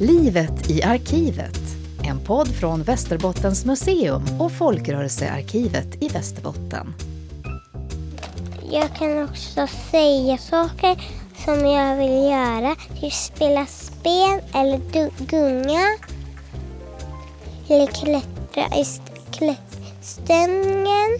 Livet 0.00 0.70
i 0.70 0.82
arkivet. 0.82 1.60
En 2.02 2.20
podd 2.20 2.48
från 2.48 2.82
Västerbottens 2.82 3.64
museum 3.64 4.22
och 4.40 4.52
Folkrörelsearkivet 4.52 6.02
i 6.02 6.08
Västerbotten. 6.08 6.94
Jag 8.70 8.96
kan 8.96 9.24
också 9.24 9.66
säga 9.90 10.38
saker 10.38 11.02
som 11.44 11.66
jag 11.66 11.96
vill 11.96 12.30
göra. 12.30 12.76
Typ 13.00 13.12
spela 13.12 13.66
spel 13.66 14.40
eller 14.54 14.80
gunga. 15.26 15.86
Eller 17.68 17.86
klättra 17.86 18.76
i 18.76 18.84
klättstängen. 19.32 21.18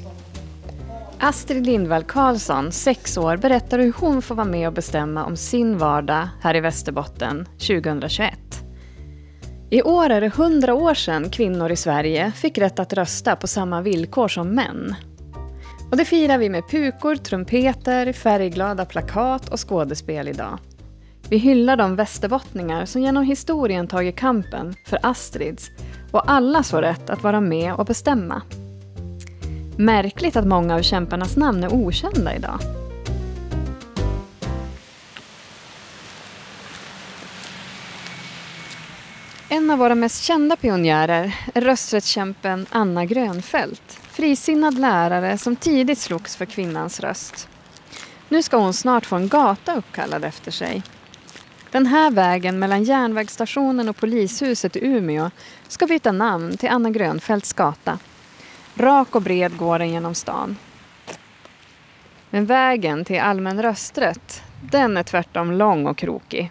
Astrid 1.18 1.66
Lindvall 1.66 2.04
Karlsson, 2.04 2.72
sex 2.72 3.18
år, 3.18 3.36
berättar 3.36 3.78
hur 3.78 3.92
hon 3.92 4.22
får 4.22 4.34
vara 4.34 4.46
med 4.46 4.68
och 4.68 4.74
bestämma 4.74 5.24
om 5.24 5.36
sin 5.36 5.78
vardag 5.78 6.28
här 6.40 6.56
i 6.56 6.60
Västerbotten 6.60 7.48
2021. 7.58 8.43
I 9.74 9.82
år 9.82 10.10
är 10.10 10.20
det 10.20 10.26
100 10.26 10.74
år 10.74 10.94
sedan 10.94 11.30
kvinnor 11.30 11.70
i 11.70 11.76
Sverige 11.76 12.32
fick 12.32 12.58
rätt 12.58 12.78
att 12.78 12.92
rösta 12.92 13.36
på 13.36 13.46
samma 13.46 13.80
villkor 13.80 14.28
som 14.28 14.54
män. 14.54 14.94
Och 15.90 15.96
det 15.96 16.04
firar 16.04 16.38
vi 16.38 16.48
med 16.48 16.68
pukor, 16.70 17.16
trumpeter, 17.16 18.12
färgglada 18.12 18.84
plakat 18.84 19.48
och 19.48 19.68
skådespel 19.68 20.28
idag. 20.28 20.58
Vi 21.28 21.36
hyllar 21.36 21.76
de 21.76 21.96
västerbottningar 21.96 22.84
som 22.84 23.02
genom 23.02 23.24
historien 23.24 23.88
tagit 23.88 24.16
kampen 24.16 24.74
för 24.86 24.98
Astrids 25.02 25.70
och 26.10 26.30
allas 26.30 26.72
vår 26.72 26.82
rätt 26.82 27.10
att 27.10 27.22
vara 27.22 27.40
med 27.40 27.74
och 27.74 27.86
bestämma. 27.86 28.42
Märkligt 29.76 30.36
att 30.36 30.46
många 30.46 30.74
av 30.74 30.82
kämparnas 30.82 31.36
namn 31.36 31.64
är 31.64 31.74
okända 31.74 32.34
idag. 32.34 32.83
En 39.48 39.70
av 39.70 39.78
våra 39.78 39.94
mest 39.94 40.22
kända 40.22 40.56
pionjärer 40.56 41.34
är 41.54 41.60
rösträttskämpen 41.60 42.66
Anna 42.70 43.04
Grönfeldt. 43.04 44.00
Frisinnad 44.02 44.78
lärare 44.78 45.38
som 45.38 45.56
tidigt 45.56 45.98
slogs 45.98 46.36
för 46.36 46.44
kvinnans 46.44 47.00
röst. 47.00 47.48
Nu 48.28 48.42
ska 48.42 48.56
hon 48.56 48.74
snart 48.74 49.06
få 49.06 49.16
en 49.16 49.28
gata 49.28 49.76
uppkallad 49.76 50.24
efter 50.24 50.50
sig. 50.50 50.82
Den 51.70 51.86
här 51.86 52.10
vägen 52.10 52.58
mellan 52.58 52.84
järnvägsstationen 52.84 53.88
och 53.88 53.96
polishuset 53.96 54.76
i 54.76 54.86
Umeå 54.86 55.30
ska 55.68 55.86
byta 55.86 56.12
namn 56.12 56.56
till 56.56 56.68
Anna 56.68 56.90
Grönfeldts 56.90 57.52
gata. 57.52 57.98
Rak 58.74 59.14
och 59.14 59.22
bred 59.22 59.56
går 59.56 59.78
den 59.78 59.90
genom 59.90 60.14
stan. 60.14 60.56
Men 62.30 62.46
vägen 62.46 63.04
till 63.04 63.20
allmän 63.20 63.62
rösträtt, 63.62 64.42
den 64.62 64.96
är 64.96 65.02
tvärtom 65.02 65.52
lång 65.52 65.86
och 65.86 65.98
krokig. 65.98 66.50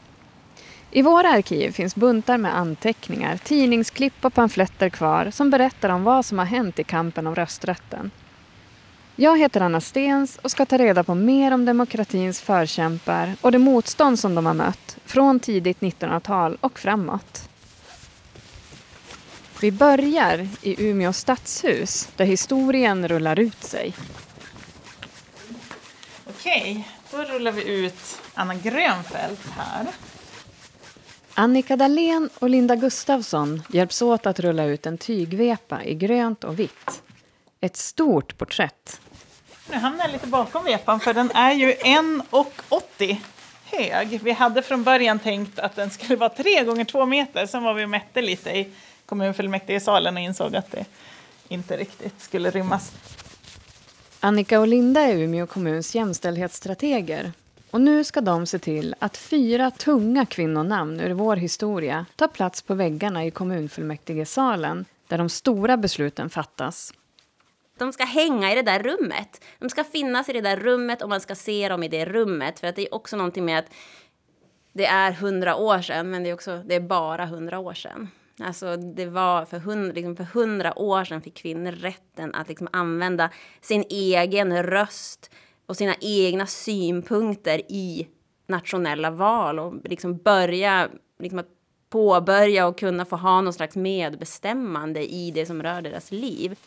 I 0.95 1.01
våra 1.01 1.29
arkiv 1.29 1.71
finns 1.71 1.95
buntar 1.95 2.37
med 2.37 2.57
anteckningar, 2.57 3.37
tidningsklipp 3.37 4.25
och 4.25 4.33
pamfletter 4.33 4.89
kvar 4.89 5.31
som 5.31 5.49
berättar 5.49 5.89
om 5.89 6.03
vad 6.03 6.25
som 6.25 6.37
har 6.39 6.45
hänt 6.45 6.79
i 6.79 6.83
kampen 6.83 7.27
om 7.27 7.35
rösträtten. 7.35 8.11
Jag 9.15 9.39
heter 9.39 9.61
Anna 9.61 9.81
Stens 9.81 10.39
och 10.41 10.51
ska 10.51 10.65
ta 10.65 10.77
reda 10.77 11.03
på 11.03 11.15
mer 11.15 11.53
om 11.53 11.65
demokratins 11.65 12.41
förkämpar 12.41 13.35
och 13.41 13.51
det 13.51 13.57
motstånd 13.57 14.19
som 14.19 14.35
de 14.35 14.45
har 14.45 14.53
mött 14.53 14.97
från 15.05 15.39
tidigt 15.39 15.79
1900-tal 15.79 16.57
och 16.61 16.79
framåt. 16.79 17.49
Vi 19.61 19.71
börjar 19.71 20.47
i 20.61 20.89
Umeå 20.89 21.13
stadshus 21.13 22.09
där 22.15 22.25
historien 22.25 23.07
rullar 23.07 23.39
ut 23.39 23.63
sig. 23.63 23.93
Okej, 26.29 26.87
då 27.11 27.17
rullar 27.17 27.51
vi 27.51 27.85
ut 27.85 28.21
Anna 28.33 28.55
Grönfeldt 28.55 29.49
här. 29.57 29.87
Annika 31.35 31.75
Dahlén 31.75 32.29
och 32.39 32.49
Linda 32.49 32.75
Gustafsson 32.75 33.63
hjälps 33.69 34.01
åt 34.01 34.25
att 34.25 34.39
rulla 34.39 34.63
ut 34.65 34.85
en 34.85 34.97
tygvepa 34.97 35.83
i 35.83 35.93
grönt 35.93 36.43
och 36.43 36.59
vitt. 36.59 37.03
Ett 37.61 37.77
stort 37.77 38.37
porträtt. 38.37 39.01
Nu 39.71 39.77
hamnar 39.77 40.03
jag 40.03 40.11
lite 40.11 40.27
bakom 40.27 40.65
vepan 40.65 40.99
för 40.99 41.13
den 41.13 41.31
är 41.31 41.51
ju 41.51 41.71
1,80 41.71 43.17
hög. 43.65 44.19
Vi 44.23 44.31
hade 44.31 44.61
från 44.61 44.83
början 44.83 45.19
tänkt 45.19 45.59
att 45.59 45.75
den 45.75 45.89
skulle 45.89 46.15
vara 46.15 46.29
3 46.29 46.63
gånger 46.63 46.85
2 46.85 47.05
meter. 47.05 47.45
Sen 47.45 47.63
var 47.63 47.73
vi 47.73 47.85
och 47.85 47.89
mätte 47.89 48.21
lite 48.21 48.49
i 48.49 48.69
kommunfullmäktigesalen 49.05 50.17
och 50.17 50.23
insåg 50.23 50.55
att 50.55 50.71
det 50.71 50.85
inte 51.47 51.77
riktigt 51.77 52.21
skulle 52.21 52.49
rymmas. 52.49 52.91
Annika 54.19 54.59
och 54.59 54.67
Linda 54.67 55.01
är 55.01 55.15
Umeå 55.15 55.47
kommuns 55.47 55.95
jämställdhetsstrateger 55.95 57.31
och 57.73 57.81
nu 57.81 58.03
ska 58.03 58.21
de 58.21 58.45
se 58.45 58.59
till 58.59 58.95
att 58.99 59.17
fyra 59.17 59.71
tunga 59.71 60.25
kvinnonamn 60.25 60.99
ur 60.99 61.13
vår 61.13 61.35
historia 61.35 62.05
tar 62.15 62.27
plats 62.27 62.61
på 62.61 62.73
väggarna 62.73 63.25
i 63.25 63.31
kommunfullmäktigesalen 63.31 64.85
där 65.07 65.17
de 65.17 65.29
stora 65.29 65.77
besluten 65.77 66.29
fattas. 66.29 66.93
De 67.77 67.93
ska 67.93 68.03
hänga 68.03 68.51
i 68.51 68.55
det 68.55 68.61
där 68.61 68.83
rummet. 68.83 69.43
De 69.59 69.69
ska 69.69 69.83
finnas 69.83 70.29
i 70.29 70.33
det 70.33 70.41
där 70.41 70.57
rummet 70.57 71.01
och 71.01 71.09
man 71.09 71.21
ska 71.21 71.35
se 71.35 71.69
dem 71.69 71.83
i 71.83 71.87
det 71.87 72.05
rummet. 72.05 72.59
För 72.59 72.67
att 72.67 72.75
det 72.75 72.81
är 72.81 72.93
också 72.93 73.17
någonting 73.17 73.45
med 73.45 73.59
att 73.59 73.69
det 74.73 74.85
är 74.85 75.11
hundra 75.11 75.55
år 75.55 75.81
sedan, 75.81 76.11
men 76.11 76.23
det 76.23 76.29
är, 76.29 76.33
också, 76.33 76.63
det 76.65 76.75
är 76.75 76.79
bara 76.79 77.25
hundra 77.25 77.59
år 77.59 77.73
sedan. 77.73 78.09
Alltså 78.39 78.77
det 78.77 79.05
var 79.05 79.45
för 79.45 79.59
hundra, 79.59 79.93
liksom 79.93 80.15
för 80.15 80.23
hundra 80.23 80.79
år 80.79 81.03
sedan 81.03 81.21
fick 81.21 81.37
kvinnor 81.37 81.71
rätten 81.71 82.35
att 82.35 82.49
liksom 82.49 82.67
använda 82.71 83.29
sin 83.61 83.83
egen 83.89 84.63
röst 84.63 85.29
och 85.65 85.77
sina 85.77 85.95
egna 86.01 86.45
synpunkter 86.45 87.61
i 87.71 88.07
nationella 88.47 89.11
val 89.11 89.59
och 89.59 89.73
liksom 89.83 90.17
börja 90.17 90.89
liksom 91.19 91.39
att 91.39 91.49
påbörja 91.89 92.67
och 92.67 92.79
kunna 92.79 93.05
få 93.05 93.15
ha 93.15 93.41
någon 93.41 93.53
slags 93.53 93.75
medbestämmande 93.75 95.13
i 95.13 95.31
det 95.31 95.45
som 95.45 95.63
rör 95.63 95.81
deras 95.81 96.11
liv. 96.11 96.59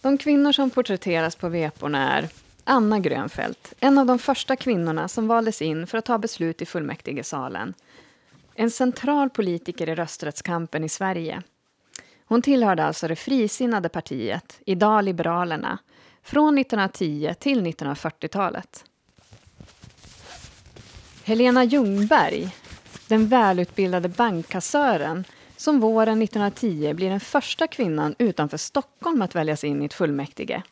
De 0.00 0.18
kvinnor 0.18 0.52
som 0.52 0.70
porträtteras 0.70 1.36
på 1.36 1.48
veporna 1.48 2.18
är 2.18 2.28
Anna 2.64 2.98
Grönfeldt, 2.98 3.74
en 3.80 3.98
av 3.98 4.06
de 4.06 4.18
första 4.18 4.56
kvinnorna 4.56 5.08
som 5.08 5.28
valdes 5.28 5.62
in 5.62 5.86
för 5.86 5.98
att 5.98 6.04
ta 6.04 6.18
beslut 6.18 6.62
i 6.62 6.66
fullmäktigesalen. 6.66 7.74
En 8.54 8.70
central 8.70 9.30
politiker 9.30 9.88
i 9.88 9.94
rösträttskampen 9.94 10.84
i 10.84 10.88
Sverige. 10.88 11.42
Hon 12.24 12.42
tillhörde 12.42 12.84
alltså 12.84 13.08
det 13.08 13.16
frisinnade 13.16 13.88
partiet, 13.88 14.60
idag 14.66 15.04
Liberalerna, 15.04 15.78
från 16.22 16.58
1910 16.58 17.34
till 17.38 17.66
1940-talet. 17.66 18.84
Helena 21.24 21.64
Ljungberg, 21.64 22.54
den 23.08 23.28
välutbildade 23.28 24.08
bankkassören 24.08 25.24
som 25.56 25.80
våren 25.80 26.22
1910 26.22 26.94
blir 26.94 27.10
den 27.10 27.20
första 27.20 27.66
kvinnan 27.66 28.14
utanför 28.18 28.56
Stockholm 28.56 29.22
att 29.22 29.34
väljas 29.34 29.64
in 29.64 29.82
i 29.82 29.84
ett 29.84 29.94
fullmäktige. 29.94 30.62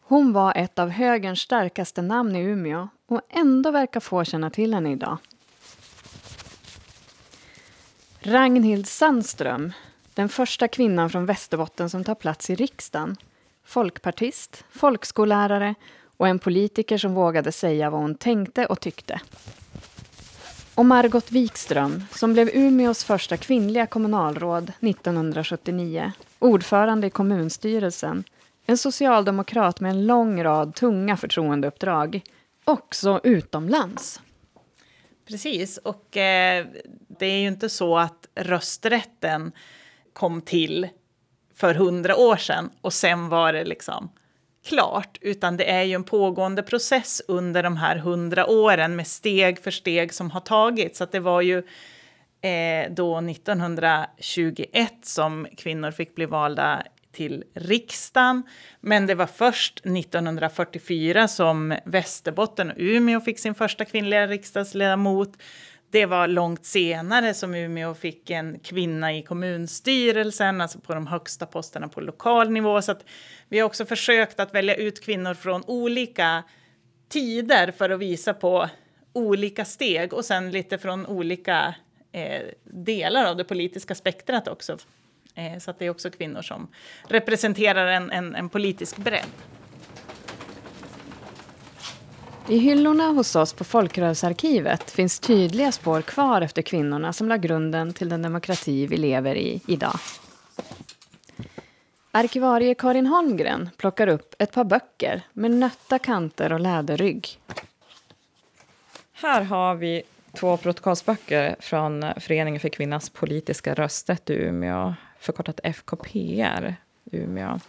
Hon 0.00 0.32
var 0.32 0.52
ett 0.56 0.78
av 0.78 0.88
högerns 0.88 1.40
starkaste 1.40 2.02
namn 2.02 2.36
i 2.36 2.40
Umeå 2.40 2.88
och 3.06 3.20
ändå 3.30 3.70
verkar 3.70 4.00
få 4.00 4.24
känna 4.24 4.50
till 4.50 4.74
henne 4.74 4.92
idag. 4.92 5.18
Ragnhild 8.20 8.88
Sandström, 8.88 9.72
den 10.14 10.28
första 10.28 10.68
kvinnan 10.68 11.10
från 11.10 11.26
Västerbotten 11.26 11.90
som 11.90 12.04
tar 12.04 12.14
plats 12.14 12.50
i 12.50 12.54
riksdagen. 12.54 13.16
Folkpartist, 13.64 14.64
folkskollärare 14.70 15.74
och 16.16 16.28
en 16.28 16.38
politiker 16.38 16.98
som 16.98 17.14
vågade 17.14 17.52
säga 17.52 17.90
vad 17.90 18.00
hon 18.00 18.14
tänkte 18.14 18.66
och 18.66 18.80
tyckte. 18.80 19.20
Och 20.74 20.86
Margot 20.86 21.32
Wikström, 21.32 22.04
som 22.10 22.32
blev 22.32 22.48
Umeås 22.48 23.04
första 23.04 23.36
kvinnliga 23.36 23.86
kommunalråd 23.86 24.72
1979. 24.80 26.12
Ordförande 26.38 27.06
i 27.06 27.10
kommunstyrelsen. 27.10 28.24
En 28.66 28.78
socialdemokrat 28.78 29.80
med 29.80 29.90
en 29.90 30.06
lång 30.06 30.44
rad 30.44 30.74
tunga 30.74 31.16
förtroendeuppdrag. 31.16 32.22
Också 32.64 33.20
utomlands. 33.24 34.20
Precis, 35.28 35.78
och 35.78 36.16
eh, 36.16 36.66
det 37.18 37.26
är 37.26 37.38
ju 37.38 37.46
inte 37.46 37.68
så 37.68 37.98
att 37.98 38.28
rösträtten 38.34 39.52
kom 40.12 40.42
till 40.42 40.88
för 41.56 41.74
hundra 41.74 42.16
år 42.16 42.36
sedan 42.36 42.70
och 42.80 42.92
sen 42.92 43.28
var 43.28 43.52
det 43.52 43.64
liksom 43.64 44.10
klart, 44.64 45.18
utan 45.20 45.56
det 45.56 45.70
är 45.70 45.82
ju 45.82 45.94
en 45.94 46.04
pågående 46.04 46.62
process 46.62 47.22
under 47.28 47.62
de 47.62 47.76
här 47.76 47.96
hundra 47.96 48.46
åren 48.46 48.96
med 48.96 49.06
steg 49.06 49.58
för 49.58 49.70
steg 49.70 50.14
som 50.14 50.30
har 50.30 50.40
tagits. 50.40 50.98
Så 50.98 51.04
det 51.04 51.20
var 51.20 51.40
ju 51.40 51.58
eh, 52.40 52.90
då 52.90 53.18
1921 53.18 54.92
som 55.02 55.46
kvinnor 55.56 55.90
fick 55.90 56.14
bli 56.14 56.26
valda 56.26 56.82
till 57.12 57.44
riksdagen. 57.54 58.42
Men 58.80 59.06
det 59.06 59.14
var 59.14 59.26
först 59.26 59.78
1944 59.78 61.28
som 61.28 61.76
Västerbotten 61.84 62.70
och 62.70 62.76
Umeå 62.78 63.20
fick 63.20 63.38
sin 63.38 63.54
första 63.54 63.84
kvinnliga 63.84 64.26
riksdagsledamot. 64.26 65.32
Det 65.94 66.06
var 66.06 66.28
långt 66.28 66.64
senare 66.64 67.34
som 67.34 67.54
Umeå 67.54 67.94
fick 67.94 68.30
en 68.30 68.58
kvinna 68.58 69.14
i 69.14 69.22
kommunstyrelsen, 69.22 70.60
alltså 70.60 70.78
på 70.78 70.94
de 70.94 71.06
högsta 71.06 71.46
posterna 71.46 71.88
på 71.88 72.00
lokal 72.00 72.50
nivå. 72.50 72.82
Så 72.82 72.94
vi 73.48 73.58
har 73.58 73.66
också 73.66 73.86
försökt 73.86 74.40
att 74.40 74.54
välja 74.54 74.74
ut 74.74 75.04
kvinnor 75.04 75.34
från 75.34 75.64
olika 75.66 76.42
tider 77.08 77.72
för 77.72 77.90
att 77.90 78.00
visa 78.00 78.34
på 78.34 78.68
olika 79.12 79.64
steg 79.64 80.12
och 80.12 80.24
sen 80.24 80.50
lite 80.50 80.78
från 80.78 81.06
olika 81.06 81.74
eh, 82.12 82.42
delar 82.64 83.24
av 83.24 83.36
det 83.36 83.44
politiska 83.44 83.94
spektrat 83.94 84.48
också. 84.48 84.78
Eh, 85.34 85.58
så 85.58 85.70
att 85.70 85.78
det 85.78 85.86
är 85.86 85.90
också 85.90 86.10
kvinnor 86.10 86.42
som 86.42 86.68
representerar 87.08 87.86
en, 87.86 88.10
en, 88.10 88.34
en 88.34 88.48
politisk 88.48 88.96
bredd. 88.96 89.30
I 92.48 92.58
hyllorna 92.58 93.08
hos 93.08 93.36
oss 93.36 93.52
på 93.52 93.64
Folkrörelsearkivet 93.64 94.90
finns 94.90 95.18
tydliga 95.18 95.72
spår 95.72 96.02
kvar 96.02 96.40
efter 96.40 96.62
kvinnorna 96.62 97.12
som 97.12 97.28
la 97.28 97.36
grunden 97.36 97.92
till 97.92 98.08
den 98.08 98.22
demokrati 98.22 98.86
vi 98.86 98.96
lever 98.96 99.34
i 99.34 99.60
idag. 99.66 99.94
Arkivarie 102.10 102.74
Karin 102.74 103.06
Holmgren 103.06 103.70
plockar 103.76 104.06
upp 104.06 104.34
ett 104.38 104.52
par 104.52 104.64
böcker 104.64 105.22
med 105.32 105.50
nötta 105.50 105.98
kanter 105.98 106.52
och 106.52 106.60
läderrygg. 106.60 107.40
Här 109.12 109.42
har 109.42 109.74
vi 109.74 110.02
två 110.32 110.56
protokollsböcker 110.56 111.56
från 111.60 112.04
Föreningen 112.16 112.60
för 112.60 112.68
kvinnans 112.68 113.10
politiska 113.10 113.74
rösträtt 113.74 114.30
i 114.30 114.34
Umeå, 114.34 114.94
förkortat 115.18 115.60
FKPR. 115.62 116.74
Umeå. 117.12 117.60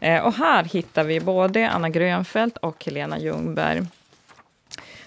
Eh, 0.00 0.26
och 0.26 0.34
här 0.34 0.64
hittar 0.64 1.04
vi 1.04 1.20
både 1.20 1.70
Anna 1.70 1.88
Grönfeldt 1.88 2.56
och 2.56 2.84
Helena 2.84 3.18
Ljungberg. 3.18 3.86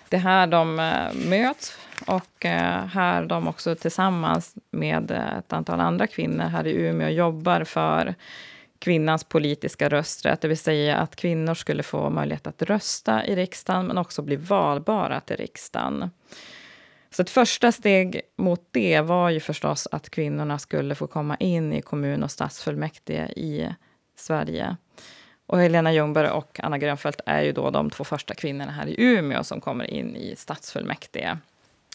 Det 0.09 0.15
är 0.15 0.21
här 0.21 0.47
de 0.47 0.79
eh, 0.79 1.29
möts 1.29 1.77
och 2.07 2.45
eh, 2.45 2.85
här 2.85 3.25
de 3.25 3.47
också 3.47 3.75
tillsammans 3.75 4.55
med 4.71 5.11
eh, 5.11 5.37
ett 5.37 5.53
antal 5.53 5.79
andra 5.79 6.07
kvinnor 6.07 6.43
här 6.43 6.67
i 6.67 6.71
Umeå 6.71 7.09
jobbar 7.09 7.63
för 7.63 8.15
kvinnans 8.79 9.23
politiska 9.23 9.89
rösträtt, 9.89 10.41
det 10.41 10.47
vill 10.47 10.57
säga 10.57 10.97
att 10.97 11.15
kvinnor 11.15 11.53
skulle 11.53 11.83
få 11.83 12.09
möjlighet 12.09 12.47
att 12.47 12.61
rösta 12.61 13.25
i 13.25 13.35
riksdagen, 13.35 13.87
men 13.87 13.97
också 13.97 14.21
bli 14.21 14.35
valbara 14.35 15.19
till 15.19 15.37
riksdagen. 15.37 16.09
Så 17.11 17.21
ett 17.21 17.29
första 17.29 17.71
steg 17.71 18.21
mot 18.37 18.67
det 18.71 19.01
var 19.01 19.29
ju 19.29 19.39
förstås 19.39 19.87
att 19.91 20.09
kvinnorna 20.09 20.59
skulle 20.59 20.95
få 20.95 21.07
komma 21.07 21.35
in 21.35 21.73
i 21.73 21.81
kommun 21.81 22.23
och 22.23 22.31
stadsfullmäktige 22.31 23.27
i 23.35 23.75
Sverige. 24.15 24.75
Och 25.49 25.59
Helena 25.59 25.93
Ljungberg 25.93 26.29
och 26.29 26.59
Anna 26.63 26.77
Grönfeldt 26.77 27.21
är 27.25 27.41
ju 27.41 27.51
då 27.51 27.69
de 27.69 27.89
två 27.89 28.03
första 28.03 28.33
kvinnorna 28.33 28.71
här 28.71 28.87
i 28.87 28.95
Umeå 28.97 29.43
som 29.43 29.61
kommer 29.61 29.85
in 29.85 30.15
i 30.15 30.35
stadsfullmäktige. 30.35 31.37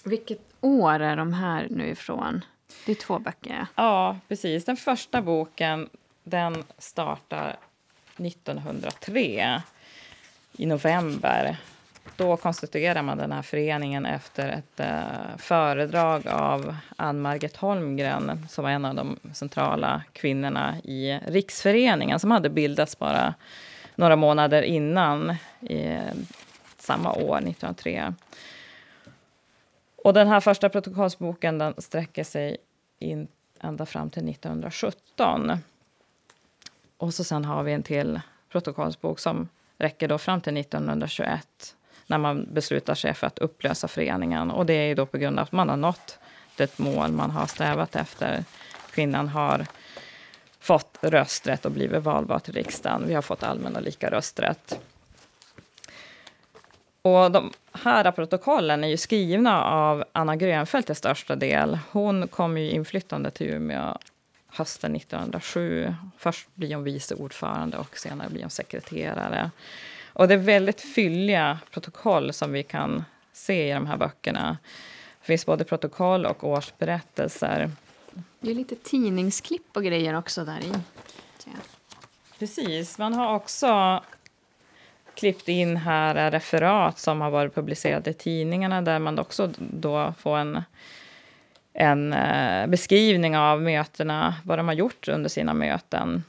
Vilket 0.04 0.40
år 0.60 1.00
är 1.00 1.16
de 1.16 1.32
här 1.32 1.66
nu 1.70 1.88
ifrån? 1.88 2.44
Det 2.86 2.92
är 2.92 2.96
två 2.96 3.18
böcker. 3.18 3.66
Ja, 3.74 4.18
precis. 4.28 4.64
Den 4.64 4.76
första 4.76 5.22
boken 5.22 5.88
den 6.24 6.64
startar 6.78 7.56
1903 8.16 9.62
i 10.52 10.66
november. 10.66 11.56
Då 12.16 12.36
konstituerar 12.36 13.02
man 13.02 13.18
den 13.18 13.32
här 13.32 13.42
föreningen 13.42 14.06
efter 14.06 14.48
ett 14.48 14.80
eh, 14.80 15.36
föredrag 15.38 16.28
av 16.28 16.76
Ann-Margret 16.96 17.56
Holmgren 17.56 18.46
som 18.50 18.64
var 18.64 18.70
en 18.70 18.84
av 18.84 18.94
de 18.94 19.18
centrala 19.32 20.02
kvinnorna 20.12 20.76
i 20.84 21.20
Riksföreningen 21.26 22.20
som 22.20 22.30
hade 22.30 22.50
bildats 22.50 22.98
bara 22.98 23.34
några 23.94 24.16
månader 24.16 24.62
innan, 24.62 25.36
i 25.60 25.98
samma 26.78 27.12
år, 27.12 27.36
1903. 27.36 28.14
Och 29.96 30.14
den 30.14 30.28
här 30.28 30.40
första 30.40 30.68
protokollsboken 30.68 31.58
den 31.58 31.74
sträcker 31.78 32.24
sig 32.24 32.56
in 32.98 33.28
ända 33.60 33.86
fram 33.86 34.10
till 34.10 34.28
1917. 34.28 35.58
Och 36.96 37.14
så 37.14 37.24
sen 37.24 37.44
har 37.44 37.62
vi 37.62 37.72
en 37.72 37.82
till 37.82 38.20
protokollsbok 38.48 39.18
som 39.18 39.48
räcker 39.78 40.08
då 40.08 40.18
fram 40.18 40.40
till 40.40 40.56
1921 40.56 41.76
när 42.06 42.18
man 42.18 42.48
beslutar 42.54 42.94
sig 42.94 43.14
för 43.14 43.26
att 43.26 43.38
upplösa 43.38 43.88
föreningen. 43.88 44.50
Och 44.50 44.66
det 44.66 44.74
är 44.74 44.86
ju 44.86 44.94
då 44.94 45.06
på 45.06 45.18
grund 45.18 45.38
av 45.38 45.42
att 45.42 45.52
man 45.52 45.68
har 45.68 45.76
nått 45.76 46.18
det 46.56 46.78
mål 46.78 47.12
man 47.12 47.30
har 47.30 47.46
strävat 47.46 47.96
efter. 47.96 48.44
Kvinnan 48.90 49.28
har 49.28 49.66
fått 50.60 50.98
rösträtt 51.00 51.64
och 51.64 51.72
blivit 51.72 52.02
valbar 52.02 52.38
till 52.38 52.54
riksdagen. 52.54 53.04
Vi 53.06 53.14
har 53.14 53.22
fått 53.22 53.42
allmän 53.42 53.76
och 53.76 53.82
lika 53.82 54.10
rösträtt. 54.10 54.78
Och 57.02 57.30
de 57.30 57.52
här 57.72 58.10
protokollen 58.10 58.84
är 58.84 58.88
ju 58.88 58.96
skrivna 58.96 59.64
av 59.64 60.04
Anna 60.12 60.36
Grönfeldt 60.36 60.86
till 60.86 60.96
största 60.96 61.36
del. 61.36 61.78
Hon 61.90 62.28
kom 62.28 62.58
ju 62.58 62.70
inflyttande 62.70 63.30
till 63.30 63.46
Umeå 63.46 63.98
hösten 64.46 64.96
1907. 64.96 65.94
Först 66.18 66.48
blir 66.54 66.74
hon 66.74 66.84
vice 66.84 67.14
ordförande 67.14 67.76
och 67.76 67.98
senare 67.98 68.28
blir 68.30 68.40
hon 68.40 68.50
sekreterare. 68.50 69.50
Och 70.14 70.28
det 70.28 70.34
är 70.34 70.38
väldigt 70.38 70.80
fylliga 70.80 71.58
protokoll 71.70 72.32
som 72.32 72.52
vi 72.52 72.62
kan 72.62 73.04
se 73.32 73.70
i 73.70 73.72
de 73.72 73.86
här 73.86 73.96
böckerna. 73.96 74.58
Det 75.20 75.26
finns 75.26 75.46
både 75.46 75.64
protokoll 75.64 76.26
och 76.26 76.44
årsberättelser. 76.44 77.70
Det 78.40 78.50
är 78.50 78.54
lite 78.54 78.74
tidningsklipp 78.76 79.76
och 79.76 79.84
grejer 79.84 80.18
också 80.18 80.44
där 80.44 80.58
i. 80.60 80.72
Precis. 82.38 82.98
Man 82.98 83.14
har 83.14 83.34
också 83.34 84.02
klippt 85.14 85.48
in 85.48 85.76
här 85.76 86.30
referat 86.30 86.98
som 86.98 87.20
har 87.20 87.30
varit 87.30 87.54
publicerade 87.54 88.10
i 88.10 88.14
tidningarna 88.14 88.82
där 88.82 88.98
man 88.98 89.18
också 89.18 89.50
då 89.58 90.14
får 90.18 90.38
en 90.38 90.62
en 91.74 92.12
eh, 92.12 92.66
beskrivning 92.66 93.36
av 93.36 93.62
mötena, 93.62 94.34
vad 94.44 94.58
de 94.58 94.68
har 94.68 94.74
gjort 94.74 95.08
under 95.08 95.28
sina 95.28 95.54
möten. 95.54 96.24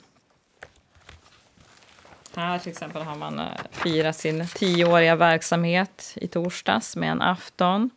Här 2.35 2.59
till 2.59 2.71
exempel 2.71 3.01
har 3.01 3.15
man 3.15 3.39
eh, 3.39 3.45
firat 3.71 4.15
sin 4.15 4.47
tioåriga 4.47 5.15
verksamhet 5.15 6.13
i 6.15 6.27
torsdags 6.27 6.95
med 6.95 7.11
en 7.11 7.21
afton. 7.21 7.89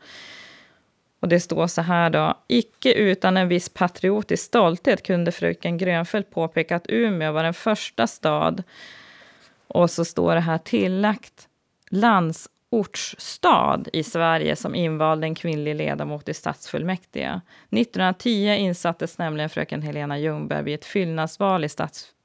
Och 1.20 1.28
det 1.28 1.40
står 1.40 1.66
så 1.66 1.82
här 1.82 2.10
då. 2.10 2.34
Icke 2.46 2.92
utan 2.92 3.36
en 3.36 3.48
viss 3.48 3.68
patriotisk 3.68 4.44
stolthet 4.44 5.02
kunde 5.02 5.32
fröken 5.32 5.78
Grönfeldt 5.78 6.30
påpeka 6.30 6.76
att 6.76 6.86
Umeå 6.88 7.32
var 7.32 7.42
den 7.42 7.54
första 7.54 8.06
stad 8.06 8.62
och 9.68 9.90
så 9.90 10.04
står 10.04 10.34
det 10.34 10.40
här 10.40 10.58
tillagt 10.58 11.44
...landsortsstad 11.90 13.84
i 13.92 14.02
Sverige 14.02 14.56
som 14.56 14.74
invalde 14.74 15.26
en 15.26 15.34
kvinnlig 15.34 15.74
ledamot 15.74 16.28
i 16.28 16.34
stadsfullmäktige. 16.34 17.40
1910 17.70 18.56
insattes 18.58 19.18
nämligen 19.18 19.50
fröken 19.50 19.82
Helena 19.82 20.18
Ljungberg 20.18 20.62
vid 20.62 20.74
ett 20.74 20.84
fyllnadsval 20.84 21.64
i 21.64 21.68
stadsfullmäktige. 21.68 22.17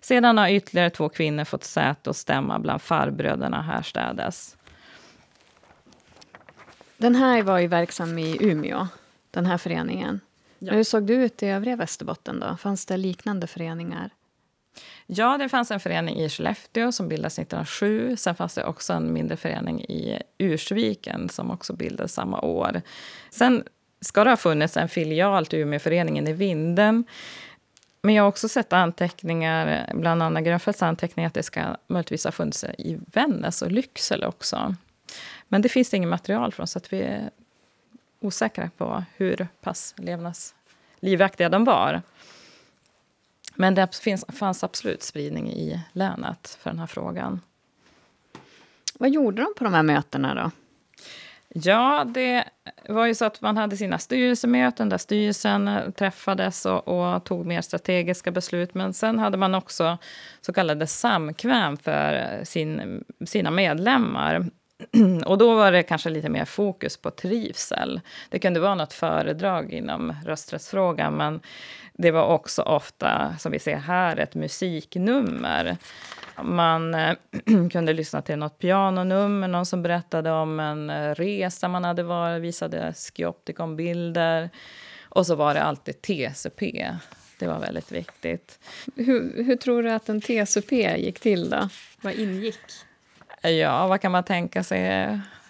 Sedan 0.00 0.38
har 0.38 0.48
ytterligare 0.48 0.90
två 0.90 1.08
kvinnor 1.08 1.44
fått 1.44 1.64
säte 1.64 2.10
och 2.10 2.16
stämma 2.16 2.58
bland 2.58 2.82
farbröderna 2.82 3.62
härstädes. 3.62 4.56
Den 6.96 7.14
här 7.14 7.42
var 7.42 7.58
ju 7.58 7.66
verksam 7.66 8.18
i 8.18 8.36
Umeå, 8.40 8.88
den 9.30 9.46
här 9.46 9.58
föreningen. 9.58 10.20
Ja. 10.58 10.72
Hur 10.72 10.84
såg 10.84 11.06
det 11.06 11.14
ut 11.14 11.42
i 11.42 11.46
övriga 11.46 11.76
Västerbotten? 11.76 12.40
då? 12.40 12.56
Fanns 12.56 12.86
det 12.86 12.96
liknande 12.96 13.46
föreningar? 13.46 14.10
Ja, 15.06 15.38
det 15.38 15.48
fanns 15.48 15.70
en 15.70 15.80
förening 15.80 16.16
i 16.16 16.28
Skellefteå 16.28 16.92
som 16.92 17.08
bildades 17.08 17.38
1907. 17.38 18.16
Sen 18.16 18.34
fanns 18.34 18.54
det 18.54 18.64
också 18.64 18.92
en 18.92 19.12
mindre 19.12 19.36
förening 19.36 19.80
i 19.80 20.22
Ursviken 20.38 21.28
som 21.28 21.50
också 21.50 21.72
bildades 21.72 22.12
samma 22.12 22.40
år. 22.40 22.82
Sen 23.30 23.64
ska 24.00 24.24
det 24.24 24.30
ha 24.30 24.36
funnits 24.36 24.76
en 24.76 24.88
filial 24.88 25.46
till 25.46 25.58
Umeåföreningen 25.58 26.28
i 26.28 26.32
Vinden. 26.32 27.04
Men 28.06 28.14
jag 28.14 28.22
har 28.22 28.28
också 28.28 28.48
sett 28.48 28.72
anteckningar, 28.72 29.90
bland 29.94 30.22
Anna 30.22 30.40
Grönfeldts 30.40 30.82
anteckningar, 30.82 31.26
att 31.26 31.34
det 31.34 31.42
ska 31.42 31.76
möjligtvis 31.86 32.24
ha 32.24 32.32
funnits 32.32 32.64
i 32.64 32.98
Vännäs 33.12 33.62
och 33.62 33.70
Lycksele 33.70 34.26
också. 34.26 34.74
Men 35.48 35.62
det 35.62 35.68
finns 35.68 35.90
det 35.90 35.96
inget 35.96 36.08
material 36.08 36.52
från, 36.52 36.66
så 36.66 36.78
att 36.78 36.92
vi 36.92 37.02
är 37.02 37.30
osäkra 38.20 38.70
på 38.76 39.04
hur 39.16 39.48
pass 39.60 39.94
levnads 39.96 40.54
livaktiga 41.00 41.48
de 41.48 41.64
var. 41.64 42.02
Men 43.54 43.74
det 43.74 43.96
finns, 43.96 44.24
fanns 44.28 44.64
absolut 44.64 45.02
spridning 45.02 45.50
i 45.52 45.80
länet 45.92 46.58
för 46.60 46.70
den 46.70 46.78
här 46.78 46.86
frågan. 46.86 47.40
Vad 48.94 49.10
gjorde 49.10 49.42
de 49.42 49.54
på 49.58 49.64
de 49.64 49.74
här 49.74 49.82
mötena 49.82 50.34
då? 50.34 50.50
Ja, 51.62 52.04
det 52.04 52.44
var 52.88 53.06
ju 53.06 53.14
så 53.14 53.24
att 53.24 53.40
man 53.40 53.56
hade 53.56 53.76
sina 53.76 53.98
styrelsemöten 53.98 54.88
där 54.88 54.98
styrelsen 54.98 55.68
eh, 55.68 55.90
träffades 55.90 56.66
och, 56.66 56.88
och, 56.88 57.24
tog 57.24 57.46
mer 57.46 57.60
strategiska 57.60 58.30
beslut. 58.30 58.74
Men 58.74 58.92
sen 58.92 59.18
hade 59.18 59.36
man 59.36 59.54
också 59.54 59.98
så 60.40 60.52
kallade 60.52 60.86
samkväm 60.86 61.76
för 61.76 62.12
eh, 62.12 62.44
sin, 62.44 63.04
sina 63.26 63.50
medlemmar. 63.50 64.46
Och 65.26 65.38
då 65.38 65.54
var 65.54 65.72
det 65.72 65.82
kanske 65.82 66.10
lite 66.10 66.28
mer 66.28 66.44
fokus 66.44 66.96
på 66.96 67.10
trivsel. 67.10 68.00
Det 68.28 68.38
kunde 68.38 68.60
vara 68.60 68.74
något 68.74 68.92
föredrag 68.92 69.72
inom 69.72 70.14
rösträttsfrågan, 70.24 71.16
men 71.16 71.40
det 71.92 72.10
var 72.10 72.26
också 72.26 72.62
ofta, 72.62 73.36
som 73.38 73.52
vi 73.52 73.58
ser 73.58 73.76
här, 73.76 74.16
ett 74.16 74.34
musiknummer. 74.34 75.76
Man 76.42 76.94
eh, 76.94 77.14
kunde 77.72 77.92
lyssna 77.92 78.22
till 78.22 78.38
något 78.38 78.58
pianonummer, 78.58 79.48
någon 79.48 79.66
som 79.66 79.82
berättade 79.82 80.30
om 80.30 80.60
en 80.60 80.90
eh, 80.90 81.14
resa 81.14 81.68
man 81.68 81.84
hade 81.84 82.02
varit, 82.02 82.42
visade 82.42 82.92
Skiopticon-bilder. 82.92 84.50
Och 85.02 85.26
så 85.26 85.34
var 85.34 85.54
det 85.54 85.62
alltid 85.62 86.02
TCP. 86.02 86.94
Det 87.38 87.46
var 87.46 87.58
väldigt 87.58 87.92
viktigt. 87.92 88.58
Hur, 88.96 89.44
hur 89.44 89.56
tror 89.56 89.82
du 89.82 89.90
att 89.90 90.08
en 90.08 90.20
TCP 90.20 90.96
gick 90.98 91.20
till 91.20 91.50
då? 91.50 91.68
Vad 92.00 92.14
ingick? 92.14 92.85
Ja, 93.50 93.86
vad 93.86 94.00
kan 94.00 94.12
man 94.12 94.24
tänka 94.24 94.62
sig? 94.62 94.80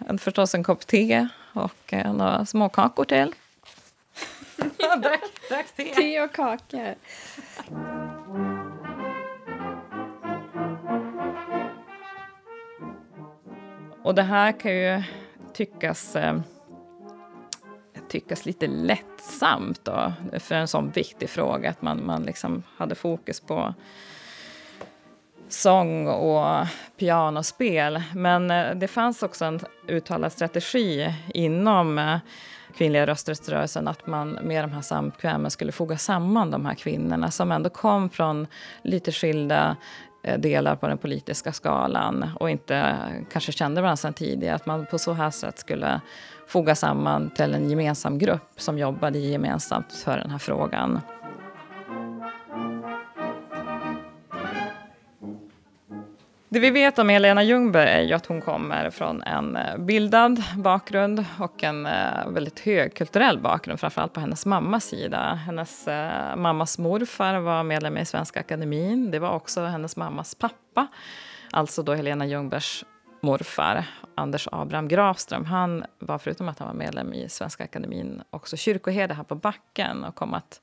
En, 0.08 0.18
förstås 0.18 0.54
en 0.54 0.64
kopp 0.64 0.86
te 0.86 1.28
och 1.52 1.92
eh, 1.92 2.12
några 2.12 2.46
småkakor 2.46 3.04
till. 3.04 3.34
drack, 5.02 5.22
drack 5.48 5.66
te. 5.76 5.84
te 5.84 6.20
och 6.20 6.32
kakor. 6.32 6.94
Och 14.02 14.14
det 14.14 14.22
här 14.22 14.52
kan 14.60 14.72
ju 14.72 15.02
tyckas, 15.54 16.16
eh, 16.16 16.40
tyckas 18.08 18.46
lite 18.46 18.66
lättsamt 18.66 19.84
då, 19.84 20.12
för 20.38 20.54
en 20.54 20.68
sån 20.68 20.90
viktig 20.90 21.30
fråga. 21.30 21.70
Att 21.70 21.82
man, 21.82 22.06
man 22.06 22.22
liksom 22.22 22.62
hade 22.76 22.94
fokus 22.94 23.40
på 23.40 23.74
sång 25.48 26.08
och 26.08 26.66
pianospel. 26.98 28.02
Men 28.14 28.50
eh, 28.50 28.74
det 28.74 28.88
fanns 28.88 29.22
också 29.22 29.44
en 29.44 29.60
uttalad 29.88 30.32
strategi 30.32 31.14
inom 31.34 31.98
eh, 31.98 32.18
kvinnliga 32.76 33.06
rösträttsrörelsen 33.06 33.88
att 33.88 34.06
man 34.06 34.30
med 34.42 34.64
de 34.64 34.72
här 34.72 34.80
samkvämen 34.80 35.50
skulle 35.50 35.72
foga 35.72 35.98
samman 35.98 36.50
de 36.50 36.66
här 36.66 36.74
kvinnorna 36.74 37.30
som 37.30 37.52
ändå 37.52 37.70
kom 37.70 38.10
från 38.10 38.46
lite 38.82 39.12
skilda 39.12 39.76
eh, 40.22 40.38
delar 40.38 40.76
på 40.76 40.88
den 40.88 40.98
politiska 40.98 41.52
skalan 41.52 42.30
och 42.40 42.50
inte 42.50 42.96
kanske 43.32 43.52
kände 43.52 43.80
varandra 43.80 43.96
sedan 43.96 44.14
tidigare. 44.14 44.54
Att 44.54 44.66
man 44.66 44.86
på 44.86 44.98
så 44.98 45.12
här 45.12 45.30
sätt 45.30 45.58
skulle 45.58 46.00
foga 46.48 46.74
samman 46.74 47.30
till 47.30 47.54
en 47.54 47.70
gemensam 47.70 48.18
grupp 48.18 48.50
som 48.56 48.78
jobbade 48.78 49.18
gemensamt 49.18 49.92
för 49.92 50.18
den 50.18 50.30
här 50.30 50.38
frågan. 50.38 51.00
Det 56.56 56.60
vi 56.60 56.70
vet 56.70 56.98
om 56.98 57.08
Helena 57.08 57.42
Ljungberg 57.42 57.90
är 57.90 58.00
ju 58.00 58.12
att 58.12 58.26
hon 58.26 58.40
kommer 58.40 58.90
från 58.90 59.22
en 59.22 59.56
eh, 59.56 59.78
bildad 59.78 60.44
bakgrund 60.56 61.24
och 61.38 61.64
en 61.64 61.86
eh, 61.86 62.28
väldigt 62.28 62.60
hög 62.60 62.94
kulturell 62.94 63.38
bakgrund, 63.38 63.80
framförallt 63.80 64.12
på 64.12 64.20
hennes 64.20 64.46
mammas 64.46 64.84
sida. 64.84 65.34
Hennes 65.46 65.88
eh, 65.88 66.36
mammas 66.36 66.78
morfar 66.78 67.38
var 67.38 67.62
medlem 67.62 67.96
i 67.96 68.04
Svenska 68.04 68.40
Akademin. 68.40 69.10
Det 69.10 69.18
var 69.18 69.30
också 69.30 69.64
hennes 69.64 69.96
mammas 69.96 70.34
pappa, 70.34 70.86
alltså 71.50 71.82
då 71.82 71.94
Helena 71.94 72.26
Ljungbergs 72.26 72.84
morfar, 73.26 73.84
Anders 74.14 74.48
Abraham 74.52 74.88
Grafström, 74.88 75.44
han 75.44 75.84
var 75.98 76.18
förutom 76.18 76.48
att 76.48 76.58
han 76.58 76.68
var 76.68 76.74
medlem 76.74 77.14
i 77.14 77.28
Svenska 77.28 77.64
Akademin 77.64 78.22
också 78.30 78.56
kyrkoherde 78.56 79.14
här 79.14 79.24
på 79.24 79.34
Backen 79.34 80.04
och 80.04 80.14
kom 80.14 80.34
att 80.34 80.60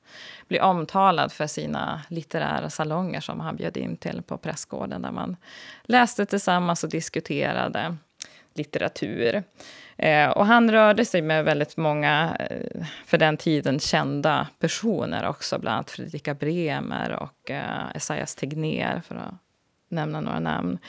bli 0.47 0.59
omtalad 0.59 1.31
för 1.31 1.47
sina 1.47 2.01
litterära 2.09 2.69
salonger 2.69 3.21
som 3.21 3.39
han 3.39 3.55
bjöd 3.55 3.77
in 3.77 3.97
till 3.97 4.21
på 4.21 4.37
Prästgården 4.37 5.01
där 5.01 5.11
man 5.11 5.35
läste 5.83 6.25
tillsammans 6.25 6.83
och 6.83 6.89
diskuterade 6.89 7.95
litteratur. 8.53 9.43
Eh, 9.97 10.29
och 10.29 10.45
han 10.45 10.71
rörde 10.71 11.05
sig 11.05 11.21
med 11.21 11.45
väldigt 11.45 11.77
många, 11.77 12.37
eh, 12.39 12.85
för 13.05 13.17
den 13.17 13.37
tiden 13.37 13.79
kända 13.79 14.47
personer 14.59 15.27
också, 15.27 15.59
bland 15.59 15.75
annat 15.75 15.91
Fredrika 15.91 16.33
Bremer 16.33 17.11
och 17.11 17.51
eh, 17.51 17.95
Esaias 17.95 18.35
Tegnér, 18.35 19.01
för 19.07 19.15
att 19.15 19.33
nämna 19.89 20.21
några 20.21 20.39
namn. 20.39 20.79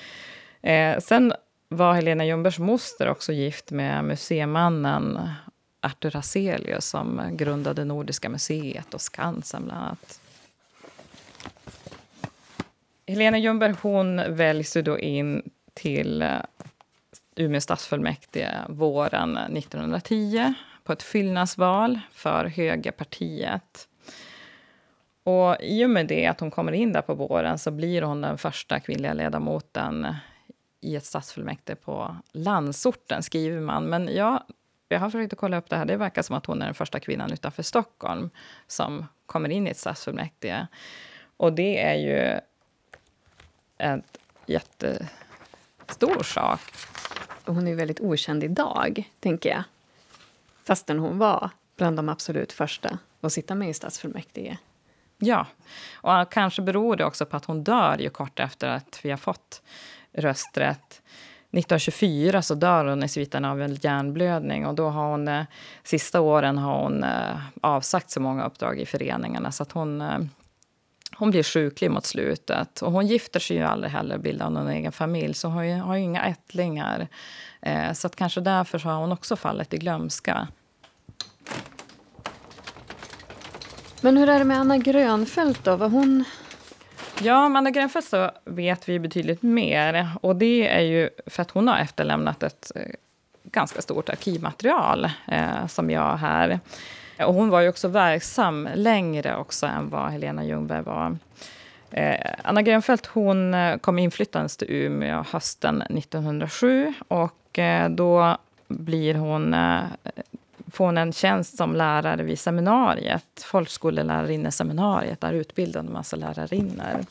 Eh, 0.65 0.99
sen 0.99 1.33
var 1.69 1.95
Helena 1.95 2.25
Ljungbergs 2.25 2.59
moster 2.59 3.09
också 3.09 3.33
gift 3.33 3.71
med 3.71 4.05
museimannen 4.05 5.29
Artur 5.81 6.11
Hazelius 6.11 6.87
som 6.87 7.23
grundade 7.33 7.85
Nordiska 7.85 8.29
museet 8.29 8.95
och 8.95 9.01
Skansen 9.01 9.65
bland 9.65 9.81
annat. 9.81 10.21
Helena 13.07 13.39
Ljungberg 13.39 13.75
hon 13.83 14.37
väljs 14.37 14.73
då 14.73 14.99
in 14.99 15.51
till 15.75 16.25
Umeå 17.37 17.61
stadsfullmäktige 17.61 18.51
våren 18.69 19.37
1910 19.37 20.55
på 20.85 20.93
ett 20.93 21.03
fyllnadsval 21.03 22.01
för 22.13 22.45
Högerpartiet. 22.45 23.89
Och 25.25 25.57
I 25.61 25.85
och 25.85 25.91
med 25.91 26.07
det 26.07 26.27
att 26.27 26.41
hon 26.41 26.51
kommer 26.51 26.73
in 26.73 26.93
där 26.93 27.03
på 27.03 27.15
våren 27.15 27.59
så 27.59 27.71
blir 27.71 28.03
hon 28.03 28.21
den 28.21 28.39
första 28.39 28.81
kvinnliga 28.81 29.13
ledamoten 29.13 30.15
i 30.85 30.97
ett 30.97 31.05
stadsfullmäktige 31.05 31.77
på 31.77 32.17
landsorten, 32.33 33.23
skriver 33.23 33.61
man. 33.61 33.85
Men 33.85 34.15
jag, 34.15 34.43
jag 34.89 35.01
har 35.01 35.11
försökt 35.11 35.33
att 35.33 35.39
kolla 35.39 35.57
upp 35.57 35.71
det 35.71 35.77
här. 35.77 35.85
Det 35.85 35.97
verkar 35.97 36.23
som 36.23 36.37
att 36.37 36.47
hon 36.47 36.63
är 36.63 36.67
den 36.67 36.75
första 36.75 37.01
kvinnan 37.01 37.33
utanför 37.33 37.63
Stockholm 37.63 38.31
som 38.67 39.07
kommer 39.27 39.49
in 39.49 39.67
i 39.67 39.71
ett 39.71 39.77
stadsfullmäktige. 39.77 40.67
Och 41.37 41.53
det 41.53 41.83
är 41.83 41.95
ju 41.95 42.41
en 43.79 44.03
jättestor 44.47 46.23
sak. 46.23 46.61
Hon 47.45 47.69
är 47.69 47.75
väldigt 47.75 48.01
okänd 48.01 48.45
idag, 48.45 49.11
tänker 49.21 49.51
jag. 49.51 49.63
Fastän 50.65 50.99
hon 50.99 51.19
var 51.19 51.51
bland 51.77 51.97
de 51.97 52.09
absolut 52.09 52.53
första 52.53 52.99
att 53.21 53.33
sitta 53.33 53.55
med 53.55 53.69
i 53.69 53.75
stadsfullmäktige. 53.75 54.59
Ja, 55.19 55.47
och 55.95 56.33
kanske 56.33 56.63
beror 56.63 56.97
det 56.97 57.05
också 57.05 57.27
på 57.27 57.37
att 57.37 57.45
hon 57.45 57.65
dör 57.65 57.99
ju 57.99 58.11
kort 58.11 58.41
efter 58.41 58.69
att 58.69 59.01
vi 59.03 59.11
har 59.11 59.17
fått 59.17 59.63
rösträtt. 60.15 61.03
1924 61.59 62.43
så 62.43 62.55
dör 62.55 62.85
hon 62.85 63.03
i 63.03 63.09
sviten 63.09 63.45
av 63.45 63.63
en 63.63 63.75
hjärnblödning 63.75 64.67
och 64.67 64.75
då 64.75 64.89
har 64.89 65.11
hon, 65.11 65.29
eh, 65.29 65.45
sista 65.83 66.21
åren 66.21 66.59
har 66.59 66.83
hon 66.83 67.05
eh, 67.05 67.37
avsagt 67.61 68.11
så 68.11 68.21
många 68.21 68.47
uppdrag 68.47 68.81
i 68.81 68.87
föreningarna 68.87 69.53
så 69.53 69.63
att 69.63 69.73
hon, 69.73 70.01
eh, 70.01 70.19
hon 71.17 71.31
blir 71.31 71.43
sjuklig 71.43 71.91
mot 71.91 72.05
slutet. 72.05 72.83
Och 72.83 72.93
hon 72.93 73.07
gifter 73.07 73.41
sig 73.41 73.57
ju 73.57 73.63
aldrig 73.63 73.93
heller 73.93 74.15
och 74.15 74.21
bildar 74.21 74.51
någon 74.51 74.69
egen 74.69 74.93
familj 74.93 75.35
så 75.35 75.49
hon 75.49 75.57
har 75.57 75.65
ju, 75.65 75.75
har 75.75 75.97
ju 75.97 76.03
inga 76.03 76.25
ättlingar. 76.25 77.09
Eh, 77.63 77.93
så 77.93 78.07
att 78.07 78.17
kanske 78.17 78.41
därför 78.41 78.79
har 78.79 78.95
hon 78.95 79.13
också 79.13 79.37
fallit 79.37 79.75
i 79.75 79.79
glömska. 79.79 80.49
Men 84.01 84.17
hur 84.17 84.29
är 84.29 84.39
det 84.39 84.45
med 84.45 84.59
Anna 84.59 84.79
Grönfeldt 84.79 85.65
då? 85.65 85.77
Var 85.77 85.89
hon 85.89 86.25
Ja, 87.23 87.45
Amanda 87.45 87.71
Grenfell 87.71 88.03
så 88.03 88.31
vet 88.45 88.89
vi 88.89 88.99
betydligt 88.99 89.43
mer. 89.43 90.09
Och 90.21 90.37
det 90.37 90.69
är 90.69 90.81
ju 90.81 91.11
för 91.27 91.43
att 91.43 91.51
hon 91.51 91.69
har 91.69 91.79
efterlämnat 91.79 92.43
ett 92.43 92.73
eh, 92.75 92.83
ganska 93.43 93.83
stort 93.83 94.09
arkivmaterial 94.09 95.05
eh, 95.29 95.67
som 95.67 95.91
jag 95.91 96.01
har 96.01 96.17
här. 96.17 96.61
Och 97.19 97.35
hon 97.35 97.51
var 97.51 97.61
ju 97.61 97.69
också 97.69 97.89
verksam 97.89 98.69
längre 98.75 99.37
också 99.37 99.67
än 99.67 99.91
vad 99.91 100.11
Helena 100.11 100.45
Ljungberg 100.45 100.83
var. 100.83 101.17
Eh, 101.91 102.31
Anna 102.43 102.63
Grenfeldt 102.63 103.07
hon 103.07 103.55
eh, 103.55 103.77
kom 103.77 103.99
inflyttandes 103.99 104.57
till 104.57 104.71
Umeå 104.71 105.25
hösten 105.31 105.83
1907 105.83 106.93
och 107.09 107.59
eh, 107.59 107.89
då 107.89 108.37
blir 108.69 109.15
hon 109.15 109.55
eh, 109.55 109.83
från 110.75 110.77
får 110.77 110.87
hon 110.87 110.99
en 110.99 111.13
tjänst 111.13 111.57
som 111.57 111.77
lärare 111.77 112.23
vid 112.23 112.39
seminariet, 112.39 113.45
folkskolelärarinneseminariet. 113.45 115.21
Där 115.21 115.33
utbildade 115.33 115.85
man 115.85 115.93
massa 115.93 116.17
lärarinnor. 116.17 117.07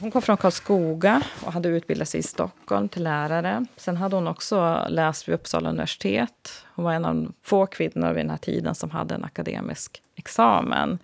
Hon 0.00 0.10
kom 0.10 0.22
från 0.22 0.36
Karlskoga 0.36 1.22
och 1.44 1.52
hade 1.52 1.68
utbildat 1.68 2.08
sig 2.08 2.20
i 2.20 2.22
Stockholm 2.22 2.88
till 2.88 3.04
lärare. 3.04 3.66
Sen 3.76 3.96
hade 3.96 4.16
hon 4.16 4.28
också 4.28 4.86
läst 4.88 5.28
vid 5.28 5.34
Uppsala 5.34 5.70
universitet. 5.70 6.64
Hon 6.74 6.84
var 6.84 6.92
en 6.92 7.04
av 7.04 7.32
få 7.42 7.66
kvinnor 7.66 8.12
vid 8.12 8.24
den 8.24 8.30
här 8.30 8.38
tiden 8.38 8.74
som 8.74 8.90
hade 8.90 9.14
en 9.14 9.24
akademisk 9.24 10.02
examen. 10.16 10.98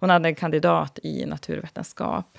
Hon 0.00 0.10
hade 0.10 0.28
en 0.28 0.34
kandidat 0.34 0.98
i 1.02 1.26
naturvetenskap. 1.26 2.38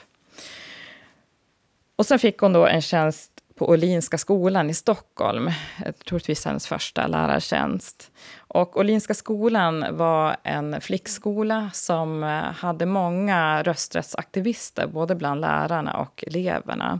Och 1.96 2.06
sen 2.06 2.20
fick 2.20 2.38
hon 2.38 2.54
då 2.54 2.66
en 2.66 2.82
tjänst 2.82 3.35
på 3.56 3.70
Olinska 3.70 4.18
skolan 4.18 4.70
i 4.70 4.74
Stockholm, 4.74 5.48
eh, 5.48 5.92
troligtvis 6.08 6.46
hennes 6.46 6.68
första 6.68 7.08
lärartjänst. 7.08 8.12
Och 8.38 8.78
Olinska 8.78 9.14
skolan 9.14 9.86
var 9.98 10.38
en 10.44 10.82
flickskola 10.82 11.70
som 11.74 12.24
eh, 12.24 12.30
hade 12.30 12.86
många 12.86 13.64
rösträttsaktivister, 13.64 14.88
både 14.88 15.16
bland 15.16 15.42
lärarna 15.42 15.98
och 15.98 16.24
eleverna. 16.28 17.00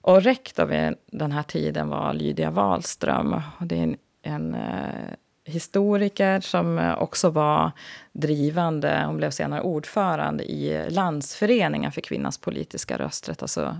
Och 0.00 0.22
rektor 0.22 0.64
vid 0.64 0.94
den 1.06 1.32
här 1.32 1.42
tiden 1.42 1.88
var 1.88 2.14
Lydia 2.14 2.50
Wahlström. 2.50 3.40
Det 3.60 3.78
är 3.78 3.82
en, 3.82 3.96
en 4.22 4.54
eh, 4.54 5.14
historiker 5.44 6.40
som 6.40 6.78
eh, 6.78 6.98
också 6.98 7.30
var 7.30 7.70
drivande, 8.12 9.02
hon 9.06 9.16
blev 9.16 9.30
senare 9.30 9.60
ordförande 9.60 10.44
i 10.44 10.90
Landsföreningen 10.90 11.92
för 11.92 12.00
kvinnans 12.00 12.38
politiska 12.38 12.98
rösträtt, 12.98 13.42
alltså 13.42 13.76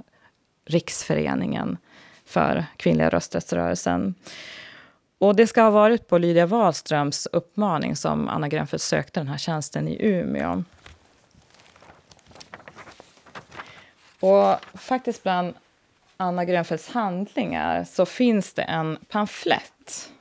Riksföreningen 0.71 1.79
för 2.25 2.65
kvinnliga 2.77 3.09
rösträttsrörelsen. 3.09 4.15
Och 5.19 5.37
det 5.37 5.47
ska 5.47 5.63
ha 5.63 5.71
varit 5.71 6.09
på 6.09 6.19
Lydia 6.19 6.47
Wahlströms 6.47 7.29
uppmaning 7.33 7.97
som 7.97 8.29
Anna 8.29 8.49
Grenfeldt 8.49 8.83
sökte 8.83 9.21
den 9.21 9.29
här 9.29 9.39
tjänsten 9.39 9.89
i 9.89 9.97
Umeå. 10.01 10.65
Och 14.21 14.57
faktiskt 14.75 15.23
bland 15.23 15.55
Anna 16.17 16.45
Grönfeldts 16.45 16.89
handlingar 16.89 17.85
så 17.85 18.07
finns 18.07 18.55
det 18.55 18.63
en 18.63 18.99
pamflett 19.09 20.13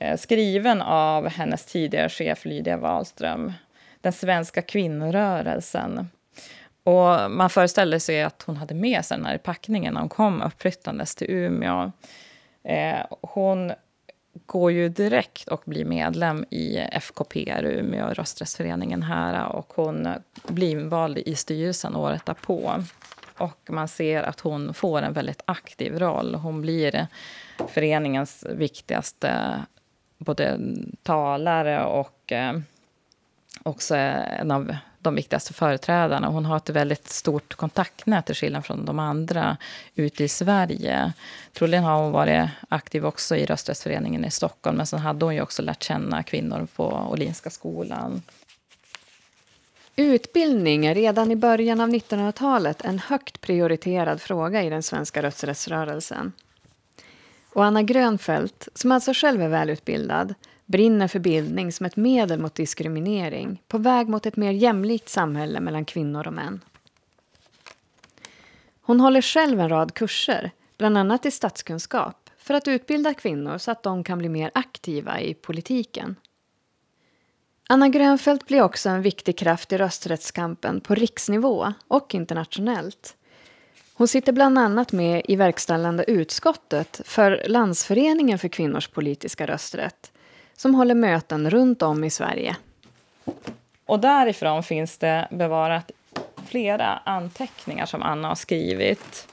eh, 0.00 0.16
skriven 0.16 0.82
av 0.82 1.28
hennes 1.28 1.66
tidigare 1.66 2.08
chef 2.08 2.44
Lydia 2.44 2.76
Wahlström, 2.76 3.52
Den 4.00 4.12
svenska 4.12 4.62
kvinnorörelsen. 4.62 6.08
Och 6.84 7.30
man 7.30 7.50
föreställde 7.50 8.00
sig 8.00 8.22
att 8.22 8.42
hon 8.42 8.56
hade 8.56 8.74
med 8.74 9.04
sig 9.04 9.16
den 9.16 9.26
här 9.26 9.34
i 9.34 9.38
packningen 9.38 9.94
när 9.94 10.00
hon 10.00 10.08
kom 10.08 10.42
uppflyttandes 10.42 11.14
till 11.14 11.30
Umeå. 11.30 11.92
Eh, 12.62 13.06
hon 13.20 13.72
går 14.46 14.72
ju 14.72 14.88
direkt 14.88 15.48
och 15.48 15.62
blir 15.64 15.84
medlem 15.84 16.44
i 16.50 16.78
FKP, 16.78 17.54
Umeå 17.62 18.06
rösträttsföreningen 18.06 19.02
här. 19.02 19.48
Och 19.48 19.72
hon 19.74 20.08
blir 20.42 20.70
invald 20.70 21.18
i 21.18 21.34
styrelsen 21.34 21.96
året 21.96 22.26
därpå. 22.26 22.82
Och 23.38 23.68
man 23.70 23.88
ser 23.88 24.22
att 24.22 24.40
hon 24.40 24.74
får 24.74 25.02
en 25.02 25.12
väldigt 25.12 25.42
aktiv 25.44 25.98
roll. 25.98 26.34
Hon 26.34 26.60
blir 26.60 27.06
föreningens 27.68 28.46
viktigaste 28.50 29.62
både 30.18 30.60
talare 31.02 31.84
och 31.84 32.32
eh, 32.32 32.58
också 33.62 33.96
en 33.96 34.50
av 34.50 34.76
de 35.04 35.14
viktigaste 35.14 35.52
företrädarna. 35.52 36.28
Hon 36.28 36.44
har 36.44 36.56
ett 36.56 36.70
väldigt 36.70 37.10
stort 37.10 37.54
kontaktnät 37.54 38.26
till 38.26 38.34
skillnad 38.34 38.64
från 38.64 38.84
de 38.84 38.98
andra 38.98 39.56
ute 39.94 40.24
i 40.24 40.28
Sverige. 40.28 41.12
Troligen 41.52 41.84
har 41.84 42.02
hon 42.02 42.12
varit 42.12 42.48
aktiv 42.68 43.06
också 43.06 43.36
i 43.36 43.46
rösträttsföreningen 43.46 44.24
i 44.24 44.30
Stockholm 44.30 44.76
men 44.76 44.86
sen 44.86 44.98
hade 44.98 45.24
hon 45.24 45.34
ju 45.34 45.40
också 45.40 45.62
lärt 45.62 45.82
känna 45.82 46.22
kvinnor 46.22 46.66
på 46.76 47.08
Olinska 47.10 47.50
skolan. 47.50 48.22
Utbildning 49.96 50.86
är 50.86 50.94
redan 50.94 51.30
i 51.30 51.36
början 51.36 51.80
av 51.80 51.88
1900-talet 51.88 52.84
en 52.84 52.98
högt 52.98 53.40
prioriterad 53.40 54.20
fråga 54.20 54.62
i 54.62 54.70
den 54.70 54.82
svenska 54.82 55.22
rösträttsrörelsen. 55.22 56.32
Och 57.52 57.64
Anna 57.64 57.82
Grönfeldt, 57.82 58.68
som 58.74 58.92
alltså 58.92 59.12
själv 59.14 59.42
är 59.42 59.48
välutbildad, 59.48 60.34
brinner 60.66 61.08
för 61.08 61.18
bildning 61.18 61.72
som 61.72 61.86
ett 61.86 61.96
medel 61.96 62.38
mot 62.38 62.54
diskriminering 62.54 63.62
på 63.68 63.78
väg 63.78 64.08
mot 64.08 64.26
ett 64.26 64.36
mer 64.36 64.52
jämlikt 64.52 65.08
samhälle 65.08 65.60
mellan 65.60 65.84
kvinnor 65.84 66.26
och 66.26 66.32
män. 66.32 66.60
Hon 68.80 69.00
håller 69.00 69.22
själv 69.22 69.60
en 69.60 69.68
rad 69.68 69.94
kurser, 69.94 70.50
bland 70.78 70.98
annat 70.98 71.26
i 71.26 71.30
statskunskap 71.30 72.30
för 72.38 72.54
att 72.54 72.68
utbilda 72.68 73.14
kvinnor 73.14 73.58
så 73.58 73.70
att 73.70 73.82
de 73.82 74.04
kan 74.04 74.18
bli 74.18 74.28
mer 74.28 74.50
aktiva 74.54 75.20
i 75.20 75.34
politiken. 75.34 76.16
Anna 77.68 77.88
Grönfeldt 77.88 78.46
blir 78.46 78.62
också 78.62 78.88
en 78.88 79.02
viktig 79.02 79.38
kraft 79.38 79.72
i 79.72 79.78
rösträttskampen 79.78 80.80
på 80.80 80.94
riksnivå 80.94 81.72
och 81.88 82.14
internationellt. 82.14 83.16
Hon 83.94 84.08
sitter 84.08 84.32
bland 84.32 84.58
annat 84.58 84.92
med 84.92 85.22
i 85.28 85.36
verkställande 85.36 86.04
utskottet 86.04 87.00
för 87.04 87.42
Landsföreningen 87.46 88.38
för 88.38 88.48
kvinnors 88.48 88.88
politiska 88.88 89.46
rösträtt 89.46 90.12
som 90.56 90.74
håller 90.74 90.94
möten 90.94 91.50
runt 91.50 91.82
om 91.82 92.04
i 92.04 92.10
Sverige. 92.10 92.56
Och 93.86 94.00
därifrån 94.00 94.62
finns 94.62 94.98
det 94.98 95.28
bevarat 95.30 95.90
flera 96.46 97.00
anteckningar 97.04 97.86
som 97.86 98.02
Anna 98.02 98.28
har 98.28 98.34
skrivit 98.34 99.28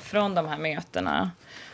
från 0.00 0.34
de 0.34 0.48
här 0.48 0.58
mötena. 0.58 1.30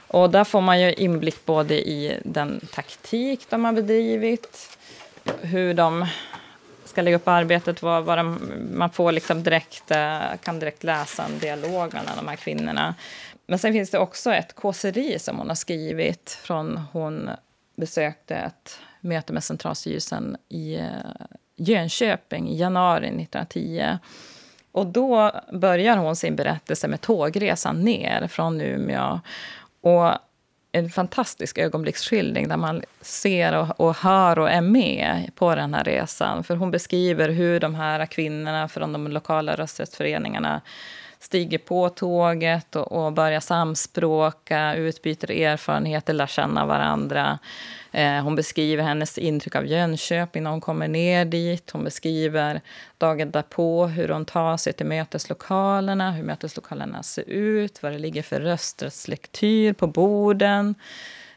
Och 0.09 0.31
där 0.31 0.45
får 0.45 0.61
man 0.61 0.81
ju 0.81 0.93
inblick 0.93 1.45
både 1.45 1.75
i 1.75 2.21
den 2.25 2.61
taktik 2.73 3.47
de 3.51 3.65
har 3.65 3.73
bedrivit, 3.73 4.79
hur 5.41 5.75
de 5.75 6.07
ska 6.95 7.03
lägga 7.03 7.17
upp 7.17 7.29
arbetet, 7.29 7.83
vad, 7.83 8.05
vad 8.05 8.19
de, 8.19 8.53
man 8.73 8.91
får 8.91 9.13
liksom 9.13 9.43
direkt, 9.43 9.91
eh, 9.91 10.21
kan 10.43 10.59
direkt 10.59 10.85
läsa 10.85 11.25
en 11.25 11.39
dialog 11.39 11.95
mellan 11.95 12.17
de 12.17 12.29
här 12.29 12.37
kvinnorna. 12.37 12.95
Men 13.47 13.59
sen 13.59 13.73
finns 13.73 13.91
det 13.91 13.99
också 13.99 14.33
ett 14.33 14.55
kåseri 14.55 15.19
som 15.19 15.39
hon 15.39 15.49
har 15.49 15.55
skrivit 15.55 16.39
från 16.43 16.83
hon 16.93 17.31
besökte 17.77 18.35
ett 18.35 18.79
möte 19.01 19.33
med 19.33 19.45
Centralstyrelsen 19.45 20.37
i 20.49 20.75
eh, 20.75 20.87
Jönköping 21.57 22.49
i 22.49 22.57
januari 22.57 23.07
1910. 23.07 23.99
Och 24.73 24.87
då 24.87 25.33
börjar 25.53 25.97
hon 25.97 26.17
sin 26.17 26.37
berättelse 26.37 26.89
med 26.89 27.01
tågresan 27.01 27.83
ner 27.83 28.27
från 28.27 28.61
Umeå. 28.61 29.21
Och 29.81 30.11
en 30.75 30.91
fantastisk 30.91 31.59
ögonblicksskildring 31.59 32.49
där 32.49 32.57
man 32.57 32.83
ser 33.01 33.53
och, 33.59 33.81
och 33.81 33.97
hör 33.97 34.39
och 34.39 34.51
är 34.51 34.61
med 34.61 35.31
på 35.35 35.55
den 35.55 35.75
här 35.75 35.85
resan. 35.85 36.45
För 36.45 36.57
hon 36.57 36.71
beskriver 36.71 37.29
hur 37.29 37.61
de 37.61 37.75
här 37.75 38.07
kvinnorna 38.07 38.69
från 38.69 38.93
de 38.93 39.09
lokala 39.09 39.57
rösträttsföreningarna 39.57 40.61
stiger 41.25 41.59
på 41.59 41.89
tåget 41.89 42.77
och, 42.77 42.93
och 42.93 43.13
börjar 43.13 43.41
samspråka, 43.41 44.75
utbyter 44.75 45.31
erfarenheter, 45.31 46.13
lär 46.13 46.27
känna 46.27 46.67
varandra. 46.67 47.39
Eh, 47.93 48.23
hon 48.23 48.37
beskriver 48.37 48.83
hennes 48.83 49.19
intryck 49.19 49.57
av 49.57 49.67
Jönköping 49.67 50.43
när 50.43 50.51
hon 50.51 50.61
kommer 50.61 50.89
ner 50.89 51.25
dit. 51.25 51.71
Hon 51.71 51.85
beskriver 51.85 52.61
dagen 52.99 53.31
därpå 53.31 53.87
hur 53.87 54.09
hon 54.09 54.25
tar 54.25 54.57
sig 54.57 54.73
till 54.73 54.87
möteslokalerna, 54.87 56.11
hur 56.11 56.25
möteslokalerna 56.25 57.03
ser 57.03 57.29
ut, 57.29 57.83
vad 57.83 57.93
det 57.93 57.99
ligger 57.99 58.23
för 58.23 58.41
rösträttslektyr 58.41 59.73
på 59.73 59.87
borden. 59.87 60.75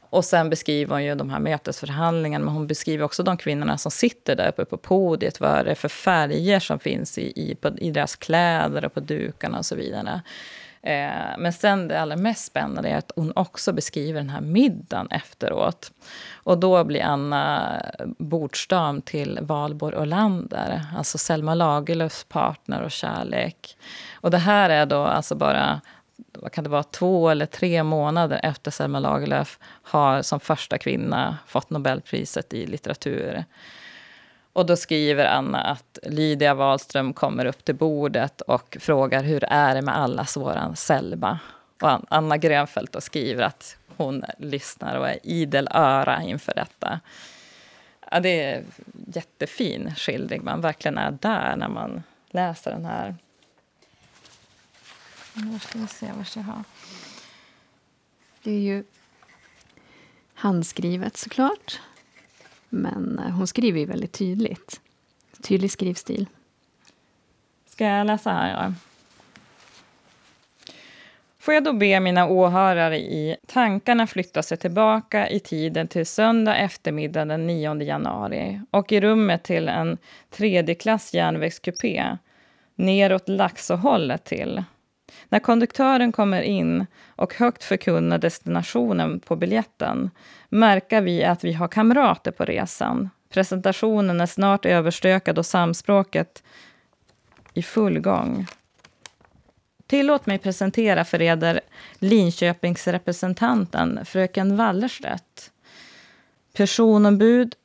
Och 0.10 0.26
sen 0.26 0.50
beskriver 0.50 0.96
hon 0.96 1.04
ju 1.04 1.16
de 1.16 1.30
här 1.30 1.40
mötesförhandlingarna, 1.40 2.46
men 2.46 2.54
hon 2.54 2.68
beskriver 2.68 3.06
också 3.06 3.24
de 3.24 3.38
kvinnorna 3.38 3.78
som 3.78 3.92
sitter 3.92 4.36
där 4.36 4.50
uppe 4.50 4.66
på 4.66 4.78
podiet, 4.78 5.40
vad 5.40 5.66
det 5.66 5.72
är 5.72 5.76
för 5.76 5.90
färger 5.90 6.60
som 6.60 6.80
finns 6.80 7.18
i, 7.18 7.34
i, 7.36 7.56
på, 7.56 7.70
i 7.78 7.92
deras 7.92 8.16
kläder 8.16 8.86
och 8.86 8.94
på 8.94 9.00
dukarna 9.00 9.58
och 9.58 9.66
så 9.66 9.76
vidare. 9.76 10.22
Eh, 10.82 11.38
men 11.38 11.54
sen 11.54 11.88
det 11.88 12.02
allra 12.02 12.16
mest 12.16 12.46
spännande 12.46 12.90
är 12.90 12.98
att 12.98 13.12
hon 13.16 13.32
också 13.36 13.74
beskriver 13.74 14.20
den 14.20 14.30
här 14.30 14.42
middagen 14.42 15.08
efteråt. 15.12 15.92
Och 16.34 16.58
då 16.58 16.84
blir 16.84 17.02
Anna 17.02 17.82
bordsdam 18.20 19.02
till 19.02 19.40
Valborg 19.42 19.98
Olander, 19.98 20.84
alltså 20.98 21.18
Selma 21.18 21.56
Lagerlöfs 21.56 22.24
partner 22.24 22.82
och 22.82 22.92
kärlek. 22.92 23.78
Och 24.14 24.32
det 24.32 24.38
här 24.38 24.70
är 24.70 24.86
då 24.86 25.04
alltså 25.04 25.36
bara 25.36 25.82
vad 26.34 26.52
kan 26.52 26.64
det 26.64 26.70
vara, 26.70 26.84
två 26.84 27.30
eller 27.30 27.46
tre 27.46 27.84
månader 27.84 28.40
efter 28.44 28.72
Selma 28.72 29.00
Lagerlöf 29.00 29.60
har 29.64 30.22
som 30.22 30.40
första 30.40 30.78
kvinna 30.78 31.38
fått 31.48 31.70
Nobelpriset 31.70 32.54
i 32.54 32.68
litteratur. 32.68 33.46
Och 34.54 34.66
då 34.66 34.76
skriver 34.76 35.26
Anna 35.26 35.62
att 35.62 36.00
Lydia 36.04 36.54
Wahlström 36.54 37.14
kommer 37.14 37.46
upp 37.46 37.66
till 37.66 37.76
bordet 37.76 38.42
och 38.42 38.78
frågar 38.80 39.24
hur 39.24 39.44
är 39.44 39.76
det 39.76 39.82
med 39.82 39.98
allas 39.98 40.38
våran 40.38 40.76
Selma? 40.76 41.40
Och 41.82 42.00
Anna 42.10 42.38
Grönfeldt 42.38 42.94
då 42.94 43.02
skriver 43.02 43.44
att 43.44 43.78
hon 43.98 44.24
lyssnar 44.38 44.96
och 44.96 45.10
är 45.10 45.20
idel 45.24 45.70
öra 45.72 46.24
inför 46.24 46.54
detta. 46.56 47.00
Ja, 48.12 48.20
det 48.20 48.44
är 48.44 48.58
en 48.58 48.66
jättefin 49.14 49.96
skildring. 49.96 50.44
Man 50.44 50.62
verkligen 50.62 50.98
är 50.98 51.12
där 51.12 51.56
när 51.56 51.70
man 51.70 52.04
läser 52.32 52.72
den 52.72 52.86
här. 52.86 53.16
Nu 55.44 55.60
ska 55.60 55.80
vi 55.80 55.88
se, 55.88 56.12
vad 56.18 56.28
jag 56.36 56.44
har... 56.44 56.64
Det 58.44 58.52
är 58.52 58.60
ju 58.60 58.84
handskrivet 60.34 61.18
såklart. 61.18 61.82
Men 62.70 63.20
eh, 63.20 63.32
hon 63.32 63.48
skriver 63.48 63.80
ju 63.80 63.86
väldigt 63.86 64.12
tydligt. 64.12 64.82
Tydlig 65.42 65.72
skrivstil. 65.72 66.28
Ska 67.66 67.86
jag 67.86 68.08
läsa 68.08 68.32
här? 68.32 68.68
då? 68.68 68.74
Får 71.40 71.54
jag 71.54 71.64
då 71.64 71.74
be 71.74 72.00
mina 72.00 72.28
åhörare 72.28 72.98
i 72.98 73.38
tankarna 73.48 74.08
flytta 74.08 74.44
sig 74.44 74.58
tillbaka 74.58 75.30
i 75.30 75.40
tiden 75.40 75.88
till 75.88 76.06
söndag 76.06 76.56
eftermiddag 76.58 77.26
den 77.26 77.48
9 77.48 77.82
januari 77.82 78.62
och 78.72 78.92
i 78.92 79.02
rummet 79.02 79.44
till 79.44 79.70
en 79.70 79.98
tredjeklass 80.30 81.14
järnvägskupé 81.14 82.18
neråt 82.76 83.30
Laxåhållet 83.30 84.24
till. 84.24 84.64
När 85.30 85.40
konduktören 85.40 86.12
kommer 86.12 86.42
in 86.42 86.86
och 87.16 87.34
högt 87.34 87.64
förkunnar 87.64 88.18
destinationen 88.18 89.20
på 89.20 89.36
biljetten 89.36 90.10
märker 90.50 91.02
vi 91.02 91.24
att 91.24 91.44
vi 91.44 91.54
har 91.54 91.68
kamrater 91.68 92.32
på 92.32 92.46
resan. 92.46 93.10
Presentationen 93.30 94.22
är 94.22 94.26
snart 94.26 94.66
överstökad 94.66 95.38
och 95.38 95.46
samspråket 95.46 96.44
i 97.54 97.64
full 97.64 98.00
gång. 98.00 98.48
Tillåt 99.88 100.26
mig 100.26 100.38
presentera 100.38 101.06
för 101.06 101.22
eder 101.22 101.62
Linköpingsrepresentanten, 102.00 104.06
fröken 104.06 104.58
Wallerstedt. 104.58 105.52
Personombud, 106.54 107.56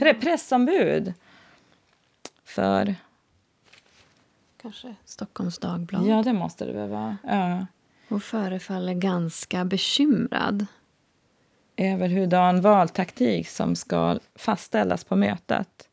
pre 0.00 0.14
pressombud 0.14 1.14
för 2.44 2.94
Kanske 4.66 4.94
Stockholms 5.04 5.58
Dagblad. 5.58 6.06
Ja, 6.06 6.22
det 6.22 6.32
måste 6.32 6.64
det 6.64 6.72
väl 6.72 6.88
vara. 6.88 7.16
Ja. 7.26 7.66
Och 8.08 8.22
förefaller 8.22 8.94
ganska 8.94 9.64
bekymrad. 9.64 10.66
Över 11.76 12.08
hurdan 12.08 12.60
valtaktik 12.60 13.48
som 13.48 13.76
ska 13.76 14.18
fastställas 14.34 15.04
på 15.04 15.16
mötet. 15.16 15.88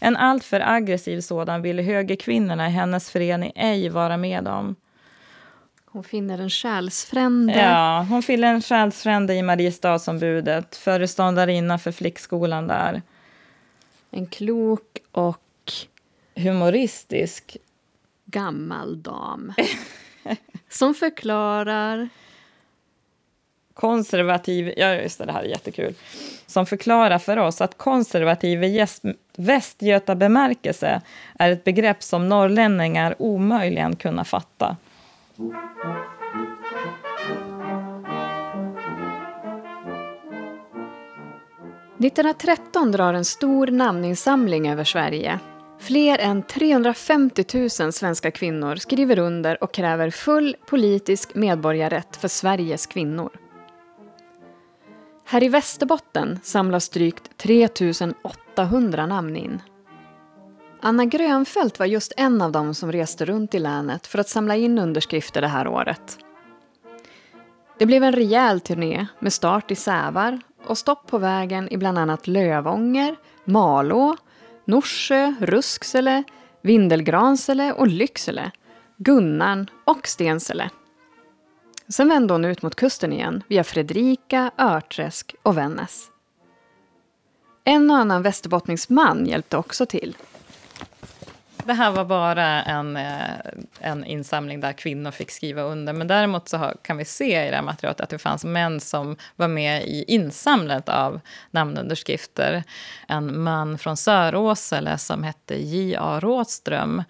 En 0.00 0.16
alltför 0.16 0.60
aggressiv 0.60 1.20
sådan 1.20 1.62
ville 1.62 1.82
högerkvinnorna 1.82 2.66
i 2.66 2.70
hennes 2.70 3.10
förening 3.10 3.52
ej 3.54 3.88
vara 3.88 4.16
med 4.16 4.48
om. 4.48 4.76
Hon 5.84 6.04
finner 6.04 6.38
en 6.38 6.50
själsfrände. 6.50 7.60
Ja, 7.60 8.06
hon 8.08 8.22
finner 8.22 8.54
en 8.54 8.62
själsfrände 8.62 9.34
i 9.34 9.42
Mariestadsombudet, 9.42 10.76
föreståndarinna 10.76 11.78
för 11.78 11.92
flickskolan 11.92 12.66
där. 12.66 13.02
En 14.10 14.26
klok 14.26 14.98
och 15.12 15.38
humoristisk. 16.34 17.56
Gammal 18.32 19.02
dam. 19.02 19.52
Som 20.68 20.94
förklarar... 20.94 22.08
konservativ, 23.74 24.74
ja 24.76 24.94
just 24.94 25.18
det, 25.18 25.24
det 25.24 25.32
här 25.32 25.42
är 25.42 25.48
jättekul, 25.48 25.94
som 26.46 26.66
förklarar 26.66 27.18
för 27.18 27.36
oss 27.36 27.60
att 27.60 27.78
konservativ 27.78 28.64
i 28.64 28.86
västgötabemärkelse 29.36 31.00
är 31.38 31.50
ett 31.50 31.64
begrepp 31.64 32.02
som 32.02 32.28
norrlänningar 32.28 33.14
omöjligen 33.18 33.96
kunna 33.96 34.24
fatta. 34.24 34.76
1913 41.98 42.92
drar 42.92 43.14
en 43.14 43.24
stor 43.24 43.66
namninsamling 43.66 44.68
över 44.68 44.84
Sverige. 44.84 45.38
Fler 45.82 46.18
än 46.18 46.42
350 46.42 47.44
000 47.80 47.92
svenska 47.92 48.30
kvinnor 48.30 48.76
skriver 48.76 49.18
under 49.18 49.64
och 49.64 49.74
kräver 49.74 50.10
full 50.10 50.56
politisk 50.66 51.34
medborgarrätt 51.34 52.16
för 52.16 52.28
Sveriges 52.28 52.86
kvinnor. 52.86 53.30
Här 55.24 55.42
i 55.42 55.48
Västerbotten 55.48 56.40
samlas 56.42 56.88
drygt 56.88 57.38
3 57.38 57.68
800 58.54 59.06
namn 59.06 59.36
in. 59.36 59.62
Anna 60.80 61.04
Grönfeldt 61.04 61.78
var 61.78 61.86
just 61.86 62.12
en 62.16 62.42
av 62.42 62.52
dem 62.52 62.74
som 62.74 62.92
reste 62.92 63.24
runt 63.24 63.54
i 63.54 63.58
länet 63.58 64.06
för 64.06 64.18
att 64.18 64.28
samla 64.28 64.56
in 64.56 64.78
underskrifter 64.78 65.40
det 65.40 65.48
här 65.48 65.68
året. 65.68 66.18
Det 67.78 67.86
blev 67.86 68.04
en 68.04 68.12
rejäl 68.12 68.60
turné 68.60 69.06
med 69.18 69.32
start 69.32 69.70
i 69.70 69.74
Sävar 69.74 70.40
och 70.66 70.78
stopp 70.78 71.06
på 71.06 71.18
vägen 71.18 71.72
i 71.72 71.76
bland 71.76 71.98
annat 71.98 72.26
Lövånger, 72.26 73.16
Malå, 73.44 74.16
Norsjö, 74.64 75.34
Rusksele, 75.40 76.24
Vindelgransele 76.62 77.72
och 77.72 77.86
Lycksele, 77.86 78.50
Gunnarn 78.96 79.70
och 79.84 80.06
Stensele. 80.06 80.70
Sen 81.88 82.08
vände 82.08 82.34
hon 82.34 82.44
ut 82.44 82.62
mot 82.62 82.74
kusten 82.74 83.12
igen 83.12 83.42
via 83.48 83.64
Fredrika, 83.64 84.50
Örträsk 84.58 85.34
och 85.42 85.56
Vännäs. 85.56 86.08
En 87.64 87.90
och 87.90 87.96
annan 87.96 88.22
västerbottningsman 88.22 89.26
hjälpte 89.26 89.56
också 89.56 89.86
till. 89.86 90.16
Det 91.64 91.72
här 91.72 91.90
var 91.90 92.04
bara 92.04 92.62
en, 92.62 92.96
eh, 92.96 93.30
en 93.80 94.04
insamling 94.04 94.60
där 94.60 94.72
kvinnor 94.72 95.10
fick 95.10 95.30
skriva 95.30 95.62
under. 95.62 95.92
Men 95.92 96.06
däremot 96.06 96.48
så 96.48 96.72
kan 96.82 96.96
vi 96.96 97.04
se 97.04 97.46
i 97.46 97.50
det 97.50 97.56
här 97.56 97.62
materialet 97.62 98.00
att 98.00 98.10
det 98.10 98.18
fanns 98.18 98.44
män 98.44 98.80
som 98.80 99.16
var 99.36 99.48
med 99.48 99.84
i 99.84 100.04
insamlandet 100.08 100.88
av 100.88 101.20
namnunderskrifter. 101.50 102.64
En 103.08 103.42
man 103.42 103.78
från 103.78 103.96
Söråsele 103.96 104.98
som 104.98 105.24
hette 105.24 105.54
J.A. 105.54 106.20
Rådström. 106.20 107.02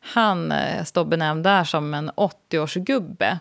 Han 0.00 0.52
eh, 0.52 0.84
står 0.84 1.04
benämnd 1.04 1.44
där 1.44 1.64
som 1.64 1.94
en 1.94 2.10
80-årsgubbe. 2.10 3.38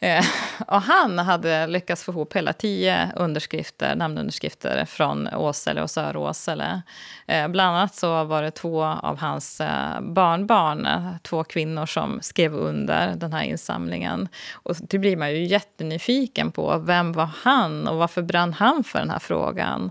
Eh, 0.00 0.24
och 0.66 0.82
han 0.82 1.18
hade 1.18 1.66
lyckats 1.66 2.04
få 2.04 2.12
ihop 2.12 2.36
hela 2.36 2.52
tio 2.52 3.12
underskrifter, 3.16 3.96
namnunderskrifter 3.96 4.84
från 4.84 5.28
Åsele 5.34 5.82
och 5.82 5.90
Söråsele. 5.90 6.82
Eh, 7.26 7.48
bland 7.48 7.76
annat 7.76 7.94
så 7.94 8.24
var 8.24 8.42
det 8.42 8.50
två 8.50 8.84
av 8.84 9.18
hans 9.18 9.60
eh, 9.60 10.00
barnbarn, 10.00 10.86
eh, 10.86 11.10
två 11.22 11.44
kvinnor 11.44 11.86
som 11.86 12.18
skrev 12.22 12.54
under 12.54 13.14
den 13.16 13.32
här 13.32 13.42
insamlingen. 13.42 14.28
Och 14.52 14.76
det 14.80 14.98
blir 14.98 15.16
man 15.16 15.30
ju 15.30 15.44
jättenyfiken 15.44 16.52
på. 16.52 16.78
Vem 16.78 17.12
var 17.12 17.30
han 17.42 17.88
och 17.88 17.96
varför 17.96 18.22
brann 18.22 18.52
han 18.52 18.84
för 18.84 18.98
den 18.98 19.10
här 19.10 19.18
frågan? 19.18 19.90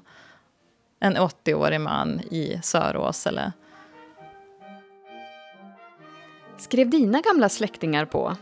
En 0.99 1.17
80-årig 1.17 1.81
man 1.81 2.19
i 2.19 2.59
Söråsele. 2.63 3.51
Skrev 6.57 6.89
dina 6.89 7.21
gamla 7.21 7.49
släktingar 7.49 8.05
på? 8.05 8.35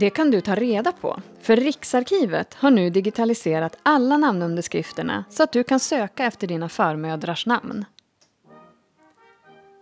Det 0.00 0.10
kan 0.10 0.30
du 0.30 0.40
ta 0.40 0.54
reda 0.54 0.92
på, 0.92 1.20
för 1.40 1.56
Riksarkivet 1.56 2.54
har 2.54 2.70
nu 2.70 2.90
digitaliserat 2.90 3.76
alla 3.82 4.18
namnunderskrifterna 4.18 5.24
så 5.30 5.42
att 5.42 5.52
du 5.52 5.64
kan 5.64 5.80
söka 5.80 6.24
efter 6.24 6.46
dina 6.46 6.68
förmödrars 6.68 7.46
namn. 7.46 7.84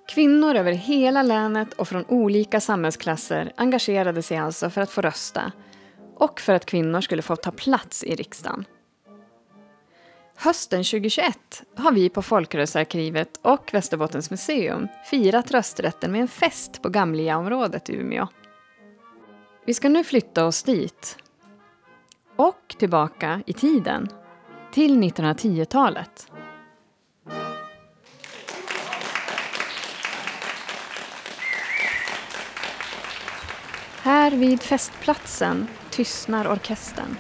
Kvinnor 0.09 0.55
över 0.55 0.73
hela 0.73 1.23
länet 1.23 1.73
och 1.73 1.89
från 1.89 2.05
olika 2.09 2.61
samhällsklasser 2.61 3.53
engagerade 3.57 4.23
sig 4.23 4.37
alltså 4.37 4.71
för 4.71 4.81
att 4.81 4.91
få 4.91 5.01
rösta 5.01 5.53
och 6.17 6.41
för 6.41 6.55
att 6.55 6.67
kvinnor 6.67 7.01
skulle 7.01 7.23
få 7.23 7.37
ta 7.37 7.51
plats 7.51 8.05
i 8.05 8.15
riksdagen. 8.15 8.65
Hösten 10.37 10.85
2021 10.85 11.63
har 11.77 11.93
vi 11.93 12.09
på 12.09 12.23
Folkrörelsearkivet 12.23 13.41
och 13.43 13.71
Västerbottens 13.73 14.31
museum 14.31 14.89
firat 15.11 15.51
rösträtten 15.51 16.13
med 16.13 16.21
en 16.21 16.29
fest 16.29 16.83
på 16.83 16.89
Gamliaområdet 16.89 17.91
i 17.91 17.95
Umeå. 17.97 18.29
Vi 19.69 19.75
ska 19.75 19.89
nu 19.89 20.05
flytta 20.05 20.47
oss 20.47 20.63
dit. 20.63 21.19
Och 22.37 22.75
tillbaka 22.79 23.43
i 23.47 23.53
tiden. 23.53 24.09
Till 24.73 25.03
1910-talet. 25.03 26.27
Här 34.03 34.31
vid 34.31 34.63
festplatsen 34.63 35.67
tystnar 35.91 36.53
orkestern. 36.53 37.17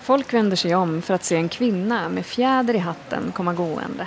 Folk 0.00 0.34
vänder 0.34 0.56
sig 0.56 0.74
om 0.74 1.02
för 1.02 1.14
att 1.14 1.24
se 1.24 1.36
en 1.36 1.48
kvinna 1.48 2.08
med 2.08 2.26
fjäder 2.26 2.74
i 2.74 2.78
hatten 2.78 3.32
komma 3.32 3.52
gående. 3.54 4.06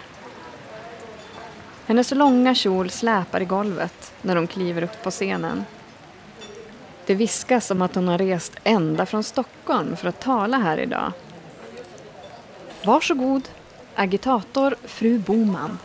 Hennes 1.85 2.11
långa 2.11 2.55
kjol 2.55 2.89
släpar 2.89 3.41
i 3.41 3.45
golvet 3.45 4.13
när 4.21 4.35
hon 4.35 4.47
kliver 4.47 4.81
upp 4.81 5.03
på 5.03 5.11
scenen. 5.11 5.65
Det 7.05 7.15
viskas 7.15 7.71
om 7.71 7.81
att 7.81 7.95
hon 7.95 8.07
har 8.07 8.17
rest 8.17 8.53
ända 8.63 9.05
från 9.05 9.23
Stockholm 9.23 9.97
för 9.97 10.07
att 10.07 10.19
tala 10.19 10.57
här 10.57 10.77
idag. 10.77 11.11
Varsågod, 12.83 13.49
agitator 13.95 14.75
fru 14.83 15.19
Boman. 15.19 15.79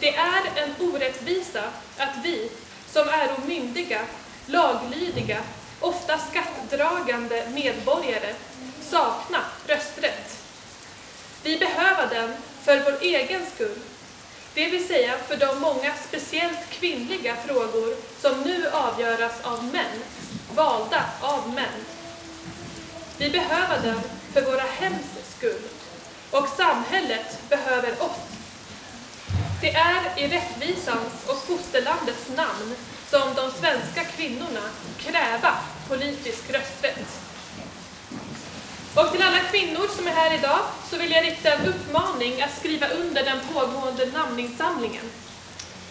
Det 0.00 0.16
är 0.16 0.42
en 0.56 0.88
orättvisa 0.88 1.62
att 1.98 2.24
vi, 2.24 2.50
som 2.86 3.08
är 3.08 3.28
omyndiga, 3.42 4.00
laglydiga, 4.46 5.38
ofta 5.80 6.18
skattdragande 6.18 7.42
medborgare, 7.54 8.34
sakna 8.80 9.38
rösträtt. 9.66 10.44
Vi 11.42 11.58
behöver 11.58 12.14
den 12.14 12.30
för 12.62 12.80
vår 12.84 13.02
egen 13.02 13.40
skull, 13.54 13.78
det 14.54 14.66
vill 14.70 14.88
säga 14.88 15.18
för 15.28 15.36
de 15.36 15.60
många 15.60 15.94
speciellt 16.08 16.70
kvinnliga 16.70 17.36
frågor 17.36 17.94
som 18.20 18.40
nu 18.40 18.68
avgöras 18.68 19.32
av 19.42 19.64
män, 19.64 20.02
valda 20.54 21.04
av 21.20 21.48
män. 21.54 21.84
Vi 23.18 23.30
behöver 23.30 23.82
den 23.82 24.00
för 24.32 24.42
våra 24.42 24.62
hems 24.62 25.06
skull, 25.36 25.62
och 26.30 26.48
samhället 26.48 27.48
behöver 27.48 28.02
oss. 28.02 28.20
Det 29.60 29.70
är 29.74 30.18
i 30.18 30.28
rättvisans 30.28 31.12
och 31.26 31.42
fosterlandets 31.42 32.28
namn 32.36 32.74
som 33.10 33.34
de 33.34 33.50
svenska 33.50 34.04
kvinnorna 34.04 34.68
kräva 34.98 35.54
politisk 35.88 36.50
rösträtt. 36.50 37.27
Och 38.98 39.12
till 39.12 39.22
alla 39.22 39.38
kvinnor 39.38 39.86
som 39.96 40.06
är 40.06 40.10
här 40.10 40.34
idag 40.38 40.58
så 40.90 40.98
vill 40.98 41.10
jag 41.10 41.24
rikta 41.24 41.52
en 41.52 41.66
uppmaning 41.66 42.42
att 42.42 42.58
skriva 42.58 42.88
under 42.88 43.24
den 43.24 43.38
pågående 43.52 44.06
namninsamlingen. 44.06 45.04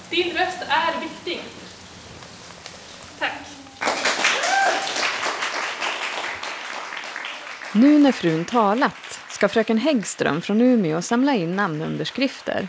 Din 0.09 0.37
röst 0.37 0.57
är 0.67 1.01
viktig. 1.01 1.41
Tack. 3.19 3.31
Nu 7.71 7.99
när 7.99 8.11
frun 8.11 8.45
talat 8.45 9.19
ska 9.29 9.49
fröken 9.49 9.77
Häggström 9.77 10.41
från 10.41 10.61
Umeå 10.61 11.01
samla 11.01 11.33
in 11.33 11.55
namnunderskrifter. 11.55 12.67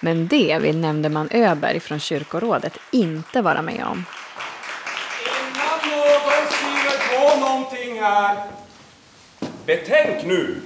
Men 0.00 0.28
det 0.28 0.58
vill 0.58 0.78
nämndeman 0.78 1.28
Öberg 1.30 1.80
från 1.80 2.00
kyrkorådet 2.00 2.78
inte 2.90 3.42
vara 3.42 3.62
med 3.62 3.84
om. 3.84 4.04
Innan 5.24 5.90
någon 5.90 6.46
skriver 6.50 7.18
på 7.18 7.40
någonting 7.40 8.02
här, 8.02 8.36
betänk 9.66 10.24
nu. 10.24 10.60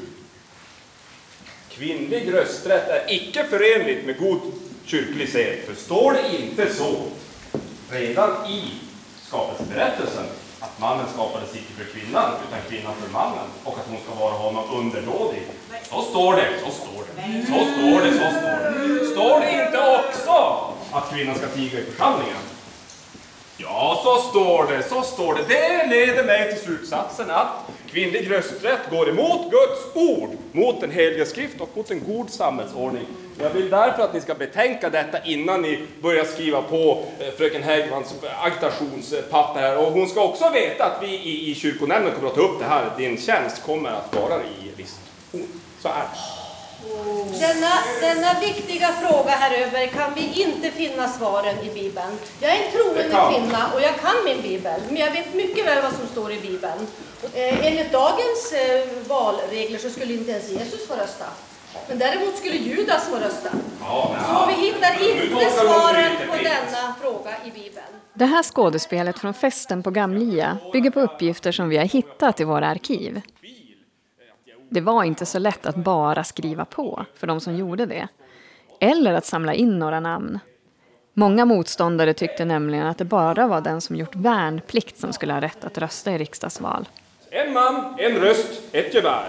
Kvinnlig 1.68 2.34
rösträtt 2.34 2.88
är 2.88 3.12
icke 3.14 3.44
förenligt 3.44 4.06
med 4.06 4.18
god 4.18 4.40
kyrklig 4.84 5.28
sed. 5.28 5.58
För 5.66 5.74
står 5.74 6.12
det 6.12 6.42
inte 6.42 6.74
så 6.74 7.02
redan 7.90 8.46
i 8.46 8.74
skapelseberättelsen 9.22 10.24
att 10.60 10.80
mannen 10.80 11.06
skapades 11.14 11.54
icke 11.54 11.72
för 11.78 11.84
kvinnan 11.84 12.32
utan 12.48 12.60
kvinnan 12.68 12.94
för 13.02 13.12
mannen 13.12 13.48
och 13.64 13.78
att 13.78 13.86
hon 13.88 13.98
ska 14.04 14.24
vara 14.24 14.34
honom 14.34 14.64
underdådig. 14.74 15.42
Så 15.90 16.02
står 16.02 16.36
det, 16.36 16.48
så 16.64 16.70
står 16.70 17.04
det, 17.16 17.46
så 17.46 17.52
står 17.52 18.00
det, 18.04 18.10
så 18.10 18.30
står 18.38 18.58
det. 18.98 19.06
Står 19.06 19.40
det 19.40 19.64
inte 19.64 19.78
också 19.78 20.64
att 20.92 21.10
kvinnan 21.12 21.34
ska 21.34 21.46
tiga 21.46 21.80
i 21.80 21.84
församlingen? 21.84 22.36
Ja, 23.62 24.00
så 24.04 24.28
står 24.30 24.66
det, 24.72 24.82
så 24.82 25.02
står 25.02 25.34
det. 25.34 25.40
Det 25.48 25.86
leder 25.86 26.24
mig 26.24 26.52
till 26.52 26.64
slutsatsen 26.64 27.30
att 27.30 27.48
Kvinnlig 27.90 28.30
rösträtt 28.30 28.90
går 28.90 29.08
emot 29.08 29.50
Guds 29.50 29.94
ord, 29.94 30.30
mot 30.52 30.80
den 30.80 30.90
heliga 30.90 31.26
skrift 31.26 31.60
och 31.60 31.68
mot 31.74 31.90
en 31.90 32.04
god 32.06 32.30
samhällsordning. 32.30 33.06
Jag 33.42 33.50
vill 33.50 33.70
därför 33.70 34.02
att 34.02 34.14
ni 34.14 34.20
ska 34.20 34.34
betänka 34.34 34.90
detta 34.90 35.24
innan 35.24 35.62
ni 35.62 35.86
börjar 36.02 36.24
skriva 36.24 36.62
på 36.62 37.04
eh, 37.18 37.26
fröken 37.38 37.62
Häggmans 37.62 38.14
eh, 38.22 38.44
agitationspapper 38.44 39.60
här. 39.60 39.78
Och 39.86 39.92
hon 39.92 40.08
ska 40.08 40.24
också 40.24 40.50
veta 40.50 40.84
att 40.84 41.02
vi 41.02 41.06
i, 41.06 41.50
i 41.50 41.54
kyrkonämnden 41.54 42.14
kommer 42.14 42.28
att 42.28 42.34
ta 42.34 42.40
upp 42.40 42.58
det 42.58 42.64
här. 42.64 42.90
Din 42.98 43.16
tjänst 43.16 43.62
kommer 43.66 43.90
att 43.90 44.16
vara 44.16 44.40
i 44.42 44.70
visst 44.76 45.00
Så 45.80 45.88
är 45.88 45.92
det. 45.92 46.39
Denna, 47.40 47.72
denna 48.00 48.40
viktiga 48.40 48.88
fråga 48.88 49.30
här 49.30 49.52
över 49.58 49.86
kan 49.86 50.14
vi 50.14 50.42
inte 50.42 50.70
finna 50.70 51.08
svaren 51.08 51.58
i 51.58 51.74
Bibeln. 51.74 52.18
Jag 52.40 52.56
är 52.56 52.64
en 52.64 52.72
troende 52.72 53.02
kvinna 53.02 53.72
och 53.74 53.80
jag 53.82 53.96
kan 54.00 54.24
min 54.24 54.42
Bibel, 54.42 54.80
men 54.88 54.96
jag 54.96 55.10
vet 55.10 55.34
mycket 55.34 55.66
väl 55.66 55.82
vad 55.82 55.92
som 55.92 56.06
står 56.06 56.32
i 56.32 56.40
Bibeln. 56.40 56.86
Eh, 57.34 57.66
enligt 57.66 57.92
dagens 57.92 58.52
eh, 58.52 58.88
valregler 59.08 59.78
så 59.78 59.90
skulle 59.90 60.12
inte 60.12 60.30
ens 60.30 60.50
Jesus 60.50 60.88
få 60.88 60.94
rösta. 60.94 61.24
Men 61.88 61.98
däremot 61.98 62.36
skulle 62.36 62.56
Judas 62.56 63.08
få 63.08 63.16
rösta. 63.16 63.50
Så 64.28 64.46
vi 64.48 64.66
hittar 64.66 64.92
inte 65.10 65.50
svaren 65.50 66.12
på 66.30 66.36
denna 66.36 66.94
fråga 67.00 67.30
i 67.44 67.50
Bibeln. 67.50 67.86
Det 68.14 68.24
här 68.24 68.42
skådespelet 68.42 69.18
från 69.18 69.34
festen 69.34 69.82
på 69.82 69.90
Gamlia 69.90 70.58
bygger 70.72 70.90
på 70.90 71.00
uppgifter 71.00 71.52
som 71.52 71.68
vi 71.68 71.76
har 71.76 71.84
hittat 71.84 72.40
i 72.40 72.44
våra 72.44 72.66
arkiv. 72.66 73.20
Det 74.72 74.80
var 74.80 75.04
inte 75.04 75.26
så 75.26 75.38
lätt 75.38 75.66
att 75.66 75.76
bara 75.76 76.24
skriva 76.24 76.64
på 76.64 77.04
för 77.16 77.26
de 77.26 77.40
som 77.40 77.56
gjorde 77.56 77.86
det. 77.86 78.08
Eller 78.80 79.14
att 79.14 79.26
samla 79.26 79.54
in 79.54 79.78
några 79.78 80.00
namn. 80.00 80.38
Många 81.14 81.44
motståndare 81.44 82.14
tyckte 82.14 82.44
nämligen 82.44 82.86
att 82.86 82.98
det 82.98 83.04
bara 83.04 83.46
var 83.46 83.60
den 83.60 83.80
som 83.80 83.96
gjort 83.96 84.16
värnplikt 84.16 84.98
som 84.98 85.12
skulle 85.12 85.32
ha 85.32 85.40
rätt 85.40 85.64
att 85.64 85.78
rösta 85.78 86.12
i 86.12 86.18
riksdagsval. 86.18 86.88
En 87.30 87.52
man, 87.52 87.94
en 87.98 88.16
röst, 88.16 88.62
ett 88.72 88.94
gevär. 88.94 89.28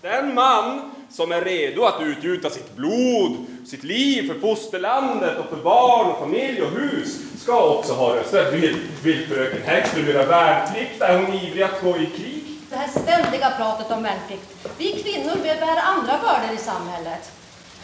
Den 0.00 0.34
man 0.34 0.90
som 1.10 1.32
är 1.32 1.40
redo 1.40 1.84
att 1.84 2.02
utgjuta 2.02 2.50
sitt 2.50 2.76
blod, 2.76 3.36
sitt 3.66 3.84
liv 3.84 4.32
för 4.32 4.40
fosterlandet 4.40 5.38
och 5.38 5.46
för 5.46 5.64
barn 5.64 6.10
och 6.10 6.18
familj 6.18 6.62
och 6.62 6.70
hus 6.70 7.40
ska 7.42 7.78
också 7.78 7.92
ha 7.92 8.16
rösträtt. 8.16 8.54
Vill, 8.54 8.76
vill 9.02 9.26
fröken 9.26 9.62
Häxlund 9.64 10.08
göra 10.08 10.26
värnplikt? 10.26 11.02
Är 11.02 11.18
hon 11.18 11.34
ivrig 11.34 11.62
att 11.62 11.82
gå 11.82 11.96
i 11.96 12.06
krig? 12.06 12.33
Det 13.44 13.50
pratet 13.56 13.90
om 13.90 14.02
värnplikt. 14.02 14.66
Vi 14.78 15.02
kvinnor 15.02 15.34
vi 15.36 15.48
bär 15.48 15.76
andra 15.76 16.18
bördor 16.18 16.54
i 16.54 16.58
samhället. 16.58 17.32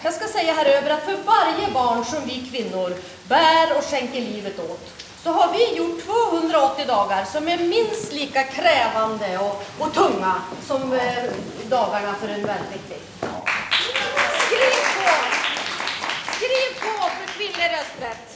Jag 0.02 0.14
ska 0.14 0.28
säga 0.28 0.52
här 0.52 0.64
över 0.64 0.90
att 0.90 1.02
för 1.02 1.16
varje 1.16 1.70
barn 1.74 2.04
som 2.04 2.18
vi 2.24 2.50
kvinnor 2.50 2.94
bär 3.28 3.76
och 3.76 3.84
skänker 3.84 4.20
livet 4.20 4.58
åt 4.58 4.90
så 5.22 5.32
har 5.32 5.52
vi 5.52 5.76
gjort 5.76 6.04
280 6.04 6.86
dagar 6.86 7.24
som 7.24 7.48
är 7.48 7.58
minst 7.58 8.12
lika 8.12 8.42
krävande 8.42 9.38
och, 9.38 9.64
och 9.78 9.94
tunga 9.94 10.34
som 10.66 10.92
eh, 10.92 11.24
dagarna 11.68 12.14
för 12.14 12.28
en 12.28 12.46
värnpliktig. 12.46 12.98
Skriv 14.46 14.80
på! 14.96 15.10
Skriv 16.36 16.80
på 16.80 17.08
för 17.08 17.32
kvinnlig 17.38 17.70
rösträtt! 17.72 18.29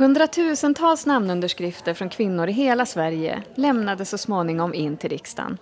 Hundratusentals 0.00 1.06
namnunderskrifter 1.06 1.94
från 1.94 2.08
kvinnor 2.08 2.48
i 2.48 2.52
hela 2.52 2.86
Sverige 2.86 3.42
lämnades 3.54 4.10
så 4.10 4.18
småningom 4.18 4.74
in 4.74 4.96
till 4.96 5.10
riksdagen. 5.10 5.58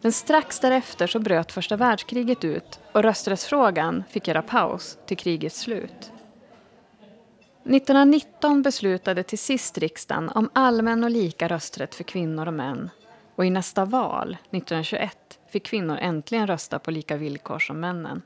Men 0.00 0.12
strax 0.12 0.60
därefter 0.60 1.06
så 1.06 1.18
bröt 1.18 1.52
första 1.52 1.76
världskriget 1.76 2.44
ut 2.44 2.80
och 2.92 3.02
rösträttsfrågan 3.02 4.04
fick 4.10 4.28
göra 4.28 4.42
paus 4.42 4.98
till 5.06 5.16
krigets 5.16 5.60
slut. 5.60 6.12
1919 7.64 8.62
beslutade 8.62 9.22
till 9.22 9.38
sist 9.38 9.78
riksdagen 9.78 10.28
om 10.28 10.50
allmän 10.52 11.04
och 11.04 11.10
lika 11.10 11.48
rösträtt 11.48 11.94
för 11.94 12.04
kvinnor 12.04 12.46
och 12.46 12.54
män. 12.54 12.90
Och 13.36 13.44
i 13.44 13.50
nästa 13.50 13.84
val, 13.84 14.36
1921, 14.42 15.38
fick 15.52 15.66
kvinnor 15.66 15.98
äntligen 16.00 16.46
rösta 16.46 16.78
på 16.78 16.90
lika 16.90 17.16
villkor 17.16 17.58
som 17.58 17.80
männen. 17.80 18.22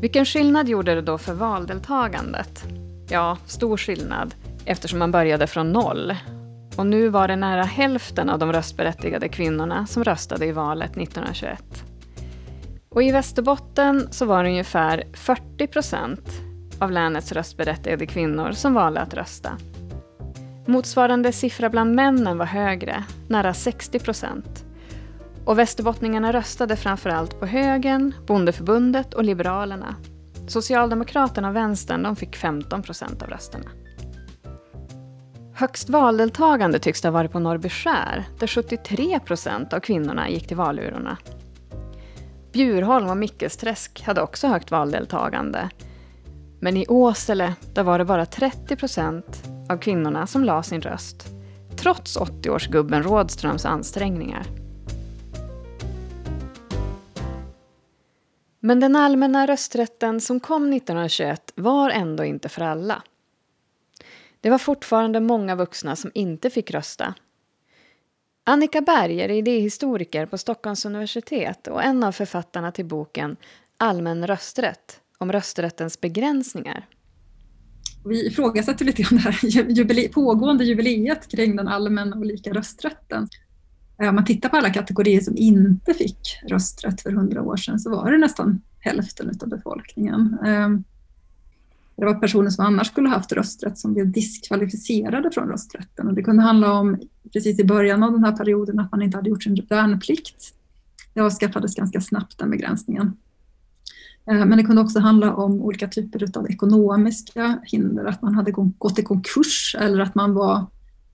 Vilken 0.00 0.24
skillnad 0.24 0.68
gjorde 0.68 0.94
det 0.94 1.02
då 1.02 1.18
för 1.18 1.34
valdeltagandet? 1.34 2.79
Ja, 3.12 3.36
stor 3.46 3.76
skillnad 3.76 4.34
eftersom 4.64 4.98
man 4.98 5.12
började 5.12 5.46
från 5.46 5.72
noll. 5.72 6.16
Och 6.76 6.86
nu 6.86 7.08
var 7.08 7.28
det 7.28 7.36
nära 7.36 7.62
hälften 7.62 8.30
av 8.30 8.38
de 8.38 8.52
röstberättigade 8.52 9.28
kvinnorna 9.28 9.86
som 9.86 10.04
röstade 10.04 10.46
i 10.46 10.52
valet 10.52 10.90
1921. 10.90 11.84
Och 12.88 13.02
i 13.02 13.12
Västerbotten 13.12 14.08
så 14.10 14.26
var 14.26 14.44
det 14.44 14.50
ungefär 14.50 15.04
40 15.14 15.66
procent 15.66 16.30
av 16.78 16.92
länets 16.92 17.32
röstberättigade 17.32 18.06
kvinnor 18.06 18.52
som 18.52 18.74
valde 18.74 19.00
att 19.00 19.14
rösta. 19.14 19.50
Motsvarande 20.66 21.32
siffra 21.32 21.68
bland 21.70 21.94
männen 21.94 22.38
var 22.38 22.46
högre, 22.46 23.04
nära 23.28 23.54
60 23.54 23.98
procent. 23.98 24.64
Och 25.44 25.58
västerbottningarna 25.58 26.32
röstade 26.32 26.76
framförallt 26.76 27.40
på 27.40 27.46
högern, 27.46 28.14
bondeförbundet 28.26 29.14
och 29.14 29.24
liberalerna. 29.24 29.94
Socialdemokraterna 30.50 31.48
och 31.48 31.56
vänstern 31.56 32.02
de 32.02 32.16
fick 32.16 32.36
15 32.36 32.82
procent 32.82 33.22
av 33.22 33.28
rösterna. 33.28 33.70
Högst 35.54 35.88
valdeltagande 35.88 36.78
tycks 36.78 37.00
det 37.00 37.08
ha 37.08 37.12
varit 37.12 37.32
på 37.32 37.38
Norrbyskär, 37.38 38.24
där 38.38 38.46
73 38.46 39.20
procent 39.20 39.72
av 39.72 39.80
kvinnorna 39.80 40.30
gick 40.30 40.48
till 40.48 40.56
valurnorna. 40.56 41.16
Bjurholm 42.52 43.08
och 43.08 43.16
Mickesträsk 43.16 44.02
hade 44.02 44.22
också 44.22 44.48
högt 44.48 44.70
valdeltagande. 44.70 45.70
Men 46.60 46.76
i 46.76 46.86
Åsele, 46.88 47.54
där 47.74 47.82
var 47.82 47.98
det 47.98 48.04
bara 48.04 48.26
30 48.26 48.76
procent 48.76 49.42
av 49.68 49.76
kvinnorna 49.76 50.26
som 50.26 50.44
la 50.44 50.62
sin 50.62 50.80
röst. 50.80 51.28
Trots 51.76 52.18
80-årsgubben 52.18 53.02
Rådströms 53.02 53.66
ansträngningar. 53.66 54.46
Men 58.60 58.80
den 58.80 58.96
allmänna 58.96 59.46
rösträtten 59.46 60.20
som 60.20 60.40
kom 60.40 60.72
1921 60.72 61.52
var 61.54 61.90
ändå 61.90 62.24
inte 62.24 62.48
för 62.48 62.62
alla. 62.62 63.02
Det 64.40 64.50
var 64.50 64.58
fortfarande 64.58 65.20
många 65.20 65.56
vuxna 65.56 65.96
som 65.96 66.10
inte 66.14 66.50
fick 66.50 66.70
rösta. 66.70 67.14
Annika 68.44 68.80
Berg 68.80 69.20
är 69.20 69.30
idéhistoriker 69.30 70.26
på 70.26 70.38
Stockholms 70.38 70.84
universitet 70.84 71.66
och 71.66 71.82
en 71.82 72.04
av 72.04 72.12
författarna 72.12 72.72
till 72.72 72.84
boken 72.86 73.36
Allmän 73.76 74.26
rösträtt 74.26 75.00
om 75.18 75.32
rösträttens 75.32 76.00
begränsningar. 76.00 76.86
Vi 78.04 78.26
ifrågasätter 78.26 78.84
lite 78.84 79.02
grann 79.02 79.16
det 79.16 79.30
här 79.30 79.70
jubile 79.70 80.08
pågående 80.08 80.64
jubileet 80.64 81.28
kring 81.28 81.56
den 81.56 81.68
allmänna 81.68 82.16
och 82.16 82.26
lika 82.26 82.52
rösträtten. 82.52 83.28
Eh, 84.00 84.08
om 84.08 84.14
man 84.14 84.24
tittar 84.24 84.48
på 84.48 84.56
alla 84.56 84.70
kategorier 84.70 85.20
som 85.20 85.36
inte 85.36 85.94
fick 85.94 86.38
rösträtt 86.48 87.00
för 87.02 87.12
hundra 87.12 87.42
år 87.42 87.56
sedan 87.56 87.78
så 87.78 87.90
var 87.90 88.12
det 88.12 88.18
nästan 88.18 88.60
hälften 88.80 89.30
av 89.42 89.48
befolkningen. 89.48 90.38
Ehm, 90.44 90.84
det 91.96 92.04
var 92.04 92.14
personer 92.14 92.50
som 92.50 92.66
annars 92.66 92.86
skulle 92.86 93.08
haft 93.08 93.32
rösträtt 93.32 93.78
som 93.78 93.94
blev 93.94 94.12
diskvalificerade 94.12 95.30
från 95.30 95.48
rösträtten. 95.48 96.08
Och 96.08 96.14
det 96.14 96.22
kunde 96.22 96.42
handla 96.42 96.72
om, 96.72 97.00
precis 97.32 97.60
i 97.60 97.64
början 97.64 98.02
av 98.02 98.12
den 98.12 98.24
här 98.24 98.36
perioden, 98.36 98.80
att 98.80 98.92
man 98.92 99.02
inte 99.02 99.16
hade 99.16 99.30
gjort 99.30 99.42
sin 99.42 99.66
värnplikt. 99.68 100.54
Det 101.14 101.20
avskaffades 101.20 101.74
ganska 101.74 102.00
snabbt, 102.00 102.38
den 102.38 102.50
begränsningen. 102.50 103.16
Ehm, 104.26 104.48
men 104.48 104.58
det 104.58 104.64
kunde 104.64 104.82
också 104.82 104.98
handla 104.98 105.34
om 105.34 105.62
olika 105.62 105.88
typer 105.88 106.38
av 106.38 106.50
ekonomiska 106.50 107.58
hinder, 107.64 108.04
att 108.04 108.22
man 108.22 108.34
hade 108.34 108.50
gått 108.52 108.98
i 108.98 109.02
konkurs 109.02 109.76
eller 109.78 110.00
att 110.00 110.14
man 110.14 110.34
var 110.34 110.66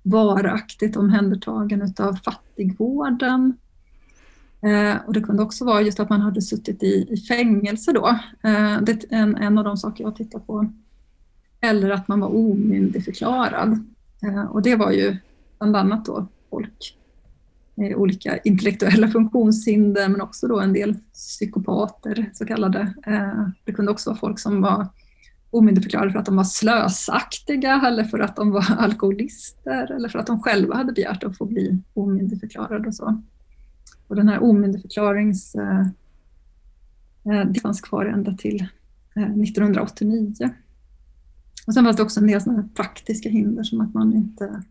varaktigt 0.07 0.97
omhändertagen 0.97 1.95
av 1.99 2.14
fattigvården. 2.14 3.55
Eh, 4.61 4.97
och 5.07 5.12
det 5.12 5.21
kunde 5.21 5.42
också 5.42 5.64
vara 5.64 5.83
just 5.83 6.01
att 6.01 6.11
man 6.11 6.21
hade 6.21 6.42
suttit 6.42 6.83
i, 6.83 7.07
i 7.11 7.16
fängelse 7.16 7.92
då. 7.92 8.09
Eh, 8.42 8.81
det 8.83 8.92
är 8.92 9.07
en, 9.11 9.37
en 9.37 9.59
av 9.59 9.64
de 9.64 9.77
saker 9.77 10.05
jag 10.05 10.16
tittar 10.16 10.38
på. 10.38 10.71
Eller 11.61 11.90
att 11.90 12.09
man 12.09 12.21
var 12.21 12.29
omyndigförklarad. 12.29 13.85
Eh, 14.23 14.45
och 14.45 14.62
det 14.62 14.77
var 14.77 14.90
ju 14.90 15.16
bland 15.59 15.77
annat 15.77 16.05
då 16.05 16.27
folk 16.51 16.97
med 17.75 17.95
olika 17.95 18.38
intellektuella 18.38 19.09
funktionshinder 19.09 20.09
men 20.09 20.21
också 20.21 20.49
då 20.49 20.61
en 20.61 20.73
del 20.73 20.95
psykopater 21.12 22.31
så 22.35 22.47
kallade. 22.47 22.95
Eh, 23.07 23.49
det 23.64 23.73
kunde 23.73 23.92
också 23.92 24.11
vara 24.11 24.19
folk 24.19 24.38
som 24.38 24.62
var 24.62 24.87
omyndigförklarade 25.51 26.13
för 26.13 26.19
att 26.19 26.27
de 26.27 26.37
var 26.37 26.45
slösaktiga 26.45 27.83
eller 27.87 28.05
för 28.05 28.19
att 28.19 28.37
de 28.37 28.51
var 28.51 28.65
alkoholister 28.79 29.93
eller 29.93 30.09
för 30.09 30.19
att 30.19 30.27
de 30.27 30.43
själva 30.43 30.75
hade 30.75 30.93
begärt 30.93 31.25
att 31.25 31.39
få 31.39 31.45
bli 31.45 31.79
omyndigförklarade 31.95 32.89
och 32.89 32.95
så. 32.95 33.23
Och 34.09 34.17
den 34.17 34.29
här 34.29 34.43
omyndigförklarings... 34.43 35.55
Eh, 35.55 35.81
eh 37.25 37.47
det 37.47 37.61
fanns 37.61 37.81
kvar 37.81 38.07
ända 38.07 38.33
till 38.33 38.67
eh, 39.17 39.23
1989. 39.23 40.35
Och 41.67 41.75
sen 41.75 41.85
fanns 41.85 41.97
det 41.97 42.03
också 42.03 42.21
en 42.21 42.27
del 42.27 42.41
sådana 42.41 42.69
praktiska 42.75 43.29
hinder 43.29 43.63
som 43.63 43.81
att 43.81 43.95
man 43.95 44.13
inte 44.13 44.63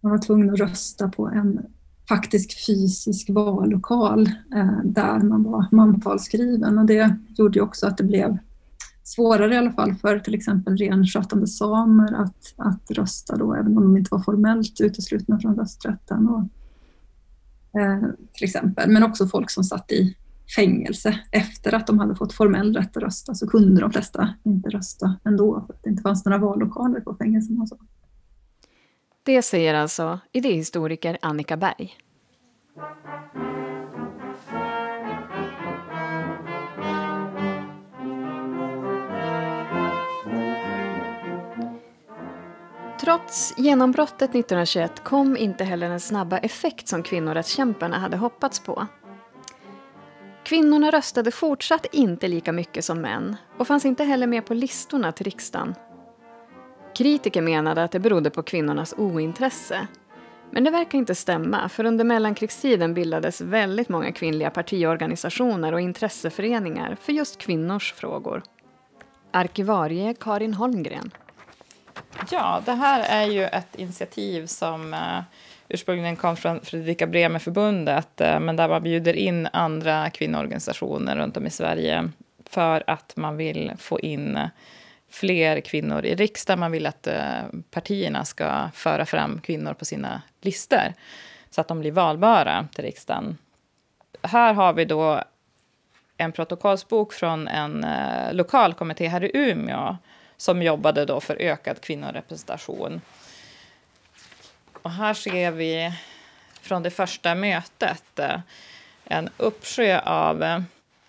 man 0.00 0.12
var 0.12 0.18
tvungen 0.18 0.50
att 0.50 0.58
rösta 0.58 1.08
på 1.08 1.28
en 1.28 1.66
faktisk 2.08 2.66
fysisk 2.66 3.30
vallokal 3.30 4.26
eh, 4.54 4.80
där 4.84 5.18
man 5.18 5.42
var 5.42 5.66
mantalsskriven 5.72 6.78
och 6.78 6.86
det 6.86 7.16
gjorde 7.38 7.58
ju 7.58 7.62
också 7.62 7.86
att 7.86 7.98
det 7.98 8.04
blev 8.04 8.38
svårare 9.06 9.54
i 9.54 9.58
alla 9.58 9.72
fall 9.72 9.94
för 9.94 10.18
till 10.18 10.34
exempel 10.34 10.76
renskötande 10.76 11.46
samer 11.46 12.14
att, 12.14 12.54
att 12.56 12.90
rösta 12.90 13.36
då, 13.36 13.54
även 13.54 13.76
om 13.76 13.82
de 13.82 13.96
inte 13.96 14.08
var 14.10 14.22
formellt 14.22 14.80
uteslutna 14.80 15.40
från 15.40 15.56
rösträtten. 15.56 16.28
Och, 16.28 16.42
eh, 17.80 18.02
till 18.32 18.44
exempel. 18.44 18.90
Men 18.90 19.02
också 19.02 19.26
folk 19.26 19.50
som 19.50 19.64
satt 19.64 19.92
i 19.92 20.16
fängelse 20.56 21.18
efter 21.30 21.74
att 21.74 21.86
de 21.86 21.98
hade 21.98 22.16
fått 22.16 22.32
formell 22.32 22.76
rätt 22.76 22.96
att 22.96 23.02
rösta 23.02 23.34
så 23.34 23.46
kunde 23.48 23.80
de 23.80 23.92
flesta 23.92 24.34
inte 24.44 24.68
rösta 24.68 25.16
ändå 25.24 25.64
för 25.66 25.74
att 25.74 25.82
det 25.82 25.90
inte 25.90 26.02
fanns 26.02 26.24
några 26.24 26.38
vallokaler 26.38 27.00
på 27.00 27.14
fängelserna. 27.14 27.62
Och 27.62 27.68
så. 27.68 27.78
Det 29.22 29.42
säger 29.42 29.74
alltså 29.74 30.20
idéhistoriker 30.32 31.18
Annika 31.22 31.56
Berg. 31.56 31.96
Trots 43.06 43.54
genombrottet 43.56 44.30
1921 44.30 45.04
kom 45.04 45.36
inte 45.36 45.64
heller 45.64 45.88
den 45.88 46.00
snabba 46.00 46.38
effekt 46.38 46.88
som 46.88 47.02
kvinnorättskämparna 47.02 47.98
hade 47.98 48.16
hoppats 48.16 48.60
på. 48.60 48.86
Kvinnorna 50.44 50.90
röstade 50.90 51.30
fortsatt 51.30 51.86
inte 51.92 52.28
lika 52.28 52.52
mycket 52.52 52.84
som 52.84 53.00
män 53.00 53.36
och 53.58 53.66
fanns 53.66 53.84
inte 53.84 54.04
heller 54.04 54.26
med 54.26 54.46
på 54.46 54.54
listorna 54.54 55.12
till 55.12 55.24
riksdagen. 55.24 55.74
Kritiker 56.96 57.42
menade 57.42 57.84
att 57.84 57.92
det 57.92 58.00
berodde 58.00 58.30
på 58.30 58.42
kvinnornas 58.42 58.94
ointresse. 58.98 59.86
Men 60.50 60.64
det 60.64 60.70
verkar 60.70 60.98
inte 60.98 61.14
stämma, 61.14 61.68
för 61.68 61.84
under 61.84 62.04
mellankrigstiden 62.04 62.94
bildades 62.94 63.40
väldigt 63.40 63.88
många 63.88 64.12
kvinnliga 64.12 64.50
partiorganisationer 64.50 65.72
och 65.72 65.80
intresseföreningar 65.80 66.96
för 67.00 67.12
just 67.12 67.38
kvinnors 67.38 67.92
frågor. 67.92 68.42
Arkivarie 69.30 70.14
Karin 70.14 70.54
Holmgren. 70.54 71.10
Ja, 72.30 72.62
det 72.64 72.72
här 72.72 73.00
är 73.00 73.30
ju 73.30 73.44
ett 73.44 73.74
initiativ 73.74 74.46
som 74.46 74.94
uh, 74.94 75.22
ursprungligen 75.68 76.16
kom 76.16 76.36
från 76.36 76.60
Fredrika 76.60 77.06
Bremer-förbundet, 77.06 78.20
uh, 78.20 78.40
men 78.40 78.56
där 78.56 78.68
man 78.68 78.82
bjuder 78.82 79.14
in 79.14 79.48
andra 79.52 80.10
kvinnoorganisationer 80.10 81.16
runt 81.16 81.36
om 81.36 81.46
i 81.46 81.50
Sverige 81.50 82.10
för 82.44 82.84
att 82.86 83.16
man 83.16 83.36
vill 83.36 83.72
få 83.78 84.00
in 84.00 84.38
fler 85.10 85.60
kvinnor 85.60 86.04
i 86.04 86.14
riksdagen. 86.14 86.60
Man 86.60 86.72
vill 86.72 86.86
att 86.86 87.06
eh, 87.06 87.42
partierna 87.70 88.24
ska 88.24 88.70
föra 88.74 89.06
fram 89.06 89.40
kvinnor 89.40 89.74
på 89.74 89.84
sina 89.84 90.22
listor 90.40 90.92
så 91.50 91.60
att 91.60 91.68
de 91.68 91.80
blir 91.80 91.92
valbara 91.92 92.68
till 92.74 92.84
riksdagen. 92.84 93.38
Här 94.22 94.54
har 94.54 94.72
vi 94.72 94.84
då 94.84 95.22
en 96.16 96.32
protokollsbok 96.32 97.12
från 97.12 97.48
en 97.48 97.86
lokal 98.32 98.74
kommitté 98.74 99.08
här 99.08 99.24
i 99.24 99.30
Umeå 99.34 99.96
som 100.36 100.62
jobbade 100.62 101.04
då 101.04 101.20
för 101.20 101.36
ökad 101.36 101.80
kvinnorepresentation. 101.80 103.00
Och 104.82 104.90
här 104.90 105.14
ser 105.14 105.50
vi 105.50 105.92
från 106.60 106.82
det 106.82 106.90
första 106.90 107.34
mötet 107.34 108.18
eh, 108.18 108.40
en 109.04 109.28
uppsjö 109.36 110.00
av 110.00 110.42
eh, 110.42 110.60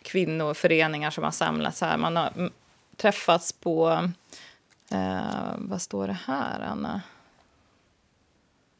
kvinnoföreningar 0.02 1.12
som 1.12 1.24
har 1.24 1.32
samlats 1.32 1.82
här. 1.82 1.98
Man 1.98 2.16
har 2.16 2.52
träffats 2.96 3.52
på... 3.52 4.10
Eh, 4.92 5.56
vad 5.58 5.82
står 5.82 6.08
det 6.08 6.18
här, 6.26 6.60
Anna? 6.60 7.02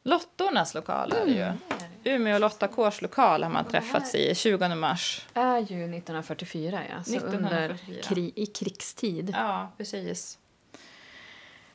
Lottornas 0.08 0.74
lokaler. 0.74 1.22
Mm. 1.22 1.34
Ju. 1.34 1.54
Umeå 2.14 2.40
Lotta 2.40 2.68
Kårs 2.68 3.02
lokal 3.02 3.44
har 3.44 3.50
man 3.50 3.66
träffats 3.66 4.16
i 4.16 4.36
20 4.36 4.76
mars. 4.76 5.26
är 5.34 5.58
ju 5.58 5.84
1944, 5.84 6.82
ja. 6.90 7.04
Så 7.04 7.16
1944. 7.16 7.38
under 7.38 8.04
kri 8.04 8.32
i 8.36 8.46
krigstid. 8.46 9.34
Ja, 9.38 9.72
precis. 9.78 10.38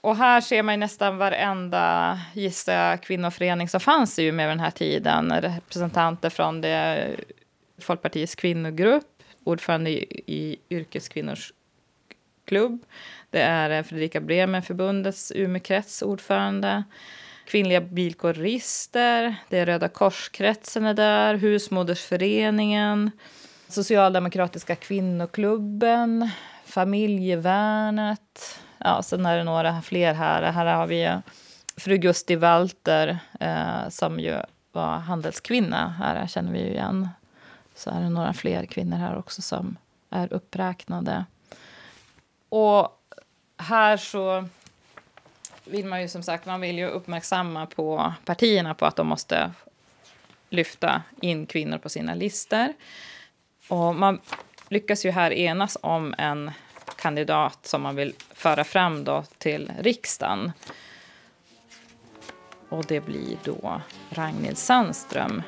Och 0.01 0.17
här 0.17 0.41
ser 0.41 0.63
man 0.63 0.81
nästan 0.81 1.19
varenda 1.19 2.21
gissa 2.35 2.97
kvinnoförening 2.97 3.69
som 3.69 3.81
fanns 3.81 4.19
i 4.19 4.25
Umeå 4.25 4.49
den 4.49 4.61
här 4.61 4.71
tiden. 4.71 5.41
Representanter 5.41 6.31
från 6.31 6.61
det 6.61 7.17
Folkpartiets 7.79 8.35
kvinnogrupp, 8.35 9.23
ordförande 9.45 9.91
i, 9.91 10.23
i 10.27 10.57
Yrkeskvinnors 10.71 11.53
klubb. 12.45 12.85
Det 13.31 13.41
är 13.41 13.83
Fredrika 13.83 14.21
Bremer-förbundets 14.21 15.33
Umeåkrets 15.35 16.03
ordförande 16.03 16.85
kvinnliga 17.45 17.81
bilkårister, 17.81 19.37
det 19.49 19.59
är 19.59 19.67
Röda 19.67 19.89
Korskretsen 19.89 20.87
är 20.87 20.95
där, 20.95 21.35
Husmodersföreningen, 21.35 23.11
Socialdemokratiska 23.69 24.77
kvinnoklubben, 24.77 26.31
Familjevärnet. 26.65 28.61
Ja, 28.79 29.03
sen 29.03 29.27
är 29.27 29.37
det 29.37 29.45
några 29.45 29.83
fler 29.83 30.15
här. 30.15 30.43
Här 30.43 30.67
har 30.67 30.87
vi 30.87 31.19
fru 31.77 31.97
Gusti 31.97 32.37
Walter 32.37 33.19
eh, 33.41 33.89
som 33.89 34.21
ju 34.21 34.37
var 34.73 34.99
handelskvinna. 34.99 35.89
Här 35.89 36.27
känner 36.27 36.53
vi 36.53 36.59
ju 36.59 36.69
igen. 36.69 37.09
Så 37.75 37.91
är 37.91 38.01
det 38.01 38.09
några 38.09 38.33
fler 38.33 38.67
kvinnor 38.67 38.97
här 38.97 39.19
också 39.19 39.43
som 39.43 39.77
är 40.11 40.33
uppräknade. 40.33 41.25
Och 42.49 43.03
här 43.57 43.97
så 43.97 44.49
vill 45.65 45.87
man 45.87 46.03
ju 46.03 46.09
som 46.09 46.23
sagt 46.23 46.47
man 46.47 46.61
vill 46.61 46.79
ju 46.79 46.87
uppmärksamma 46.87 47.67
på 47.67 48.13
partierna 48.25 48.75
på 48.75 48.87
att 48.87 48.97
de 48.97 49.07
måste 49.07 49.51
lyfta 50.51 51.03
in 51.21 51.47
kvinnor 51.47 51.79
på 51.79 51.89
sina 51.89 52.15
listor. 52.15 52.73
Och 53.69 53.95
man 53.95 54.21
lyckas 54.69 55.07
ju 55.07 55.11
här 55.11 55.33
enas 55.33 55.79
om 55.81 56.15
en 56.19 56.51
kandidat 56.97 57.67
som 57.67 57.83
man 57.83 57.97
vill 57.97 58.15
föra 58.31 58.65
fram 58.65 59.05
då 59.05 59.25
till 59.39 59.73
riksdagen. 59.79 60.53
Och 62.69 62.85
det 62.85 63.01
blir 63.01 63.37
då 63.45 63.81
Ragnhild 64.11 64.59
Sandström. 64.59 65.43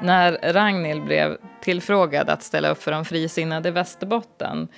När 0.00 0.52
Ragnhild 0.52 1.04
blev 1.04 1.38
tillfrågad 1.66 2.30
att 2.30 2.42
ställa 2.42 2.68
upp 2.68 2.82
för 2.82 2.90
de 2.90 3.04
frisinnade 3.04 3.70
Västerbotten 3.70 4.68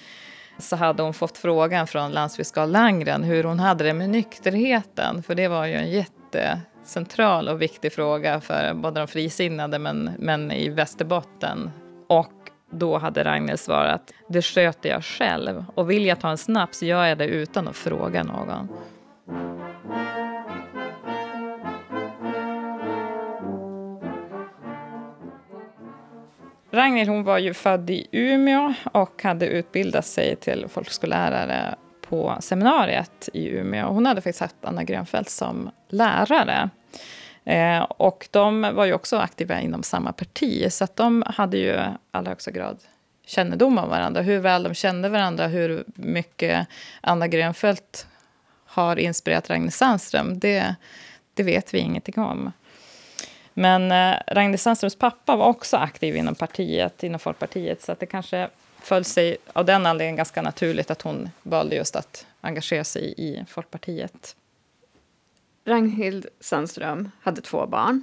så 0.58 0.76
hade 0.76 1.02
hon 1.02 1.14
fått 1.14 1.38
frågan 1.38 1.86
från 1.86 2.12
landsfiskal 2.12 2.70
Langren 2.70 3.24
hur 3.24 3.44
hon 3.44 3.60
hade 3.60 3.84
det 3.84 3.94
med 3.94 4.10
nykterheten. 4.10 5.22
För 5.22 5.34
det 5.34 5.48
var 5.48 5.66
ju 5.66 5.74
en 5.74 5.90
jättecentral 5.90 7.48
och 7.48 7.62
viktig 7.62 7.92
fråga 7.92 8.40
för 8.40 8.74
både 8.74 9.00
de 9.00 9.08
frisinnade 9.08 9.78
men, 9.78 10.10
men 10.18 10.52
i 10.52 10.68
Västerbotten. 10.68 11.70
Och 12.08 12.32
då 12.70 12.98
hade 12.98 13.24
Ragnhild 13.24 13.60
svarat, 13.60 14.12
det 14.28 14.42
sköter 14.42 14.88
jag 14.88 15.04
själv. 15.04 15.64
Och 15.74 15.90
vill 15.90 16.06
jag 16.06 16.20
ta 16.20 16.30
en 16.30 16.38
snaps 16.38 16.82
gör 16.82 17.04
jag 17.04 17.18
det 17.18 17.26
utan 17.26 17.68
att 17.68 17.76
fråga 17.76 18.24
någon. 18.24 18.68
Ragnhild 26.78 27.08
hon 27.08 27.24
var 27.24 27.38
ju 27.38 27.54
född 27.54 27.90
i 27.90 28.06
Umeå 28.12 28.74
och 28.92 29.22
hade 29.22 29.46
utbildat 29.46 30.06
sig 30.06 30.36
till 30.36 30.66
folkskollärare 30.68 31.74
på 32.08 32.36
seminariet 32.40 33.28
i 33.32 33.48
Umeå. 33.48 33.86
Hon 33.86 34.06
hade 34.06 34.20
faktiskt 34.20 34.40
haft 34.40 34.56
Anna 34.62 34.84
Grönfeldt 34.84 35.30
som 35.30 35.70
lärare. 35.88 36.70
Eh, 37.44 37.82
och 37.82 38.28
de 38.30 38.60
var 38.60 38.84
ju 38.84 38.92
också 38.92 39.18
aktiva 39.18 39.60
inom 39.60 39.82
samma 39.82 40.12
parti, 40.12 40.72
så 40.72 40.84
att 40.84 40.96
de 40.96 41.24
hade 41.26 41.56
ju 41.58 41.70
i 41.70 41.86
allra 42.10 42.30
högsta 42.30 42.50
grad 42.50 42.78
kännedom 43.26 43.78
om 43.78 43.88
varandra. 43.88 44.22
Hur 44.22 44.38
väl 44.38 44.62
de 44.62 44.74
kände 44.74 45.08
varandra, 45.08 45.46
hur 45.46 45.84
mycket 45.94 46.66
Anna 47.00 47.28
Grönfeldt 47.28 48.06
har 48.66 48.96
inspirerat 48.96 49.50
Ragnhild 49.50 49.74
Sandström, 49.74 50.38
det, 50.38 50.74
det 51.34 51.42
vet 51.42 51.74
vi 51.74 51.78
ingenting 51.78 52.18
om. 52.18 52.52
Men 53.58 53.92
eh, 53.92 54.20
Ragnhild 54.26 54.60
Sandströms 54.60 54.96
pappa 54.96 55.36
var 55.36 55.46
också 55.46 55.76
aktiv 55.76 56.16
inom 56.16 56.34
partiet, 56.34 57.02
inom 57.02 57.20
Folkpartiet, 57.20 57.82
så 57.82 57.92
att 57.92 58.00
det 58.00 58.06
kanske 58.06 58.48
föll 58.80 59.04
sig 59.04 59.36
av 59.52 59.64
den 59.64 59.86
anledningen 59.86 60.16
ganska 60.16 60.42
naturligt 60.42 60.90
att 60.90 61.02
hon 61.02 61.30
valde 61.42 61.76
just 61.76 61.96
att 61.96 62.26
engagera 62.40 62.84
sig 62.84 63.14
i 63.16 63.44
Folkpartiet. 63.48 64.36
Ragnhild 65.64 66.26
Sandström 66.40 67.10
hade 67.22 67.40
två 67.40 67.66
barn. 67.66 68.02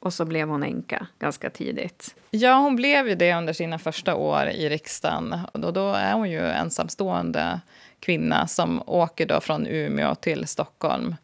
Och 0.00 0.14
så 0.14 0.24
blev 0.24 0.48
hon 0.48 0.62
änka 0.62 1.06
ganska 1.18 1.50
tidigt. 1.50 2.14
Ja, 2.30 2.54
hon 2.54 2.76
blev 2.76 3.08
ju 3.08 3.14
det 3.14 3.34
under 3.34 3.52
sina 3.52 3.78
första 3.78 4.14
år 4.14 4.46
i 4.46 4.68
riksdagen. 4.68 5.40
Och 5.52 5.72
då, 5.72 5.92
är 5.92 6.12
hon 6.12 6.30
ju 6.30 6.40
ensamstående 6.40 7.60
kvinna 8.00 8.46
som 8.46 8.82
åker 8.86 9.26
då 9.26 9.40
från 9.40 9.66
Umeå 9.66 10.14
till 10.14 10.46
Stockholm 10.46 11.16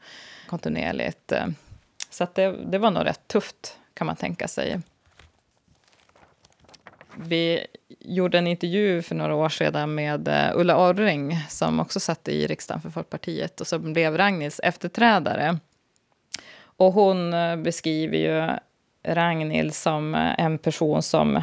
kontinuerligt. 0.47 1.33
Så 2.11 2.27
det, 2.35 2.51
det 2.51 2.79
var 2.79 2.91
nog 2.91 3.05
rätt 3.05 3.29
tufft, 3.29 3.79
kan 3.95 4.07
man 4.07 4.17
tänka 4.17 4.49
sig. 4.49 4.81
Vi 7.17 7.67
gjorde 7.99 8.39
en 8.39 8.47
intervju 8.47 9.03
för 9.03 9.15
några 9.15 9.35
år 9.35 9.49
sedan 9.49 9.95
med 9.95 10.29
eh, 10.29 10.51
Ulla 10.55 10.89
Orring 10.89 11.37
som 11.49 11.81
också 11.81 12.01
satt 12.01 12.29
i 12.29 12.47
riksdagen 12.47 12.81
för 12.81 12.91
Folkpartiet 12.91 13.61
och 13.61 13.67
som 13.67 13.93
blev 13.93 14.17
Ragnhilds 14.17 14.61
efterträdare. 14.65 15.59
Och 16.63 16.93
hon 16.93 17.35
eh, 17.35 17.57
beskriver 17.57 18.19
ju 18.19 18.59
Ragnhild 19.15 19.75
som 19.75 20.15
eh, 20.15 20.41
en 20.41 20.59
person 20.59 21.03
som 21.03 21.43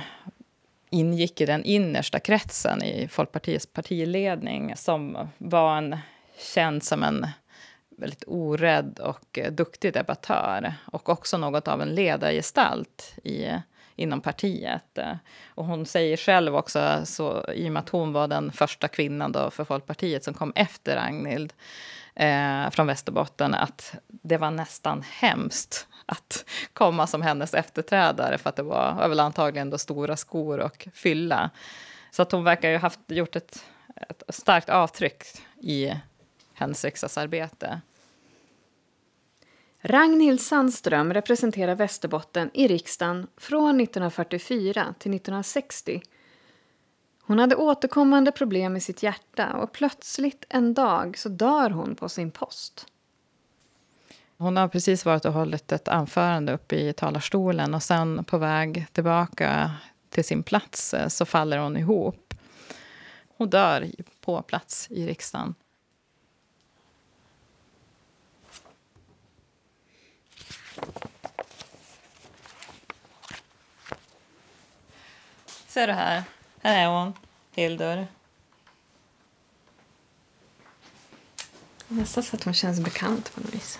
ingick 0.90 1.42
i 1.42 1.46
den 1.46 1.64
innersta 1.64 2.20
kretsen 2.20 2.84
i 2.84 3.08
Folkpartiets 3.08 3.66
partiledning 3.66 4.76
som 4.76 5.28
var 5.38 5.78
en, 5.78 5.98
känd 6.54 6.84
som 6.84 7.04
en 7.04 7.28
väldigt 7.98 8.24
orädd 8.28 9.00
och 9.00 9.40
eh, 9.40 9.52
duktig 9.52 9.94
debattör 9.94 10.74
och 10.86 11.10
också 11.10 11.38
något 11.38 11.68
av 11.68 11.82
en 11.82 11.96
ledargestalt 11.96 13.14
i, 13.24 13.50
inom 13.96 14.22
partiet. 14.22 15.00
Och 15.48 15.66
hon 15.66 15.86
säger 15.86 16.18
själv 16.18 16.56
också, 16.56 17.02
så, 17.06 17.46
i 17.54 17.68
och 17.68 17.72
med 17.72 17.80
att 17.80 17.90
hon 17.90 18.14
var 18.14 18.28
den 18.28 18.52
första 18.52 18.88
kvinnan 18.88 19.32
då 19.32 19.50
för 19.50 19.64
Folkpartiet 19.64 20.24
som 20.24 20.34
kom 20.34 20.54
efter 20.56 20.96
Ragnhild 20.96 21.54
eh, 22.16 22.70
från 22.70 22.88
Västerbotten, 22.88 23.54
att 23.54 23.96
det 24.08 24.38
var 24.38 24.52
nästan 24.52 25.04
hemskt 25.12 25.88
att 26.06 26.46
komma 26.74 27.08
som 27.08 27.22
hennes 27.22 27.54
efterträdare 27.54 28.38
för 28.38 28.50
att 28.50 28.56
det 28.56 28.64
var 28.64 29.08
väl 29.10 29.20
antagligen 29.20 29.70
då 29.70 29.78
stora 29.78 30.18
skor 30.18 30.60
och 30.60 30.88
fylla. 30.94 31.50
Så 32.12 32.22
att 32.22 32.32
hon 32.32 32.44
verkar 32.44 32.70
ju 32.70 32.78
ha 32.78 32.92
gjort 33.08 33.36
ett, 33.36 33.66
ett 34.10 34.24
starkt 34.30 34.70
avtryck 34.70 35.24
i 35.62 35.94
hennes 36.58 36.86
riksdagsarbete. 36.86 37.82
Ragnhild 39.82 40.42
Sandström 40.42 41.14
representerar 41.14 41.76
Västerbotten 41.76 42.50
i 42.54 42.68
riksdagen 42.68 43.28
från 43.38 43.82
1944 43.82 44.74
till 45.00 45.14
1960. 45.14 46.02
Hon 47.22 47.40
hade 47.40 47.56
återkommande 47.56 48.32
problem 48.32 48.74
med 48.74 48.84
sitt 48.84 49.04
hjärta 49.04 49.54
och 49.54 49.72
plötsligt 49.72 50.46
en 50.50 50.74
dag 50.74 51.18
så 51.18 51.30
dör 51.30 51.70
hon 51.70 51.96
på 51.96 52.10
sin 52.10 52.32
post. 52.32 52.86
Hon 54.38 54.58
har 54.58 54.68
precis 54.68 55.06
varit 55.06 55.26
och 55.26 55.34
hållit 55.34 55.72
ett 55.72 55.88
anförande 55.88 56.54
uppe 56.54 56.76
i 56.76 56.94
talarstolen 56.94 57.74
och 57.74 57.84
sen 57.84 58.24
på 58.24 58.38
väg 58.38 58.86
tillbaka 58.92 59.72
till 60.10 60.24
sin 60.24 60.44
plats 60.44 60.94
eh, 60.94 61.08
så 61.08 61.26
faller 61.26 61.58
hon 61.58 61.78
ihop. 61.78 62.34
Hon 63.38 63.50
dör 63.50 63.92
på 64.22 64.42
plats 64.42 64.88
i 64.92 65.08
riksdagen. 65.08 65.56
Ser 75.78 75.88
du 75.88 75.94
här? 75.94 76.24
Här 76.64 76.84
är 76.84 76.88
hon, 76.88 77.14
Hildur. 77.56 78.08
Nästan 81.88 82.24
så 82.24 82.36
att 82.36 82.44
hon 82.44 82.54
känns 82.54 82.80
bekant 82.80 83.36
på 83.36 83.42
något 83.42 83.54
vis. 83.54 83.80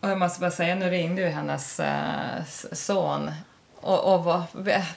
Och 0.00 0.10
jag 0.10 0.18
måste 0.18 0.40
bara 0.40 0.50
säga, 0.50 0.74
nu 0.74 0.90
ringde 0.90 1.22
ju 1.22 1.28
hennes 1.28 1.80
äh, 1.80 2.44
son 2.72 3.30
och, 3.80 4.14
och 4.14 4.24
var, 4.24 4.42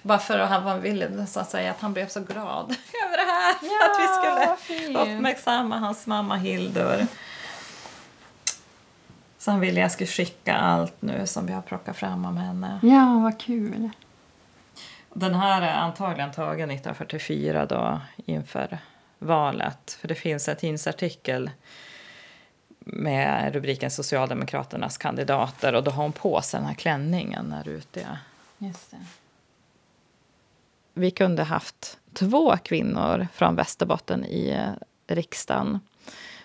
bara 0.01 0.19
för 0.19 0.39
att 0.39 0.49
han 0.49 0.81
ville 0.81 1.27
så 1.27 1.39
att 1.39 1.49
säga 1.49 1.71
att 1.71 1.81
han 1.81 1.93
blev 1.93 2.07
så 2.07 2.19
glad 2.19 2.75
över 3.05 3.17
det 3.17 3.31
här. 3.31 3.55
Ja, 3.61 3.91
att 3.91 4.59
vi 4.69 4.77
skulle 4.77 5.15
uppmärksamma 5.15 5.77
hans 5.77 6.07
mamma 6.07 6.35
Hildur. 6.35 7.07
Så 9.41 9.51
han 9.51 9.59
ville 9.59 9.81
jag 9.81 9.91
skulle 9.91 10.07
skicka 10.07 10.55
allt 10.55 11.01
nu 11.01 11.27
som 11.27 11.45
vi 11.45 11.53
har 11.53 11.61
plockat 11.61 11.97
fram 11.97 12.25
om 12.25 12.37
henne. 12.37 12.79
Ja, 12.83 13.19
vad 13.23 13.39
kul. 13.39 13.89
Den 15.13 15.35
här 15.35 15.61
är 15.61 15.73
antagligen 15.73 16.31
tagen 16.31 16.71
1944 16.71 17.65
då 17.65 18.01
inför 18.25 18.77
valet. 19.19 19.97
För 20.01 20.07
det 20.07 20.15
finns 20.15 20.47
en 20.47 20.55
tidningsartikel 20.55 21.49
med 22.79 23.53
rubriken 23.53 23.91
Socialdemokraternas 23.91 24.97
kandidater 24.97 25.75
och 25.75 25.83
då 25.83 25.91
har 25.91 26.03
hon 26.03 26.11
på 26.11 26.41
sig 26.41 26.59
den 26.59 26.67
här 26.67 26.75
klänningen 26.75 27.45
när 27.45 27.69
ute. 27.69 28.17
Just 28.57 28.91
det. 28.91 28.97
Vi 30.93 31.11
kunde 31.11 31.43
haft 31.43 31.99
två 32.13 32.57
kvinnor 32.57 33.27
från 33.33 33.55
Västerbotten 33.55 34.25
i 34.25 34.49
eh, 34.49 35.15
riksdagen. 35.15 35.79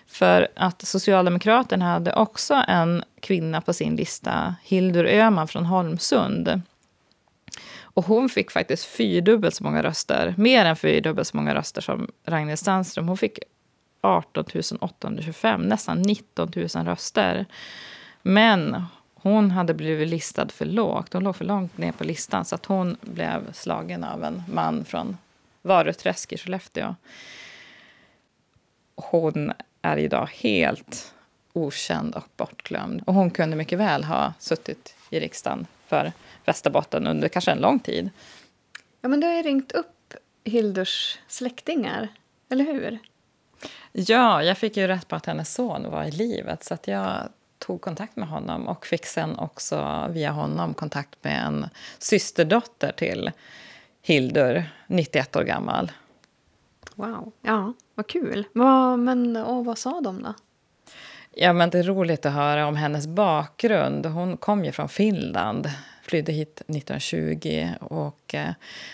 För 0.07 0.47
att 0.55 0.87
Socialdemokraterna 0.87 1.85
hade 1.85 2.13
också 2.13 2.63
en 2.67 3.03
kvinna 3.19 3.61
på 3.61 3.73
sin 3.73 3.95
lista, 3.95 4.55
Hildur 4.63 5.05
Öhman 5.05 5.47
från 5.47 5.65
Holmsund. 5.65 6.61
Och 7.81 8.05
hon 8.05 8.29
fick 8.29 8.51
faktiskt 8.51 8.85
fyrdubbelt 8.85 9.55
så 9.55 9.63
många 9.63 9.83
röster, 9.83 10.35
mer 10.37 10.65
än 10.65 10.75
fyrdubbelt 10.75 11.27
så 11.27 11.37
många 11.37 11.55
röster 11.55 11.81
som 11.81 12.11
Ragnhild 12.25 12.59
Sandström. 12.59 13.07
Hon 13.07 13.17
fick 13.17 13.39
18 14.01 14.45
825, 14.79 15.61
nästan 15.61 16.01
19 16.01 16.51
000 16.55 16.67
röster. 16.67 17.45
Men 18.21 18.85
hon 19.13 19.51
hade 19.51 19.73
blivit 19.73 20.09
listad 20.09 20.49
för 20.49 20.65
lågt. 20.65 21.13
Hon 21.13 21.23
låg 21.23 21.35
för 21.35 21.45
långt 21.45 21.77
ner 21.77 21.91
på 21.91 22.03
listan 22.03 22.45
så 22.45 22.55
att 22.55 22.65
hon 22.65 22.97
blev 23.01 23.53
slagen 23.53 24.03
av 24.03 24.23
en 24.23 24.43
man 24.53 24.85
från 24.85 25.17
Varuträsk 25.61 26.33
i 26.33 26.37
Skellefteå. 26.37 26.95
Hon 28.95 29.51
är 29.87 29.97
idag 29.97 30.29
helt 30.33 31.13
okänd 31.53 32.15
och 32.15 32.27
bortglömd. 32.37 33.03
Och 33.05 33.13
hon 33.13 33.31
kunde 33.31 33.55
mycket 33.55 33.79
väl 33.79 34.03
ha 34.03 34.33
suttit 34.39 34.95
i 35.09 35.19
riksdagen 35.19 35.67
för 35.87 36.11
Västerbotten 36.45 37.07
under 37.07 37.27
kanske 37.27 37.51
en 37.51 37.61
lång 37.61 37.79
tid. 37.79 38.09
Ja, 39.01 39.09
men 39.09 39.19
du 39.19 39.27
har 39.27 39.33
ju 39.33 39.41
ringt 39.41 39.71
upp 39.71 40.13
Hildurs 40.43 41.19
släktingar, 41.27 42.07
eller 42.49 42.65
hur? 42.65 42.99
Ja, 43.91 44.43
jag 44.43 44.57
fick 44.57 44.77
ju 44.77 44.87
rätt 44.87 45.07
på 45.07 45.15
att 45.15 45.25
hennes 45.25 45.53
son 45.53 45.91
var 45.91 46.03
i 46.03 46.11
livet 46.11 46.63
så 46.63 46.73
att 46.73 46.87
jag 46.87 47.29
tog 47.59 47.81
kontakt 47.81 48.15
med 48.15 48.27
honom 48.27 48.67
och 48.67 48.85
fick 48.85 49.05
sen 49.05 49.39
också 49.39 50.07
via 50.09 50.31
honom 50.31 50.73
kontakt 50.73 51.23
med 51.23 51.45
en 51.45 51.69
systerdotter 51.99 52.91
till 52.91 53.31
Hildur, 54.01 54.69
91 54.87 55.35
år 55.35 55.43
gammal. 55.43 55.91
Wow, 56.97 57.31
ja, 57.41 57.73
vad 57.95 58.07
kul. 58.07 58.47
Vad, 58.53 58.99
men, 58.99 59.35
och 59.35 59.65
vad 59.65 59.77
sa 59.77 60.01
de 60.01 60.23
då? 60.23 60.33
Ja, 61.31 61.53
men 61.53 61.69
det 61.69 61.79
är 61.79 61.83
roligt 61.83 62.25
att 62.25 62.33
höra 62.33 62.67
om 62.67 62.75
hennes 62.75 63.07
bakgrund. 63.07 64.05
Hon 64.05 64.37
kom 64.37 64.65
ju 64.65 64.71
från 64.71 64.89
Finland, 64.89 65.69
flydde 66.03 66.31
hit 66.31 66.61
1920 66.67 67.69
och 67.79 68.35
eh, 68.35 68.49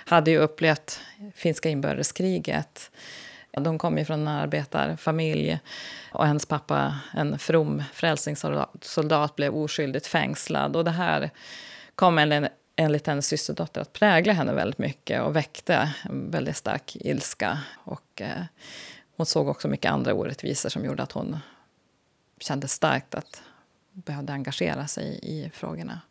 hade 0.06 0.32
ju 0.32 0.38
upplevt 0.38 1.02
finska 1.36 1.70
inbördeskriget. 1.70 2.92
De 3.52 3.78
kom 3.78 3.98
ju 3.98 4.06
från 4.06 4.20
en 4.20 4.28
arbetarfamilj 4.28 5.60
och 6.12 6.28
hennes 6.28 6.46
pappa, 6.46 7.00
en 7.14 7.40
from 7.40 7.84
frälsningssoldat, 7.94 9.36
blev 9.36 9.56
oskyldigt 9.56 10.08
fängslad. 10.08 10.76
Och 10.76 10.86
det 10.86 10.92
här 10.92 11.30
kom 11.96 12.20
enligt 12.76 13.08
hennes 13.08 13.28
systerdotter 13.28 13.82
att 13.82 13.94
prägla 13.94 14.34
henne 14.34 14.54
väldigt 14.54 14.78
mycket 14.78 15.22
och 15.22 15.36
väckte 15.36 15.94
en 16.04 16.32
väldigt 16.32 16.58
stark 16.58 16.96
ilska. 16.96 17.60
Och, 17.84 18.22
eh, 18.22 18.44
hon 19.16 19.26
såg 19.26 19.48
också 19.48 19.68
mycket 19.68 19.92
andra 19.92 20.14
orättvisor 20.14 20.70
som 20.70 20.86
gjorde 20.86 21.04
att 21.04 21.12
hon 21.12 21.38
kände 22.40 22.68
starkt 22.68 23.16
att 23.16 23.42
hon 23.94 24.02
behövde 24.02 24.34
engagera 24.34 24.88
sig 24.88 25.20
i 25.24 25.50
frågorna. 25.54 26.02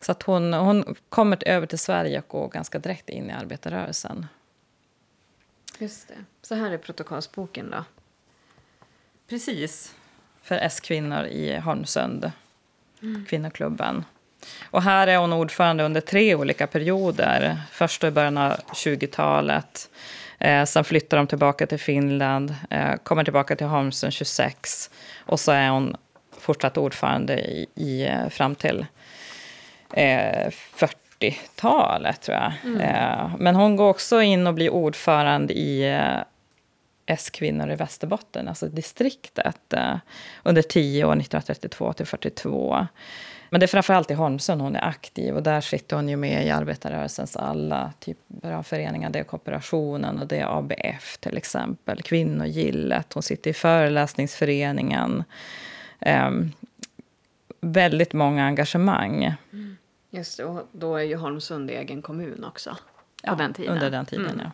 Så 0.00 0.12
att 0.12 0.22
hon, 0.22 0.52
hon 0.52 0.94
kommer 1.08 1.48
över 1.48 1.66
till 1.66 1.78
Sverige 1.78 2.18
och 2.18 2.28
går 2.28 2.48
ganska 2.48 2.78
direkt 2.78 3.08
in 3.08 3.30
i 3.30 3.32
arbetarrörelsen. 3.32 4.26
Just 5.78 6.08
det. 6.08 6.24
Så 6.42 6.54
här 6.54 6.70
är 6.70 6.78
protokollsboken 6.78 7.70
då. 7.70 7.84
Precis. 9.28 9.94
För 10.42 10.54
S-kvinnor 10.54 11.24
i 11.24 11.56
Holmsund, 11.56 12.32
mm. 13.02 13.26
kvinnoklubben. 13.28 14.04
Och 14.70 14.82
här 14.82 15.06
är 15.06 15.16
hon 15.16 15.32
ordförande 15.32 15.84
under 15.84 16.00
tre 16.00 16.34
olika 16.34 16.66
perioder. 16.66 17.56
Först 17.70 18.04
i 18.04 18.10
början 18.10 18.38
av 18.38 18.52
20-talet. 18.52 19.88
Eh, 20.38 20.64
sen 20.64 20.84
flyttar 20.84 21.16
de 21.16 21.26
tillbaka 21.26 21.66
till 21.66 21.78
Finland, 21.78 22.54
eh, 22.70 22.94
kommer 23.02 23.24
tillbaka 23.24 23.56
till 23.56 23.66
Holmsund 23.66 24.12
26. 24.12 24.90
Och 25.26 25.40
så 25.40 25.52
är 25.52 25.68
hon 25.68 25.96
fortsatt 26.40 26.76
ordförande 26.78 27.40
i, 27.40 27.66
i 27.74 28.06
eh, 28.06 28.28
fram 28.28 28.54
till 28.54 28.86
eh, 29.94 30.50
40-talet, 31.20 32.22
tror 32.22 32.36
jag. 32.36 32.52
Mm. 32.64 32.80
Eh, 32.80 33.30
men 33.38 33.54
hon 33.54 33.76
går 33.76 33.88
också 33.88 34.22
in 34.22 34.46
och 34.46 34.54
blir 34.54 34.70
ordförande 34.70 35.54
i 35.54 35.92
eh, 35.92 36.18
S-kvinnor 37.06 37.70
i 37.70 37.76
Västerbotten, 37.76 38.48
alltså 38.48 38.66
distriktet, 38.66 39.72
eh, 39.72 39.96
under 40.42 40.62
tio 40.62 41.04
år, 41.04 41.12
1932 41.12 41.92
till 41.92 42.06
42. 42.06 42.86
Men 43.50 43.60
det 43.60 43.64
är 43.64 43.68
framförallt 43.68 44.10
i 44.10 44.14
Holmsund 44.14 44.60
hon 44.60 44.76
är 44.76 44.84
aktiv 44.84 45.36
och 45.36 45.42
där 45.42 45.60
sitter 45.60 45.96
hon 45.96 46.08
ju 46.08 46.16
med 46.16 46.46
i 46.46 46.50
arbetarrörelsens 46.50 47.36
alla 47.36 47.92
typer 48.00 48.52
av 48.52 48.62
föreningar. 48.62 49.10
Det 49.10 49.18
är 49.18 49.24
kooperationen 49.24 50.18
och 50.18 50.26
det 50.26 50.38
är 50.38 50.58
ABF 50.58 51.18
till 51.20 51.36
exempel, 51.36 52.02
Kvinnogillet. 52.02 53.12
Hon 53.12 53.22
sitter 53.22 53.50
i 53.50 53.54
föreläsningsföreningen. 53.54 55.24
Um, 56.06 56.52
väldigt 57.60 58.12
många 58.12 58.44
engagemang. 58.44 59.24
Mm. 59.52 59.76
Just 60.10 60.36
det, 60.36 60.44
och 60.44 60.68
då 60.72 60.96
är 60.96 61.02
ju 61.02 61.16
Holmsund 61.16 61.70
egen 61.70 62.02
kommun 62.02 62.44
också. 62.44 62.76
Ja, 63.22 63.34
den 63.34 63.54
tiden. 63.54 63.72
under 63.72 63.90
den 63.90 64.06
tiden, 64.06 64.26
mm. 64.26 64.40
ja. 64.44 64.50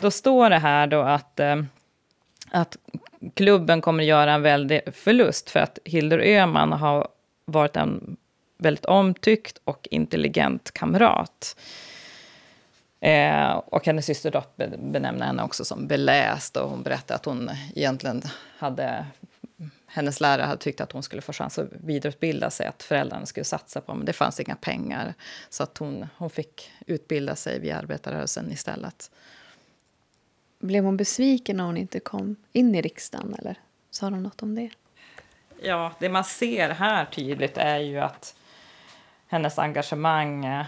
Då 0.00 0.10
står 0.10 0.50
det 0.50 0.58
här 0.58 0.86
då 0.86 1.00
att, 1.00 1.40
eh, 1.40 1.62
att 2.50 2.76
klubben 3.34 3.80
kommer 3.80 4.04
göra 4.04 4.32
en 4.32 4.42
väldig 4.42 4.80
förlust 4.94 5.50
för 5.50 5.60
att 5.60 5.78
Hildur 5.84 6.20
Öhman 6.20 6.72
har 6.72 7.08
varit 7.44 7.76
en 7.76 8.16
väldigt 8.58 8.84
omtyckt 8.84 9.60
och 9.64 9.88
intelligent 9.90 10.70
kamrat. 10.70 11.56
Eh, 13.00 13.50
och 13.50 13.86
hennes 13.86 14.06
syster 14.06 14.42
benämner 14.92 15.26
henne 15.26 15.42
också 15.42 15.64
som 15.64 15.86
beläst 15.86 16.56
och 16.56 16.70
hon 16.70 16.82
berättar 16.82 17.14
att 17.14 17.24
hon 17.24 17.50
egentligen 17.74 18.22
hade 18.58 19.06
hennes 19.86 20.20
lärare 20.20 20.46
hade 20.46 20.62
tyckt 20.62 20.80
att 20.80 20.92
hon 20.92 21.02
skulle 21.02 21.22
få 21.22 21.32
chans 21.32 21.58
att 21.58 21.68
vidareutbilda 21.70 22.50
sig, 22.50 22.66
att 22.66 22.82
föräldrarna 22.82 23.26
skulle 23.26 23.44
satsa 23.44 23.80
på 23.80 23.94
men 23.94 24.06
det 24.06 24.12
fanns 24.12 24.40
inga 24.40 24.56
pengar. 24.56 25.14
Så 25.48 25.62
att 25.62 25.78
hon, 25.78 26.06
hon 26.16 26.30
fick 26.30 26.70
utbilda 26.86 27.36
sig 27.36 27.60
via 27.60 27.78
arbetarrörelsen 27.78 28.52
istället. 28.52 29.10
Blev 30.64 30.84
hon 30.84 30.96
besviken 30.96 31.56
när 31.56 31.64
hon 31.64 31.76
inte 31.76 32.00
kom 32.00 32.36
in 32.52 32.74
i 32.74 32.82
riksdagen? 32.82 33.34
Eller 33.38 33.58
sa 33.90 34.10
de 34.10 34.22
något 34.22 34.42
om 34.42 34.54
det? 34.54 34.70
Ja, 35.62 35.92
det 35.98 36.08
man 36.08 36.24
ser 36.24 36.70
här 36.70 37.04
tydligt 37.04 37.58
är 37.58 37.78
ju 37.78 37.98
att 37.98 38.34
hennes 39.28 39.58
engagemang 39.58 40.44
eh, 40.44 40.66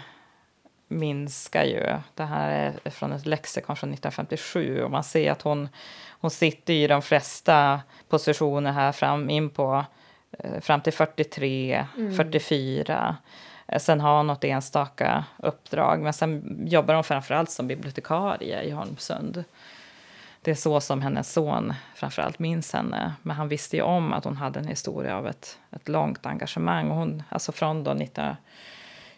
minskar 0.88 1.64
ju. 1.64 1.98
Det 2.14 2.24
här 2.24 2.78
är 2.84 2.90
från 2.90 3.12
ett 3.12 3.26
lexikon 3.26 3.76
från 3.76 3.90
1957 3.92 4.82
och 4.82 4.90
man 4.90 5.04
ser 5.04 5.32
att 5.32 5.42
hon, 5.42 5.68
hon 6.08 6.30
sitter 6.30 6.74
i 6.74 6.86
de 6.86 7.02
flesta 7.02 7.80
positioner 8.08 8.72
här 8.72 8.92
fram 8.92 9.30
in 9.30 9.50
på 9.50 9.84
eh, 10.38 10.60
fram 10.60 10.80
till 10.80 10.92
43, 10.92 11.86
mm. 11.96 12.14
44. 12.14 13.16
Eh, 13.66 13.78
sen 13.78 14.00
har 14.00 14.16
hon 14.16 14.26
något 14.26 14.44
enstaka 14.44 15.24
uppdrag, 15.36 16.00
men 16.00 16.12
sen 16.12 16.62
jobbar 16.66 16.94
hon 16.94 17.04
framförallt 17.04 17.50
som 17.50 17.66
bibliotekarie 17.66 18.62
i 18.62 18.70
Holmsund. 18.70 19.44
Det 20.46 20.52
är 20.52 20.54
så 20.54 20.80
som 20.80 21.02
hennes 21.02 21.32
son 21.32 21.74
framförallt 21.94 22.38
minns 22.38 22.72
henne. 22.72 23.14
Men 23.22 23.36
han 23.36 23.48
visste 23.48 23.76
ju 23.76 23.82
om 23.82 24.12
att 24.12 24.24
hon 24.24 24.36
hade 24.36 24.58
en 24.58 24.66
historia 24.66 25.16
av 25.16 25.26
ett, 25.26 25.58
ett 25.70 25.88
långt 25.88 26.26
engagemang. 26.26 26.90
Och 26.90 26.96
hon, 26.96 27.22
alltså 27.28 27.52
från 27.52 27.84
då 27.84 27.94
19 27.94 28.36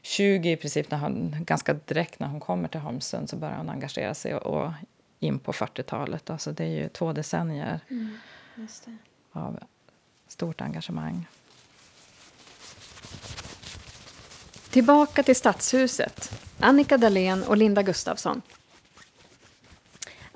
20 0.02 0.52
i 0.52 0.56
princip, 0.56 0.90
när 0.90 0.98
hon, 0.98 1.36
ganska 1.38 1.74
direkt 1.74 2.20
när 2.20 2.26
hon 2.26 2.40
kommer 2.40 2.68
till 2.68 2.80
Holmsund 2.80 3.30
så 3.30 3.36
börjar 3.36 3.56
hon 3.56 3.70
engagera 3.70 4.14
sig 4.14 4.34
och, 4.34 4.62
och 4.64 4.72
in 5.18 5.38
på 5.38 5.52
40-talet. 5.52 6.30
Alltså 6.30 6.52
det 6.52 6.64
är 6.64 6.82
ju 6.82 6.88
två 6.88 7.12
decennier 7.12 7.80
mm, 7.90 8.18
av 9.32 9.58
stort 10.28 10.60
engagemang. 10.60 11.28
Tillbaka 14.70 15.22
till 15.22 15.36
Stadshuset. 15.36 16.44
Annika 16.60 16.98
Dahlén 16.98 17.42
och 17.42 17.56
Linda 17.56 17.82
Gustafsson. 17.82 18.42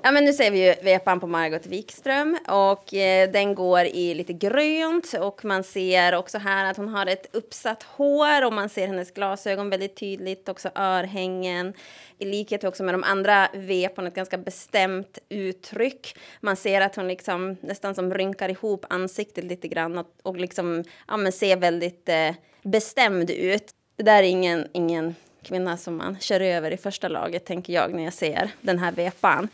Ja, 0.05 0.11
men 0.11 0.25
nu 0.25 0.33
ser 0.33 0.51
vi 0.51 0.67
ju 0.67 0.73
vepan 0.81 1.19
på 1.19 1.27
Margot 1.27 1.65
Wikström 1.65 2.37
och 2.47 2.93
eh, 2.93 3.31
den 3.31 3.55
går 3.55 3.85
i 3.85 4.13
lite 4.13 4.33
grönt 4.33 5.13
och 5.13 5.45
man 5.45 5.63
ser 5.63 6.15
också 6.15 6.37
här 6.37 6.65
att 6.71 6.77
hon 6.77 6.87
har 6.87 7.05
ett 7.05 7.35
uppsatt 7.35 7.83
hår 7.83 8.45
och 8.45 8.53
man 8.53 8.69
ser 8.69 8.87
hennes 8.87 9.11
glasögon 9.11 9.69
väldigt 9.69 9.95
tydligt, 9.95 10.49
också 10.49 10.69
örhängen. 10.75 11.73
I 12.17 12.25
likhet 12.25 12.63
också 12.63 12.83
med 12.83 12.93
de 12.93 13.03
andra 13.03 13.47
veporna, 13.53 14.07
ett 14.07 14.15
ganska 14.15 14.37
bestämt 14.37 15.17
uttryck. 15.29 16.17
Man 16.41 16.55
ser 16.55 16.81
att 16.81 16.95
hon 16.95 17.07
liksom 17.07 17.57
nästan 17.61 17.95
som 17.95 18.13
rynkar 18.13 18.49
ihop 18.49 18.85
ansiktet 18.89 19.43
lite 19.43 19.67
grann 19.67 19.97
och, 19.97 20.07
och 20.23 20.37
liksom, 20.37 20.83
ja, 21.07 21.17
men 21.17 21.31
ser 21.31 21.57
väldigt 21.57 22.09
eh, 22.09 22.31
bestämd 22.61 23.29
ut. 23.29 23.71
Det 23.95 24.03
där 24.03 24.23
är 24.23 24.27
ingen, 24.27 24.67
ingen 24.73 25.15
kvinna 25.43 25.77
som 25.77 25.95
man 25.97 26.19
kör 26.19 26.39
över 26.39 26.71
i 26.71 26.77
första 26.77 27.07
laget, 27.07 27.45
tänker 27.45 27.73
jag 27.73 27.93
när 27.93 28.03
jag 28.03 28.13
ser 28.13 28.51
den 28.61 28.79
här 28.79 28.91
vepan. 28.91 29.49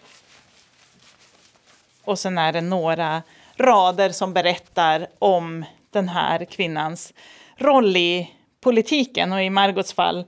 Och 2.09 2.19
sen 2.19 2.37
är 2.37 2.53
det 2.53 2.61
några 2.61 3.21
rader 3.57 4.09
som 4.09 4.33
berättar 4.33 5.07
om 5.19 5.65
den 5.91 6.09
här 6.09 6.45
kvinnans 6.45 7.13
roll 7.57 7.97
i 7.97 8.31
politiken. 8.61 9.33
Och 9.33 9.43
i 9.43 9.49
Margots 9.49 9.93
fall 9.93 10.25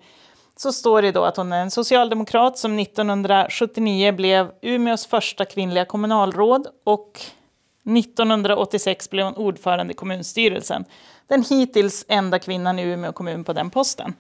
så 0.56 0.72
står 0.72 1.02
det 1.02 1.12
då 1.12 1.24
att 1.24 1.38
hon 1.38 1.52
är 1.52 1.62
en 1.62 1.72
socialdemokrat 1.72 2.58
som 2.58 2.80
1979 2.80 4.12
blev 4.12 4.52
Umeås 4.62 5.06
första 5.06 5.46
kvinnliga 5.46 5.86
kommunalråd 5.86 6.68
och 6.84 7.22
1986 7.98 9.10
blev 9.10 9.26
hon 9.26 9.36
ordförande 9.36 9.92
i 9.94 9.96
kommunstyrelsen. 9.96 10.86
Den 11.28 11.44
hittills 11.50 12.06
enda 12.08 12.40
kvinnan 12.40 12.80
i 12.80 12.84
Umeå 12.84 13.12
kommun 13.12 13.44
på 13.44 13.54
den 13.54 13.70
posten. 13.70 14.14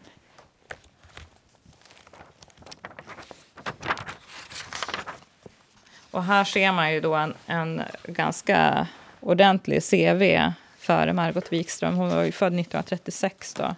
Och 6.11 6.23
här 6.23 6.43
ser 6.43 6.71
man 6.71 6.93
ju 6.93 6.99
då 6.99 7.15
en, 7.15 7.33
en 7.45 7.81
ganska 8.03 8.87
ordentlig 9.19 9.83
CV 9.83 10.51
för 10.77 11.13
Margot 11.13 11.53
Wikström. 11.53 11.95
Hon 11.95 12.09
var 12.09 12.23
ju 12.23 12.31
född 12.31 12.53
1936 12.53 13.53
då. 13.53 13.75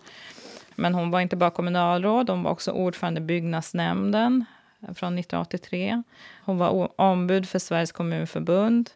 Men 0.76 0.94
hon 0.94 1.12
var 1.12 1.22
inte 1.22 1.36
bara 1.36 1.50
kommunalråd, 1.50 2.30
hon 2.30 2.44
var 2.44 2.52
också 2.52 2.72
ordförande 2.72 3.22
i 3.22 3.24
byggnadsnämnden 3.24 4.46
från 4.80 5.20
1983. 5.20 6.04
Hon 6.46 6.58
var 6.58 7.02
ombud 7.02 7.50
för 7.50 7.60
Sveriges 7.60 7.92
kommunförbund. 7.92 8.90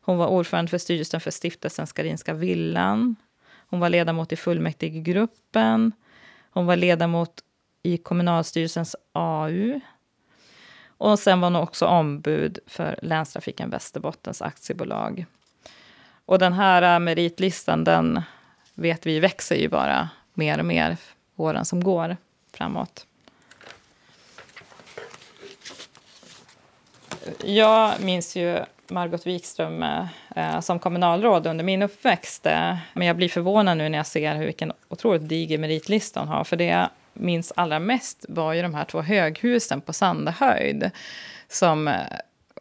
Hon 0.00 0.18
var 0.18 0.26
ordförande 0.26 0.70
för 0.70 0.78
styrelsen 0.78 1.20
för 1.20 1.30
stiftelsen 1.30 1.86
Skarinska 1.86 2.34
villan. 2.34 3.16
Hon 3.68 3.80
var 3.80 3.88
ledamot 3.88 4.32
i 4.32 4.36
fullmäktigegruppen. 4.36 5.92
Hon 6.50 6.66
var 6.66 6.76
ledamot 6.76 7.40
i 7.82 7.96
kommunalstyrelsens 7.96 8.96
AU 9.12 9.80
och 11.12 11.18
sen 11.18 11.40
var 11.40 11.50
hon 11.50 11.56
också 11.56 11.86
ombud 11.86 12.58
för 12.66 12.98
Länstrafiken 13.02 13.70
Västerbottens 13.70 14.42
aktiebolag. 14.42 15.26
Och 16.26 16.38
den 16.38 16.52
här 16.52 16.94
äh, 16.94 16.98
meritlistan, 16.98 17.84
den 17.84 18.22
vet 18.74 19.06
vi 19.06 19.20
växer 19.20 19.56
ju 19.56 19.68
bara 19.68 20.08
mer 20.34 20.58
och 20.58 20.64
mer 20.64 20.96
åren 21.36 21.64
som 21.64 21.84
går 21.84 22.16
framåt. 22.52 23.06
Jag 27.44 27.92
minns 28.00 28.36
ju 28.36 28.58
Margot 28.88 29.26
Wikström 29.26 29.82
eh, 30.36 30.60
som 30.60 30.78
kommunalråd 30.78 31.46
under 31.46 31.64
min 31.64 31.82
uppväxt. 31.82 32.46
Eh, 32.46 32.76
men 32.92 33.06
jag 33.06 33.16
blir 33.16 33.28
förvånad 33.28 33.78
nu 33.78 33.88
när 33.88 33.98
jag 33.98 34.06
ser 34.06 34.38
vilken 34.38 34.72
otroligt 34.88 35.28
diger 35.28 35.58
meritlista 35.58 36.20
hon 36.20 36.28
har. 36.28 36.44
För 36.44 36.56
det 36.56 36.88
minns 37.14 37.52
allra 37.56 37.78
mest 37.78 38.24
var 38.28 38.52
ju 38.52 38.62
de 38.62 38.74
här 38.74 38.84
två 38.84 39.02
höghusen 39.02 39.80
på 39.80 39.92
Sandahöjd 39.92 40.90
som 41.48 41.88
eh, 41.88 41.94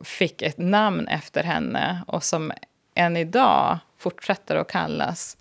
fick 0.03 0.41
ett 0.41 0.57
namn 0.57 1.07
efter 1.07 1.43
henne 1.43 2.03
och 2.07 2.23
som 2.23 2.51
än 2.95 3.17
idag 3.17 3.79
fortsätter 3.97 4.55
att 4.55 4.71
kallas 4.71 5.37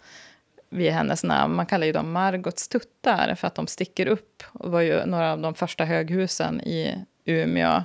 vid 0.70 0.92
hennes 0.92 1.24
namn. 1.24 1.54
Man 1.54 1.66
kallar 1.66 1.86
ju 1.86 1.92
dem 1.92 2.12
Margots 2.12 2.68
tuttar 2.68 3.34
för 3.34 3.46
att 3.46 3.54
de 3.54 3.66
sticker 3.66 4.06
upp. 4.06 4.42
och 4.52 4.70
var 4.70 4.80
ju 4.80 5.06
några 5.06 5.32
av 5.32 5.40
de 5.40 5.54
första 5.54 5.84
höghusen 5.84 6.60
i 6.60 7.04
Umeå. 7.24 7.82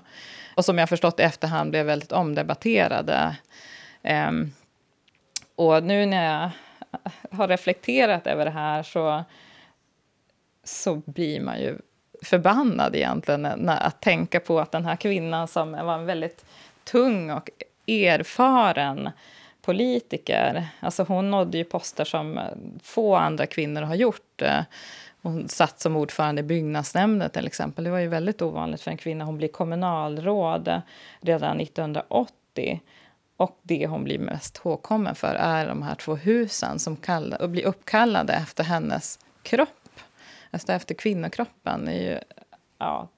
Och 0.55 0.65
som 0.65 0.78
jag 0.78 0.89
förstått 0.89 1.19
i 1.19 1.23
efterhand 1.23 1.69
blev 1.69 1.86
väldigt 1.86 2.11
omdebatterade. 2.11 3.36
Um, 4.03 4.53
och 5.55 5.84
nu 5.84 6.05
när 6.05 6.34
jag 6.34 6.51
har 7.38 7.47
reflekterat 7.47 8.28
över 8.28 8.45
det 8.45 8.51
här 8.51 8.84
så 8.84 9.23
så 10.68 11.01
blir 11.05 11.41
man 11.41 11.59
ju 11.59 11.78
förbannad 12.22 12.95
egentligen 12.95 13.41
när, 13.41 13.84
att 13.84 14.01
tänka 14.01 14.39
på 14.39 14.59
att 14.59 14.72
den 14.72 14.86
här 14.86 14.95
kvinnan 14.95 15.47
som 15.47 15.72
var 15.72 15.93
en 15.93 16.05
väldigt 16.05 16.45
tung 16.84 17.32
och 17.32 17.49
erfaren 17.88 19.09
politiker, 19.61 20.68
alltså 20.80 21.03
hon 21.03 21.32
nådde 21.32 21.57
ju 21.57 21.63
poster 21.63 22.05
som 22.05 22.39
få 22.84 23.15
andra 23.15 23.45
kvinnor 23.45 23.82
har 23.82 23.95
gjort. 23.95 24.41
Hon 25.22 25.47
satt 25.47 25.80
som 25.80 25.95
ordförande 25.95 26.39
i 26.39 26.43
byggnadsnämnden 26.43 27.30
till 27.30 27.47
exempel. 27.47 27.84
Det 27.84 27.91
var 27.91 27.99
ju 27.99 28.07
väldigt 28.07 28.41
ovanligt 28.41 28.82
för 28.82 28.91
en 28.91 28.97
kvinna. 28.97 29.26
Hon 29.26 29.38
blir 29.38 29.47
kommunalråd 29.47 30.82
redan 31.22 31.59
1980. 31.59 32.82
Och 33.38 33.59
det 33.61 33.88
hon 33.88 34.03
blir 34.03 34.20
mest 34.20 34.61
ihågkommen 34.65 35.15
för 35.15 35.36
är 35.36 35.68
de 35.68 35.84
här 35.84 35.95
två 35.95 36.15
husen 36.15 36.80
som 36.80 36.97
kall- 36.97 37.47
blir 37.47 37.65
uppkallade 37.65 38.34
efter 38.34 38.63
hennes 38.63 39.20
kropp 39.43 39.86
alltså 40.51 40.71
efter 40.71 40.95
kvinnokroppen 40.95 41.87
är 41.87 42.11
ju 42.11 42.19
ja, 42.77 43.09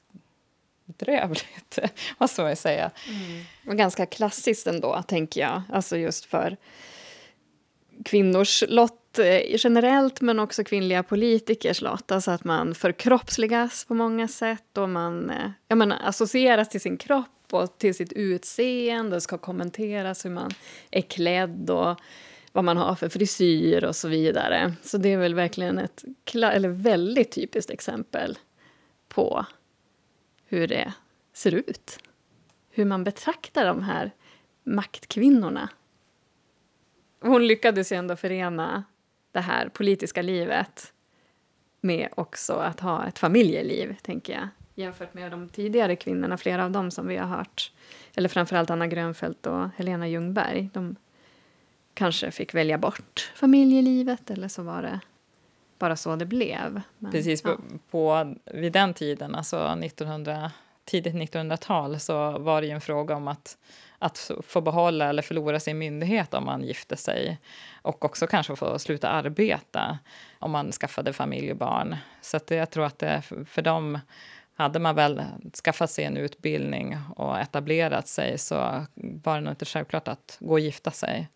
bedrövligt, 0.86 1.80
måste 2.17 2.41
man 2.41 2.55
säga. 2.55 2.91
Mm. 3.07 3.43
Och 3.67 3.77
ganska 3.77 4.05
klassiskt 4.05 4.67
ändå, 4.67 5.03
tänker 5.07 5.41
jag. 5.41 5.61
Alltså 5.69 5.97
just 5.97 6.25
för 6.25 6.57
kvinnors 8.05 8.63
lott 8.67 9.19
eh, 9.19 9.41
generellt, 9.47 10.21
men 10.21 10.39
också 10.39 10.63
kvinnliga 10.63 11.03
politikers 11.03 11.82
lott. 11.82 12.11
Alltså 12.11 12.32
att 12.32 12.43
man 12.43 12.75
förkroppsligas 12.75 13.86
på 13.86 13.93
många 13.93 14.27
sätt 14.27 14.77
och 14.77 14.89
man 14.89 15.30
eh, 15.30 15.51
ja, 15.67 15.75
men, 15.75 15.91
associeras 15.91 16.69
till 16.69 16.82
sin 16.82 16.97
kropp 16.97 17.25
och 17.51 17.77
till 17.77 17.95
sitt 17.95 18.13
utseende. 18.13 19.15
Det 19.15 19.21
ska 19.21 19.38
kommenteras 19.38 20.25
hur 20.25 20.30
man 20.30 20.51
är 20.91 21.01
klädd 21.01 21.69
och 21.69 21.99
vad 22.52 22.64
man 22.64 22.78
har 22.78 22.95
för 22.95 23.10
frisyr 23.10 23.84
och 23.84 23.95
så 23.95 24.08
vidare. 24.08 24.74
Så 24.82 24.97
det 24.97 25.10
är 25.10 25.18
väl 25.18 25.36
verkligen 25.36 25.78
ett 25.78 26.04
eller 26.34 26.70
väldigt 26.70 27.32
typiskt 27.32 27.72
exempel 27.72 28.38
på 29.08 29.45
hur 30.45 30.68
det 30.68 30.93
ser 31.34 31.54
ut. 31.54 32.00
Hur 32.70 32.86
man 32.86 33.04
betraktar 33.04 33.66
de 33.66 33.84
här 33.84 34.12
maktkvinnorna 34.64 35.70
hon 37.22 37.47
lyckades 37.47 37.91
ju 37.91 37.95
ändå 37.95 38.16
förena 38.16 38.84
det 39.32 39.39
här 39.39 39.70
politiska 39.70 40.22
livet 40.22 40.93
med 41.82 42.10
också 42.16 42.54
att 42.54 42.80
ha 42.80 43.08
ett 43.08 43.20
familjeliv, 43.20 43.97
tänker 44.02 44.34
jag. 44.34 44.47
Jämfört 44.76 45.14
med 45.14 45.32
de 45.32 45.50
tidigare 45.50 45.95
kvinnorna, 45.95 46.38
flera 46.38 46.66
av 46.66 46.72
dem 46.72 46.91
som 46.91 47.08
vi 47.08 47.18
har 47.18 47.28
hört. 47.28 47.72
Eller 48.16 48.30
framförallt 48.30 48.70
Anna 48.70 48.88
Grönfeldt 48.88 49.47
och 49.47 49.70
Helena 49.76 50.08
Ljungberg. 50.08 50.70
De 50.74 50.95
kanske 52.00 52.32
fick 52.32 52.54
välja 52.54 52.78
bort 52.78 53.32
familjelivet 53.36 54.32
eller 54.32 54.47
så 54.47 54.64
var 54.64 54.82
det 54.82 55.00
bara 55.80 55.95
så 55.95 56.16
det 56.16 56.26
blev. 56.26 56.82
Men, 56.97 57.12
Precis, 57.12 57.41
ja. 57.43 57.56
på, 57.56 57.62
på, 57.91 58.36
vid 58.45 58.72
den 58.74 58.93
tiden, 58.93 59.36
alltså 59.36 59.78
1900, 59.84 60.52
tidigt 60.86 61.14
1900-tal, 61.14 62.00
så 62.00 62.39
var 62.39 62.62
det 62.62 62.68
ju 62.68 62.74
en 62.74 62.82
fråga 62.82 63.16
om 63.16 63.28
att, 63.28 63.58
att 64.00 64.32
få 64.43 64.62
behålla 64.62 65.10
eller 65.10 65.22
förlora 65.22 65.60
sin 65.60 65.78
myndighet 65.78 66.34
om 66.34 66.45
man 66.45 66.64
gifte 66.64 66.97
sig. 66.97 67.38
Och 67.82 68.06
också 68.06 68.28
kanske 68.28 68.56
få 68.56 68.80
sluta 68.80 69.10
arbeta 69.10 70.00
om 70.39 70.52
man 70.52 70.72
skaffade 70.72 71.14
familj 71.14 71.52
och 71.52 71.58
barn. 71.58 71.95
Så 72.22 72.39
det, 72.47 72.56
jag 72.56 72.70
tror 72.70 72.86
att 72.86 73.00
det 73.00 73.22
för 73.45 73.62
dem 73.62 74.00
hade 74.56 74.80
man 74.80 74.95
väl 74.95 75.24
skaffat 75.64 75.91
sig 75.91 76.06
en 76.06 76.18
utbildning 76.18 76.97
och 77.16 77.39
etablerat 77.39 78.08
sig 78.08 78.38
så 78.38 78.86
var 78.95 79.36
det 79.36 79.41
nog 79.41 79.52
inte 79.52 79.66
självklart 79.66 80.08
att 80.08 80.38
gå 80.39 80.52
och 80.52 80.60
gifta 80.60 80.91
sig. 80.91 81.30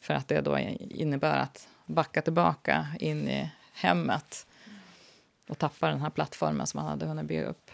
För 0.00 0.14
att 0.14 0.28
det 0.28 0.40
då 0.40 0.58
innebär 0.58 1.38
att 1.38 1.68
backa 1.86 2.22
tillbaka 2.22 2.86
in 3.00 3.28
i 3.28 3.50
hemmet 3.72 4.46
och 5.48 5.58
tappa 5.58 5.88
den 5.88 6.00
här 6.00 6.10
plattformen 6.10 6.66
som 6.66 6.80
man 6.80 6.90
hade 6.90 7.06
hunnit 7.06 7.24
bygga 7.24 7.44
upp. 7.44 7.70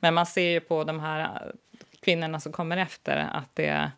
Men 0.00 0.14
man 0.14 0.26
ser 0.26 0.50
ju 0.50 0.60
på 0.60 0.84
de 0.84 1.00
här 1.00 1.20
äh, 1.20 1.52
kvinnorna 2.00 2.40
som 2.40 2.52
kommer 2.52 2.76
efter 2.76 3.16
att 3.16 3.54
det, 3.54 3.90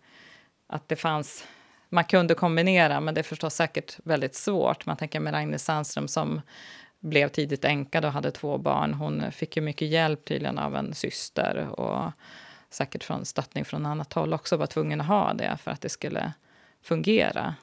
att 0.66 0.88
det 0.88 0.96
fanns... 0.96 1.46
Man 1.88 2.04
kunde 2.04 2.34
kombinera, 2.34 3.00
men 3.00 3.14
det 3.14 3.20
är 3.20 3.22
förstås 3.22 3.54
säkert 3.54 3.98
väldigt 4.04 4.34
svårt. 4.34 4.86
Man 4.86 4.96
tänker 4.96 5.20
med 5.20 5.34
Ragnhild 5.34 5.60
Sandström 5.60 6.08
som 6.08 6.40
blev 7.00 7.28
tidigt 7.28 7.64
änka 7.64 8.06
och 8.06 8.12
hade 8.12 8.30
två 8.30 8.58
barn. 8.58 8.94
Hon 8.94 9.32
fick 9.32 9.56
ju 9.56 9.62
mycket 9.62 9.88
hjälp 9.88 10.24
tydligen 10.24 10.58
av 10.58 10.76
en 10.76 10.94
syster 10.94 11.80
och 11.80 12.12
säkert 12.70 13.04
från 13.04 13.24
stöttning 13.24 13.64
från 13.64 13.86
annat 13.86 14.12
håll 14.12 14.34
också 14.34 14.56
var 14.56 14.66
tvungen 14.66 15.00
att 15.00 15.06
ha 15.06 15.32
det 15.32 15.58
för 15.62 15.70
att 15.70 15.80
det 15.80 15.88
skulle 15.88 16.32
fungera. 16.82 17.54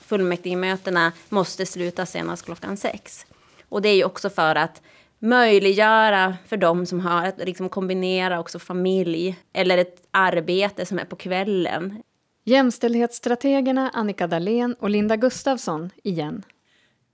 Fullmäktigemötena 0.00 1.12
måste 1.28 1.66
sluta 1.66 2.06
senast 2.06 2.44
klockan 2.44 2.76
sex. 2.76 3.26
Och 3.68 3.82
det 3.82 3.88
är 3.88 3.96
ju 3.96 4.04
också 4.04 4.30
för 4.30 4.54
att 4.54 4.82
möjliggöra 5.18 6.36
för 6.46 6.56
dem 6.56 6.86
som 6.86 7.00
har 7.00 7.26
att 7.26 7.38
liksom 7.38 7.68
kombinera 7.68 8.40
också 8.40 8.58
familj 8.58 9.38
eller 9.52 9.78
ett 9.78 10.08
arbete 10.10 10.86
som 10.86 10.98
är 10.98 11.04
på 11.04 11.16
kvällen. 11.16 12.02
Jämställdhetsstrategerna 12.44 13.90
Annika 13.94 14.26
Dahlén 14.26 14.74
och 14.74 14.90
Linda 14.90 15.16
Gustafsson 15.16 15.90
igen. 16.02 16.42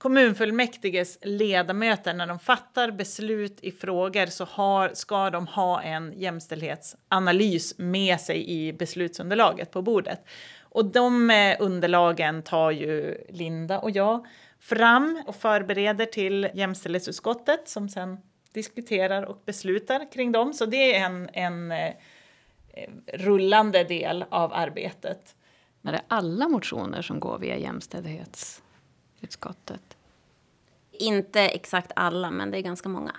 Kommunfullmäktiges 0.01 1.17
ledamöter, 1.21 2.13
när 2.13 2.27
de 2.27 2.39
fattar 2.39 2.91
beslut 2.91 3.59
i 3.61 3.71
frågor 3.71 4.25
så 4.25 4.45
har, 4.45 4.91
ska 4.93 5.29
de 5.29 5.47
ha 5.47 5.81
en 5.81 6.13
jämställdhetsanalys 6.19 7.77
med 7.77 8.19
sig 8.19 8.49
i 8.49 8.73
beslutsunderlaget 8.73 9.71
på 9.71 9.81
bordet. 9.81 10.25
Och 10.61 10.85
de 10.85 11.29
eh, 11.29 11.57
underlagen 11.59 12.43
tar 12.43 12.71
ju 12.71 13.17
Linda 13.29 13.79
och 13.79 13.91
jag 13.91 14.25
fram 14.59 15.23
och 15.27 15.35
förbereder 15.35 16.05
till 16.05 16.49
jämställdhetsutskottet 16.53 17.69
som 17.69 17.89
sen 17.89 18.17
diskuterar 18.51 19.23
och 19.23 19.41
beslutar 19.45 20.11
kring 20.11 20.31
dem. 20.31 20.53
Så 20.53 20.65
det 20.65 20.95
är 20.95 21.05
en, 21.05 21.29
en 21.33 21.71
eh, 21.71 21.93
rullande 23.13 23.83
del 23.83 24.25
av 24.29 24.53
arbetet. 24.53 25.35
Är 25.83 25.91
det 25.91 26.01
alla 26.07 26.47
motioner 26.47 27.01
som 27.01 27.19
går 27.19 27.39
via 27.39 27.57
jämställdhets 27.57 28.61
utskottet? 29.21 29.97
Inte 30.91 31.41
exakt 31.41 31.91
alla, 31.95 32.31
men 32.31 32.51
det 32.51 32.57
är 32.57 32.61
ganska 32.61 32.89
många. 32.89 33.15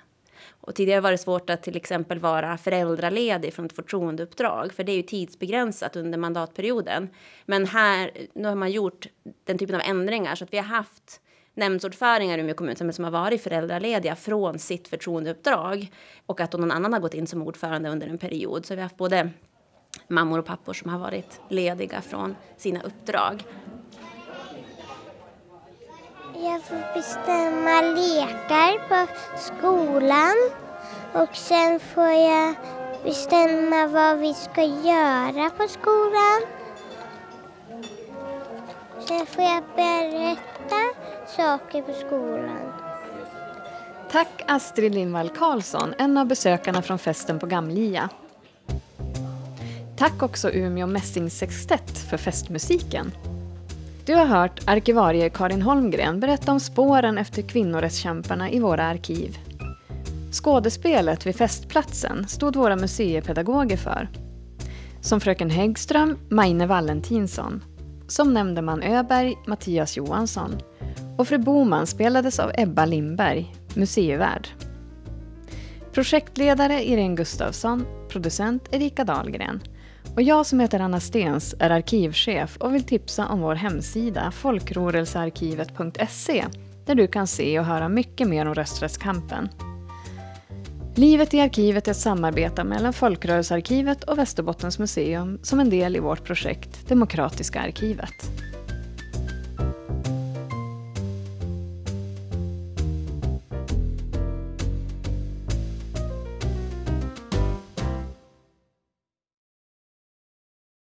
Och 0.60 0.74
tidigare 0.74 1.00
var 1.00 1.10
det 1.10 1.18
svårt 1.18 1.50
att 1.50 1.62
till 1.62 1.76
exempel 1.76 2.18
vara 2.18 2.58
föräldraledig 2.58 3.54
från 3.54 3.66
ett 3.66 3.72
förtroendeuppdrag, 3.72 4.72
för 4.72 4.84
det 4.84 4.92
är 4.92 4.96
ju 4.96 5.02
tidsbegränsat 5.02 5.96
under 5.96 6.18
mandatperioden. 6.18 7.08
Men 7.46 7.66
här, 7.66 8.10
nu 8.32 8.48
har 8.48 8.54
man 8.54 8.70
gjort 8.70 9.06
den 9.44 9.58
typen 9.58 9.74
av 9.74 9.80
ändringar 9.84 10.34
så 10.34 10.44
att 10.44 10.52
vi 10.52 10.56
har 10.56 10.64
haft 10.64 11.20
nämndsordföringar 11.54 12.38
i 12.38 12.40
Umeå 12.40 12.54
kommun 12.54 12.92
som 12.92 13.04
har 13.04 13.10
varit 13.10 13.42
föräldralediga 13.42 14.16
från 14.16 14.58
sitt 14.58 14.88
förtroendeuppdrag 14.88 15.92
och 16.26 16.40
att 16.40 16.52
någon 16.52 16.70
annan 16.70 16.92
har 16.92 17.00
gått 17.00 17.14
in 17.14 17.26
som 17.26 17.42
ordförande 17.42 17.88
under 17.88 18.06
en 18.06 18.18
period. 18.18 18.66
Så 18.66 18.74
vi 18.74 18.80
har 18.80 18.82
haft 18.82 18.96
både 18.96 19.30
mammor 20.08 20.38
och 20.38 20.46
pappor 20.46 20.72
som 20.72 20.90
har 20.90 20.98
varit 20.98 21.40
lediga 21.48 22.00
från 22.00 22.36
sina 22.56 22.82
uppdrag. 22.82 23.44
Jag 26.44 26.62
får 26.62 26.94
bestämma 26.94 27.80
lekar 27.80 28.88
på 28.88 29.12
skolan 29.38 30.34
och 31.12 31.36
sen 31.36 31.80
får 31.80 32.08
jag 32.08 32.54
bestämma 33.04 33.86
vad 33.86 34.18
vi 34.18 34.34
ska 34.34 34.62
göra 34.62 35.50
på 35.50 35.68
skolan. 35.68 36.40
Sen 39.08 39.26
får 39.26 39.44
jag 39.44 39.62
berätta 39.76 40.80
saker 41.36 41.82
på 41.82 41.92
skolan. 41.92 42.72
Tack 44.10 44.44
Astrid 44.46 44.94
Lindvall 44.94 45.28
Karlsson, 45.28 45.94
en 45.98 46.18
av 46.18 46.26
besökarna 46.26 46.82
från 46.82 46.98
festen 46.98 47.38
på 47.38 47.46
Gamlia. 47.46 48.08
Tack 49.98 50.22
också 50.22 50.50
Umeå 50.50 50.86
Mässingssextett 50.86 51.98
för 52.10 52.16
festmusiken. 52.16 53.12
Du 54.06 54.14
har 54.14 54.26
hört 54.26 54.60
arkivarie 54.68 55.30
Karin 55.30 55.62
Holmgren 55.62 56.20
berätta 56.20 56.52
om 56.52 56.60
spåren 56.60 57.18
efter 57.18 57.42
kvinnorättskämparna 57.42 58.50
i 58.50 58.60
våra 58.60 58.84
arkiv. 58.84 59.38
Skådespelet 60.32 61.26
vid 61.26 61.36
festplatsen 61.36 62.28
stod 62.28 62.56
våra 62.56 62.76
museipedagoger 62.76 63.76
för. 63.76 64.08
Som 65.00 65.20
fröken 65.20 65.50
Häggström, 65.50 66.18
Maine 66.28 66.66
Valentinsson. 66.66 67.64
Som 68.08 68.34
nämndeman 68.34 68.82
Öberg, 68.82 69.34
Mattias 69.46 69.96
Johansson. 69.96 70.50
Och 71.18 71.28
fru 71.28 71.38
Boman 71.38 71.86
spelades 71.86 72.38
av 72.38 72.50
Ebba 72.54 72.84
Lindberg, 72.84 73.54
museivärd. 73.74 74.48
Projektledare 75.92 76.88
Irene 76.88 77.16
Gustafsson, 77.16 77.86
producent 78.08 78.68
Erika 78.70 79.04
Dahlgren. 79.04 79.62
Och 80.14 80.22
jag 80.22 80.46
som 80.46 80.60
heter 80.60 80.80
Anna 80.80 81.00
Stens 81.00 81.54
är 81.58 81.70
arkivchef 81.70 82.56
och 82.56 82.74
vill 82.74 82.84
tipsa 82.84 83.28
om 83.28 83.40
vår 83.40 83.54
hemsida 83.54 84.30
folkrörelsearkivet.se 84.30 86.44
där 86.86 86.94
du 86.94 87.06
kan 87.06 87.26
se 87.26 87.58
och 87.58 87.64
höra 87.64 87.88
mycket 87.88 88.28
mer 88.28 88.46
om 88.46 88.54
rösträttskampen. 88.54 89.48
Livet 90.94 91.34
i 91.34 91.40
arkivet 91.40 91.88
är 91.88 91.90
ett 91.90 91.96
samarbete 91.96 92.64
mellan 92.64 92.92
Folkrörelsearkivet 92.92 94.04
och 94.04 94.18
Västerbottens 94.18 94.78
museum 94.78 95.38
som 95.42 95.60
en 95.60 95.70
del 95.70 95.96
i 95.96 95.98
vårt 95.98 96.24
projekt 96.24 96.88
Demokratiska 96.88 97.60
arkivet. 97.60 98.30